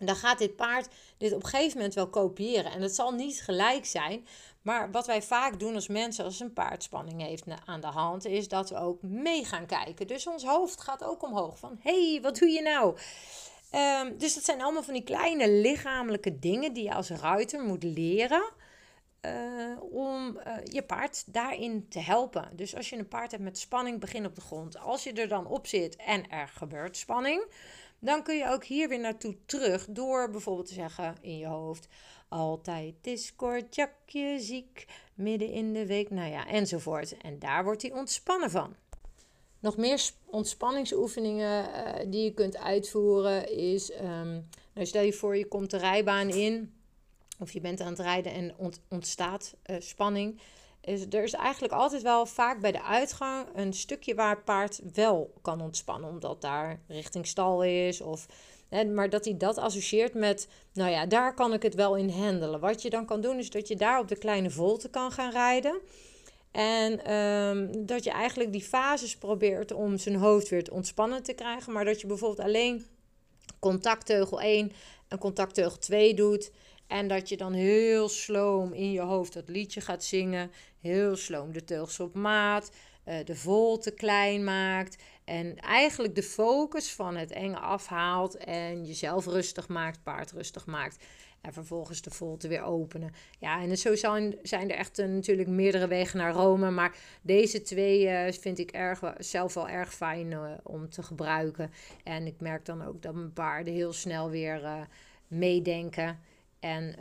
dan 0.06 0.16
gaat 0.16 0.38
dit 0.38 0.56
paard 0.56 0.88
dit 1.18 1.32
op 1.32 1.42
een 1.42 1.48
gegeven 1.48 1.76
moment 1.76 1.94
wel 1.94 2.08
kopiëren. 2.08 2.72
En 2.72 2.82
het 2.82 2.94
zal 2.94 3.12
niet 3.12 3.42
gelijk 3.42 3.86
zijn. 3.86 4.26
Maar 4.62 4.90
wat 4.90 5.06
wij 5.06 5.22
vaak 5.22 5.60
doen 5.60 5.74
als 5.74 5.88
mensen, 5.88 6.24
als 6.24 6.40
een 6.40 6.52
paard 6.52 6.82
spanning 6.82 7.22
heeft 7.22 7.44
aan 7.64 7.80
de 7.80 7.86
hand, 7.86 8.24
is 8.24 8.48
dat 8.48 8.70
we 8.70 8.76
ook 8.76 9.02
mee 9.02 9.44
gaan 9.44 9.66
kijken. 9.66 10.06
Dus 10.06 10.26
ons 10.26 10.44
hoofd 10.44 10.80
gaat 10.80 11.04
ook 11.04 11.22
omhoog. 11.22 11.58
Van 11.58 11.78
hey, 11.80 12.18
wat 12.22 12.38
doe 12.38 12.48
je 12.48 12.62
nou? 12.62 12.96
Um, 13.74 14.18
dus 14.18 14.34
dat 14.34 14.44
zijn 14.44 14.62
allemaal 14.62 14.82
van 14.82 14.94
die 14.94 15.02
kleine 15.02 15.50
lichamelijke 15.50 16.38
dingen 16.38 16.72
die 16.72 16.84
je 16.84 16.94
als 16.94 17.10
ruiter 17.10 17.62
moet 17.62 17.82
leren. 17.82 18.52
Uh, 19.26 19.82
om 19.92 20.38
uh, 20.46 20.52
je 20.64 20.82
paard 20.82 21.32
daarin 21.32 21.88
te 21.88 21.98
helpen. 21.98 22.48
Dus 22.56 22.76
als 22.76 22.90
je 22.90 22.96
een 22.96 23.08
paard 23.08 23.30
hebt 23.30 23.42
met 23.42 23.58
spanning, 23.58 24.00
begin 24.00 24.26
op 24.26 24.34
de 24.34 24.40
grond. 24.40 24.78
Als 24.78 25.04
je 25.04 25.12
er 25.12 25.28
dan 25.28 25.46
op 25.46 25.66
zit 25.66 25.96
en 25.96 26.30
er 26.30 26.48
gebeurt 26.48 26.96
spanning, 26.96 27.44
dan 27.98 28.22
kun 28.22 28.36
je 28.36 28.48
ook 28.48 28.64
hier 28.64 28.88
weer 28.88 29.00
naartoe 29.00 29.36
terug 29.46 29.86
door 29.90 30.30
bijvoorbeeld 30.30 30.66
te 30.66 30.74
zeggen 30.74 31.14
in 31.20 31.38
je 31.38 31.46
hoofd: 31.46 31.88
altijd 32.28 32.94
is 33.02 33.36
kortjakje 33.36 34.38
ziek, 34.38 34.86
midden 35.14 35.50
in 35.50 35.72
de 35.72 35.86
week, 35.86 36.10
nou 36.10 36.30
ja, 36.30 36.46
enzovoort. 36.46 37.16
En 37.16 37.38
daar 37.38 37.64
wordt 37.64 37.82
hij 37.82 37.92
ontspannen 37.92 38.50
van. 38.50 38.74
Nog 39.58 39.76
meer 39.76 40.10
ontspanningsoefeningen 40.26 41.64
uh, 41.64 42.10
die 42.10 42.24
je 42.24 42.34
kunt 42.34 42.56
uitvoeren 42.56 43.56
is: 43.56 43.92
um, 43.92 44.48
nou 44.74 44.86
stel 44.86 45.02
je 45.02 45.12
voor, 45.12 45.36
je 45.36 45.48
komt 45.48 45.70
de 45.70 45.76
rijbaan 45.76 46.28
in. 46.28 46.74
Of 47.40 47.52
je 47.52 47.60
bent 47.60 47.80
aan 47.80 47.88
het 47.88 47.98
rijden 47.98 48.32
en 48.32 48.74
ontstaat 48.88 49.54
uh, 49.66 49.76
spanning 49.78 50.40
is, 50.80 51.06
er 51.10 51.22
is 51.22 51.32
eigenlijk 51.32 51.72
altijd 51.72 52.02
wel 52.02 52.26
vaak 52.26 52.60
bij 52.60 52.72
de 52.72 52.82
uitgang 52.82 53.46
een 53.54 53.72
stukje 53.72 54.14
waar 54.14 54.34
het 54.34 54.44
paard 54.44 54.80
wel 54.94 55.34
kan 55.42 55.60
ontspannen. 55.60 56.10
Omdat 56.10 56.40
daar 56.40 56.80
richting 56.88 57.26
stal 57.26 57.62
is. 57.62 58.00
Of, 58.00 58.26
hè, 58.68 58.84
maar 58.84 59.10
dat 59.10 59.24
hij 59.24 59.36
dat 59.36 59.58
associeert 59.58 60.14
met, 60.14 60.48
nou 60.72 60.90
ja, 60.90 61.06
daar 61.06 61.34
kan 61.34 61.52
ik 61.52 61.62
het 61.62 61.74
wel 61.74 61.96
in 61.96 62.08
handelen. 62.08 62.60
Wat 62.60 62.82
je 62.82 62.90
dan 62.90 63.06
kan 63.06 63.20
doen 63.20 63.38
is 63.38 63.50
dat 63.50 63.68
je 63.68 63.76
daar 63.76 63.98
op 63.98 64.08
de 64.08 64.16
kleine 64.16 64.50
volte 64.50 64.88
kan 64.88 65.12
gaan 65.12 65.30
rijden. 65.30 65.80
En 66.50 67.14
um, 67.14 67.86
dat 67.86 68.04
je 68.04 68.10
eigenlijk 68.10 68.52
die 68.52 68.62
fases 68.62 69.16
probeert 69.16 69.72
om 69.72 69.98
zijn 69.98 70.16
hoofd 70.16 70.48
weer 70.48 70.64
te 70.64 70.72
ontspannen 70.72 71.22
te 71.22 71.32
krijgen. 71.32 71.72
Maar 71.72 71.84
dat 71.84 72.00
je 72.00 72.06
bijvoorbeeld 72.06 72.46
alleen 72.46 72.86
contactteugel 73.58 74.40
1 74.40 74.72
en 75.08 75.18
contactteugel 75.18 75.78
2 75.78 76.14
doet. 76.14 76.50
En 76.90 77.08
dat 77.08 77.28
je 77.28 77.36
dan 77.36 77.52
heel 77.52 78.08
sloom 78.08 78.72
in 78.72 78.92
je 78.92 79.00
hoofd 79.00 79.32
dat 79.32 79.48
liedje 79.48 79.80
gaat 79.80 80.04
zingen. 80.04 80.50
Heel 80.80 81.16
sloom 81.16 81.52
de 81.52 81.64
teugels 81.64 82.00
op 82.00 82.14
maat. 82.14 82.70
de 83.24 83.36
vol 83.36 83.78
te 83.78 83.90
klein 83.90 84.44
maakt. 84.44 85.02
En 85.24 85.56
eigenlijk 85.56 86.14
de 86.14 86.22
focus 86.22 86.92
van 86.92 87.16
het 87.16 87.30
enge 87.30 87.58
afhaalt 87.58 88.36
en 88.36 88.84
jezelf 88.84 89.26
rustig 89.26 89.68
maakt, 89.68 90.02
paard 90.02 90.32
rustig 90.32 90.66
maakt. 90.66 91.04
En 91.40 91.52
vervolgens 91.52 92.02
de 92.02 92.10
volte 92.10 92.48
weer 92.48 92.62
openen. 92.62 93.12
Ja, 93.38 93.62
en 93.62 93.78
zo 93.78 93.94
zijn, 93.94 94.34
zijn 94.42 94.70
er 94.70 94.76
echt 94.76 94.98
uh, 94.98 95.06
natuurlijk 95.06 95.48
meerdere 95.48 95.86
wegen 95.86 96.18
naar 96.18 96.32
Rome. 96.32 96.70
Maar 96.70 96.96
deze 97.22 97.62
twee 97.62 98.02
uh, 98.02 98.32
vind 98.32 98.58
ik 98.58 98.70
erg, 98.70 99.00
zelf 99.18 99.54
wel 99.54 99.68
erg 99.68 99.94
fijn 99.94 100.36
om 100.62 100.88
te 100.88 101.02
gebruiken. 101.02 101.70
En 102.04 102.26
ik 102.26 102.40
merk 102.40 102.64
dan 102.64 102.86
ook 102.86 103.02
dat 103.02 103.14
mijn 103.14 103.32
paarden 103.32 103.74
heel 103.74 103.92
snel 103.92 104.30
weer 104.30 104.88
meedenken. 105.28 106.18
En 106.60 106.94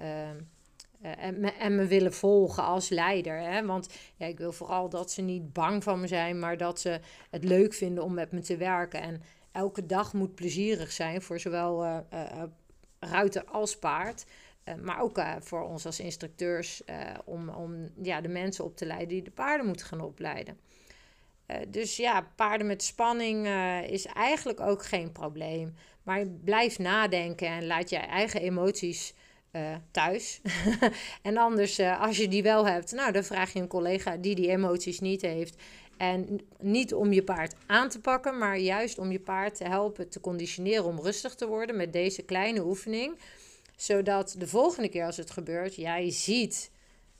en, 1.01 1.39
me, 1.39 1.51
en 1.51 1.75
me 1.75 1.85
willen 1.85 2.13
volgen 2.13 2.63
als 2.63 2.89
leider. 2.89 3.39
Hè? 3.39 3.65
Want 3.65 3.89
ja, 4.15 4.25
ik 4.25 4.37
wil 4.37 4.51
vooral 4.51 4.89
dat 4.89 5.11
ze 5.11 5.21
niet 5.21 5.53
bang 5.53 5.83
van 5.83 5.99
me 5.99 6.07
zijn, 6.07 6.39
maar 6.39 6.57
dat 6.57 6.79
ze 6.79 6.99
het 7.29 7.43
leuk 7.43 7.73
vinden 7.73 8.03
om 8.03 8.13
met 8.13 8.31
me 8.31 8.41
te 8.41 8.57
werken. 8.57 9.01
En 9.01 9.21
elke 9.51 9.85
dag 9.85 10.13
moet 10.13 10.35
plezierig 10.35 10.91
zijn 10.91 11.21
voor 11.21 11.39
zowel 11.39 11.85
uh, 11.85 11.97
uh, 12.13 12.43
ruiter 12.99 13.45
als 13.45 13.77
paard. 13.77 14.25
Maar 14.83 15.01
ook 15.01 15.21
voor 15.39 15.61
ons 15.61 15.85
als 15.85 15.99
instructeurs 15.99 16.83
om, 17.25 17.49
om 17.49 17.89
ja, 18.01 18.21
de 18.21 18.27
mensen 18.27 18.63
op 18.63 18.77
te 18.77 18.85
leiden 18.85 19.07
die 19.07 19.23
de 19.23 19.31
paarden 19.31 19.65
moeten 19.65 19.85
gaan 19.85 20.01
opleiden. 20.01 20.57
dus 21.67 21.97
ja, 21.97 22.27
paarden 22.35 22.67
met 22.67 22.83
spanning 22.83 23.47
is 23.87 24.05
eigenlijk 24.05 24.59
ook 24.59 24.85
geen 24.85 25.11
probleem. 25.11 25.75
Maar 26.03 26.27
blijf 26.27 26.79
nadenken 26.79 27.47
en 27.47 27.65
laat 27.67 27.89
je 27.89 27.97
eigen 27.97 28.41
emoties 28.41 29.13
uh, 29.51 29.75
thuis. 29.91 30.41
en 31.21 31.37
anders, 31.37 31.79
uh, 31.79 32.01
als 32.01 32.17
je 32.17 32.27
die 32.27 32.43
wel 32.43 32.67
hebt, 32.67 32.91
nou, 32.91 33.11
dan 33.11 33.23
vraag 33.23 33.53
je 33.53 33.59
een 33.59 33.67
collega 33.67 34.17
die 34.17 34.35
die 34.35 34.49
emoties 34.49 34.99
niet 34.99 35.21
heeft. 35.21 35.55
En 35.97 36.39
niet 36.59 36.93
om 36.93 37.13
je 37.13 37.23
paard 37.23 37.55
aan 37.65 37.89
te 37.89 37.99
pakken, 37.99 38.37
maar 38.37 38.57
juist 38.57 38.97
om 38.97 39.11
je 39.11 39.19
paard 39.19 39.55
te 39.55 39.63
helpen 39.63 40.09
te 40.09 40.19
conditioneren 40.19 40.85
om 40.85 40.99
rustig 40.99 41.35
te 41.35 41.47
worden 41.47 41.75
met 41.75 41.93
deze 41.93 42.21
kleine 42.21 42.65
oefening. 42.65 43.17
Zodat 43.75 44.35
de 44.37 44.47
volgende 44.47 44.89
keer 44.89 45.05
als 45.05 45.17
het 45.17 45.31
gebeurt, 45.31 45.75
jij 45.75 46.11
ziet 46.11 46.71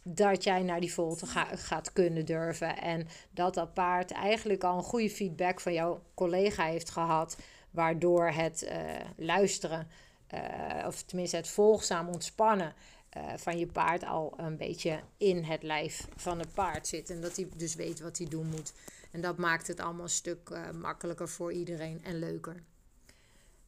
dat 0.04 0.44
jij 0.44 0.64
naar 0.64 0.80
die 0.80 0.94
volte 0.94 1.26
ga, 1.26 1.46
gaat 1.56 1.94
kunnen 1.94 2.26
durven. 2.26 2.78
En 2.78 3.08
dat 3.32 3.54
dat 3.54 3.74
paard 3.74 4.12
eigenlijk 4.12 4.64
al 4.64 4.78
een 4.78 4.84
goede 4.84 5.10
feedback 5.10 5.60
van 5.60 5.74
jouw 5.74 6.02
collega 6.14 6.66
heeft 6.66 6.90
gehad. 6.90 7.38
Waardoor 7.72 8.28
het 8.28 8.64
uh, 8.64 8.72
luisteren 9.18 9.88
uh, 10.34 10.88
of 10.88 11.02
tenminste 11.02 11.36
het 11.36 11.48
volgzaam 11.48 12.08
ontspannen 12.08 12.74
uh, 13.18 13.24
van 13.36 13.60
je 13.60 13.68
paard 13.68 14.04
al 14.04 14.34
een 14.38 14.58
beetje 14.58 15.00
in 15.18 15.44
het 15.44 15.64
lijf 15.64 16.08
van 16.16 16.40
het 16.40 16.54
paard 16.54 16.88
zit. 16.88 17.10
En 17.10 17.22
dat 17.22 17.36
hij 17.36 17.50
dus 17.56 17.76
weet 17.76 18.00
wat 18.00 18.18
hij 18.18 18.28
doen 18.28 18.48
moet. 18.48 18.74
En 19.12 19.22
dat 19.22 19.38
maakt 19.38 19.68
het 19.68 19.80
allemaal 19.80 20.04
een 20.04 20.10
stuk 20.10 20.50
uh, 20.50 20.70
makkelijker 20.72 21.30
voor 21.30 21.54
iedereen 21.54 22.04
en 22.04 22.20
leuker. 22.20 22.64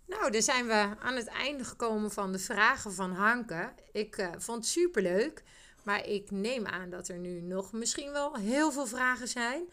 Nou, 0.05 0.31
dan 0.31 0.41
zijn 0.41 0.67
we 0.67 0.95
aan 0.99 1.15
het 1.15 1.27
einde 1.27 1.63
gekomen 1.63 2.11
van 2.11 2.31
de 2.31 2.39
vragen 2.39 2.93
van 2.93 3.11
Hanke. 3.11 3.73
Ik 3.91 4.29
vond 4.37 4.57
het 4.57 4.67
super 4.67 5.01
leuk. 5.01 5.43
Maar 5.83 6.07
ik 6.07 6.31
neem 6.31 6.65
aan 6.65 6.89
dat 6.89 7.07
er 7.07 7.17
nu 7.17 7.41
nog 7.41 7.71
misschien 7.71 8.11
wel 8.11 8.35
heel 8.35 8.71
veel 8.71 8.85
vragen 8.85 9.27
zijn. 9.27 9.63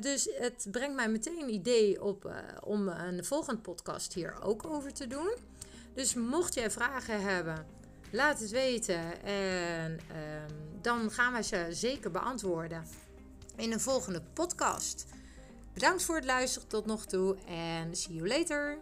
dus 0.00 0.28
het 0.32 0.66
brengt 0.70 0.94
mij 0.94 1.08
meteen 1.08 1.42
een 1.42 1.52
idee 1.52 2.02
op 2.02 2.32
om 2.64 2.88
een 2.88 3.24
volgende 3.24 3.60
podcast 3.60 4.12
hier 4.12 4.42
ook 4.42 4.66
over 4.66 4.92
te 4.92 5.06
doen. 5.06 5.30
Dus 5.98 6.14
mocht 6.14 6.54
jij 6.54 6.70
vragen 6.70 7.22
hebben, 7.22 7.66
laat 8.10 8.40
het 8.40 8.50
weten. 8.50 9.22
En 9.22 9.92
um, 9.92 10.80
dan 10.80 11.10
gaan 11.10 11.32
we 11.32 11.42
ze 11.42 11.66
zeker 11.70 12.10
beantwoorden 12.10 12.84
in 13.56 13.72
een 13.72 13.80
volgende 13.80 14.22
podcast. 14.32 15.06
Bedankt 15.74 16.02
voor 16.02 16.14
het 16.14 16.24
luisteren 16.24 16.68
tot 16.68 16.86
nog 16.86 17.06
toe 17.06 17.36
en 17.46 17.96
see 17.96 18.14
you 18.14 18.28
later. 18.28 18.78